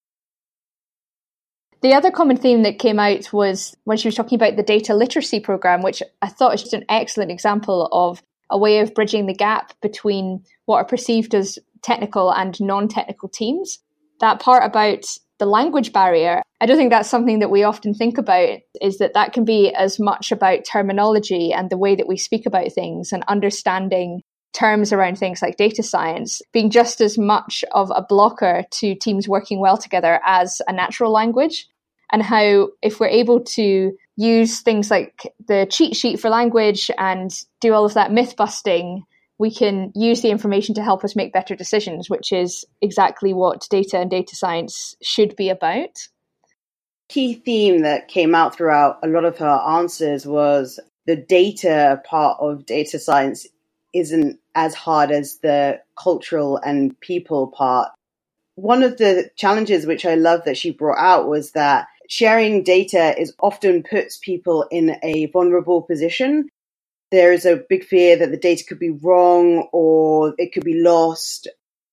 The 1.83 1.95
other 1.95 2.11
common 2.11 2.37
theme 2.37 2.63
that 2.63 2.79
came 2.79 2.99
out 2.99 3.33
was 3.33 3.77
when 3.85 3.99
she 3.99 4.09
was 4.09 4.15
talking 4.15 4.37
about 4.37 4.57
the 4.57 4.63
data 4.63 4.95
literacy 4.95 5.41
program, 5.41 5.83
which 5.83 6.03
I 6.23 6.29
thought 6.29 6.53
was 6.53 6.63
just 6.63 6.73
an 6.73 6.85
excellent 6.89 7.31
example 7.31 7.89
of 7.93 8.23
a 8.49 8.57
way 8.57 8.79
of 8.79 8.95
bridging 8.95 9.27
the 9.27 9.35
gap 9.35 9.73
between 9.83 10.45
what 10.65 10.77
are 10.77 10.85
perceived 10.85 11.35
as 11.35 11.59
technical 11.87 12.33
and 12.33 12.59
non 12.61 12.89
technical 12.89 13.29
teams. 13.29 13.79
That 14.21 14.41
part 14.41 14.65
about 14.65 15.05
the 15.39 15.47
language 15.47 15.93
barrier, 15.93 16.43
I 16.61 16.67
don't 16.67 16.77
think 16.77 16.91
that's 16.91 17.09
something 17.09 17.39
that 17.39 17.51
we 17.51 17.63
often 17.63 17.95
think 17.95 18.19
about, 18.19 18.59
is 18.81 18.99
that 18.99 19.15
that 19.15 19.33
can 19.33 19.45
be 19.45 19.73
as 19.75 20.01
much 20.01 20.33
about 20.33 20.65
terminology 20.65 21.53
and 21.53 21.71
the 21.71 21.79
way 21.79 21.95
that 21.95 22.09
we 22.09 22.17
speak 22.17 22.47
about 22.47 22.73
things 22.73 23.13
and 23.13 23.23
understanding 23.29 24.23
terms 24.55 24.93
around 24.93 25.19
things 25.19 25.43
like 25.43 25.59
data 25.59 25.83
science 25.83 26.41
being 26.53 26.71
just 26.71 27.03
as 27.03 27.19
much 27.19 27.63
of 27.73 27.93
a 27.95 28.03
blocker 28.03 28.65
to 28.71 28.95
teams 28.95 29.29
working 29.29 29.61
well 29.61 29.77
together 29.77 30.19
as 30.25 30.63
a 30.67 30.73
natural 30.73 31.13
language. 31.13 31.69
And 32.11 32.23
how, 32.23 32.69
if 32.83 32.99
we're 32.99 33.09
able 33.09 33.41
to 33.41 33.93
use 34.17 34.61
things 34.61 34.91
like 34.91 35.35
the 35.47 35.67
cheat 35.71 35.95
sheet 35.95 36.19
for 36.19 36.31
language 36.31 36.91
and 36.97 37.31
do 37.61 37.75
all 37.75 37.85
of 37.85 37.95
that 37.95 38.13
myth 38.13 38.35
busting 38.37 39.05
we 39.39 39.51
can 39.51 39.93
use 39.95 40.23
the 40.23 40.31
information 40.31 40.75
to 40.75 40.83
help 40.83 41.05
us 41.05 41.17
make 41.17 41.33
better 41.33 41.55
decisions, 41.55 42.09
which 42.09 42.33
is 42.33 42.65
exactly 42.81 43.33
what 43.33 43.67
data 43.71 43.99
and 43.99 44.11
data 44.11 44.35
science 44.35 44.97
should 45.03 45.37
be 45.37 45.51
about. 45.51 46.09
Key 47.09 47.35
theme 47.35 47.83
that 47.83 48.09
came 48.09 48.35
out 48.35 48.57
throughout 48.57 48.99
a 49.03 49.09
lot 49.09 49.25
of 49.25 49.39
her 49.39 49.61
answers 49.69 50.27
was 50.27 50.81
the 51.07 51.17
data 51.17 52.03
part 52.05 52.39
of 52.41 52.67
data 52.67 52.99
science 52.99 53.47
isn't 53.93 54.41
as 54.55 54.75
hard 54.75 55.11
as 55.11 55.39
the 55.39 55.81
cultural 55.97 56.59
and 56.59 56.99
people 57.01 57.49
part. 57.49 57.91
One 58.57 58.83
of 58.83 58.97
the 58.97 59.31
challenges 59.37 59.87
which 59.87 60.07
I 60.07 60.15
love 60.15 60.43
that 60.47 60.57
she 60.57 60.71
brought 60.71 60.99
out 60.99 61.29
was 61.29 61.53
that 61.53 61.87
sharing 62.09 62.63
data 62.63 63.19
is 63.19 63.35
often 63.41 63.83
puts 63.83 64.19
people 64.19 64.67
in 64.71 64.97
a 65.03 65.27
vulnerable 65.27 65.83
position. 65.83 66.49
There 67.11 67.33
is 67.33 67.47
a 67.47 67.63
big 67.69 67.85
fear 67.85 68.17
that 68.17 68.31
the 68.31 68.37
data 68.37 68.65
could 68.67 68.79
be 68.79 68.91
wrong 68.91 69.69
or 69.73 70.35
it 70.39 70.53
could 70.53 70.65
be 70.65 70.81
lost. 70.81 71.49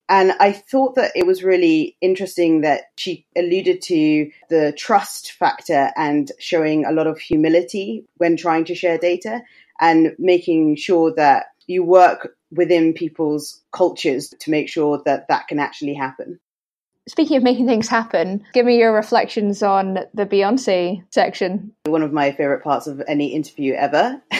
And 0.09 0.33
I 0.39 0.51
thought 0.51 0.95
that 0.95 1.11
it 1.15 1.25
was 1.25 1.43
really 1.43 1.95
interesting 2.01 2.61
that 2.61 2.85
she 2.97 3.25
alluded 3.37 3.81
to 3.83 4.29
the 4.49 4.73
trust 4.77 5.31
factor 5.33 5.91
and 5.95 6.31
showing 6.39 6.85
a 6.85 6.91
lot 6.91 7.07
of 7.07 7.19
humility 7.19 8.05
when 8.17 8.35
trying 8.35 8.65
to 8.65 8.75
share 8.75 8.97
data 8.97 9.41
and 9.79 10.15
making 10.19 10.75
sure 10.75 11.13
that 11.15 11.45
you 11.67 11.83
work 11.83 12.35
within 12.51 12.93
people's 12.93 13.61
cultures 13.71 14.33
to 14.39 14.51
make 14.51 14.69
sure 14.69 15.01
that 15.05 15.27
that 15.29 15.47
can 15.47 15.59
actually 15.59 15.93
happen. 15.93 16.39
Speaking 17.07 17.35
of 17.35 17.43
making 17.43 17.67
things 17.67 17.89
happen, 17.89 18.45
give 18.53 18.65
me 18.65 18.77
your 18.77 18.93
reflections 18.93 19.61
on 19.61 19.99
the 20.13 20.25
Beyonce 20.25 21.03
section. 21.11 21.73
One 21.85 22.01
of 22.01 22.13
my 22.13 22.31
favorite 22.31 22.63
parts 22.63 22.87
of 22.87 23.01
any 23.07 23.33
interview 23.33 23.73
ever. 23.73 24.21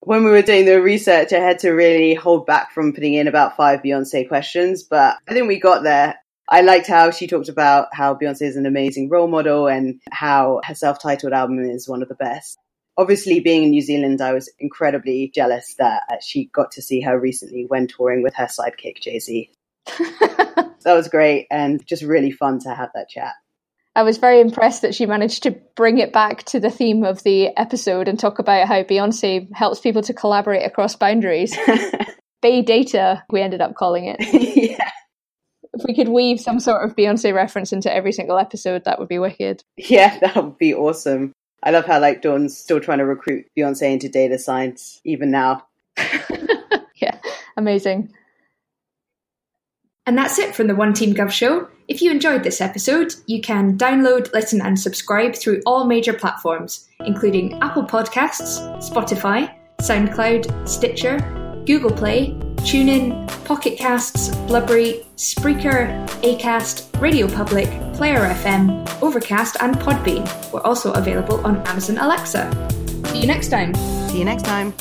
when 0.00 0.24
we 0.24 0.30
were 0.30 0.42
doing 0.42 0.64
the 0.64 0.80
research, 0.80 1.32
I 1.32 1.38
had 1.38 1.58
to 1.60 1.70
really 1.70 2.14
hold 2.14 2.46
back 2.46 2.72
from 2.72 2.92
putting 2.92 3.14
in 3.14 3.28
about 3.28 3.56
five 3.56 3.80
Beyonce 3.82 4.26
questions, 4.28 4.82
but 4.82 5.16
I 5.28 5.32
think 5.32 5.48
we 5.48 5.58
got 5.58 5.82
there. 5.82 6.16
I 6.48 6.60
liked 6.60 6.86
how 6.86 7.10
she 7.10 7.26
talked 7.26 7.48
about 7.48 7.88
how 7.92 8.14
Beyonce 8.14 8.42
is 8.42 8.56
an 8.56 8.66
amazing 8.66 9.08
role 9.08 9.28
model 9.28 9.66
and 9.66 10.00
how 10.10 10.60
her 10.64 10.74
self 10.74 11.00
titled 11.00 11.32
album 11.32 11.58
is 11.60 11.88
one 11.88 12.02
of 12.02 12.08
the 12.08 12.14
best. 12.14 12.58
Obviously, 12.96 13.40
being 13.40 13.64
in 13.64 13.70
New 13.70 13.80
Zealand, 13.80 14.20
I 14.20 14.32
was 14.32 14.50
incredibly 14.58 15.32
jealous 15.34 15.74
that 15.78 16.02
uh, 16.10 16.16
she 16.20 16.50
got 16.54 16.70
to 16.72 16.82
see 16.82 17.00
her 17.00 17.18
recently 17.18 17.64
when 17.66 17.88
touring 17.88 18.22
with 18.22 18.34
her 18.34 18.46
sidekick, 18.46 19.00
Jay 19.00 19.18
Z. 19.18 19.50
that 19.86 20.74
was 20.84 21.08
great 21.08 21.46
and 21.50 21.84
just 21.86 22.02
really 22.02 22.30
fun 22.30 22.58
to 22.60 22.74
have 22.74 22.90
that 22.94 23.08
chat. 23.08 23.32
I 23.96 24.02
was 24.02 24.18
very 24.18 24.40
impressed 24.40 24.82
that 24.82 24.94
she 24.94 25.06
managed 25.06 25.44
to 25.44 25.52
bring 25.76 25.98
it 25.98 26.12
back 26.12 26.42
to 26.44 26.58
the 26.58 26.70
theme 26.70 27.04
of 27.04 27.22
the 27.22 27.56
episode 27.56 28.08
and 28.08 28.18
talk 28.18 28.40
about 28.40 28.66
how 28.66 28.82
Beyonce 28.82 29.48
helps 29.54 29.80
people 29.80 30.02
to 30.02 30.12
collaborate 30.12 30.66
across 30.66 30.96
boundaries. 30.96 31.56
Bey 32.42 32.62
data, 32.62 33.22
we 33.30 33.40
ended 33.40 33.60
up 33.60 33.76
calling 33.76 34.06
it. 34.06 34.18
yeah. 34.56 34.90
If 35.74 35.84
we 35.86 35.94
could 35.94 36.08
weave 36.08 36.40
some 36.40 36.60
sort 36.60 36.84
of 36.84 36.96
Beyonce 36.96 37.32
reference 37.32 37.72
into 37.72 37.92
every 37.92 38.12
single 38.12 38.38
episode, 38.38 38.84
that 38.84 38.98
would 38.98 39.08
be 39.08 39.18
wicked. 39.18 39.62
Yeah, 39.76 40.18
that 40.20 40.36
would 40.36 40.58
be 40.58 40.74
awesome. 40.74 41.32
I 41.62 41.70
love 41.70 41.86
how 41.86 42.00
like 42.00 42.20
Dawn's 42.20 42.56
still 42.56 42.80
trying 42.80 42.98
to 42.98 43.06
recruit 43.06 43.46
Beyonce 43.56 43.92
into 43.92 44.08
data 44.08 44.38
science 44.38 45.00
even 45.04 45.30
now. 45.30 45.66
yeah, 46.96 47.18
amazing. 47.56 48.12
And 50.04 50.18
that's 50.18 50.38
it 50.38 50.54
from 50.54 50.66
the 50.66 50.74
One 50.74 50.92
Team 50.92 51.14
Gov 51.14 51.30
show. 51.30 51.68
If 51.86 52.00
you 52.00 52.10
enjoyed 52.10 52.42
this 52.42 52.62
episode, 52.62 53.14
you 53.26 53.42
can 53.42 53.76
download, 53.76 54.32
listen, 54.32 54.62
and 54.62 54.78
subscribe 54.78 55.34
through 55.34 55.60
all 55.66 55.84
major 55.84 56.14
platforms, 56.14 56.88
including 57.00 57.60
Apple 57.62 57.84
Podcasts, 57.84 58.58
Spotify, 58.78 59.52
SoundCloud, 59.80 60.66
Stitcher, 60.66 61.18
Google 61.66 61.90
Play, 61.90 62.32
TuneIn, 62.64 63.28
Pocket 63.44 63.78
Casts, 63.78 64.34
Blubrry, 64.46 65.04
Spreaker, 65.16 66.08
Acast, 66.22 67.00
Radio 67.02 67.28
Public, 67.28 67.68
Player 67.92 68.20
FM, 68.20 69.02
Overcast, 69.02 69.56
and 69.60 69.74
Podbean. 69.76 70.24
We're 70.52 70.62
also 70.62 70.92
available 70.92 71.46
on 71.46 71.58
Amazon 71.66 71.98
Alexa. 71.98 72.50
See 73.08 73.20
you 73.20 73.26
next 73.26 73.48
time. 73.48 73.74
See 74.08 74.18
you 74.18 74.24
next 74.24 74.44
time. 74.44 74.72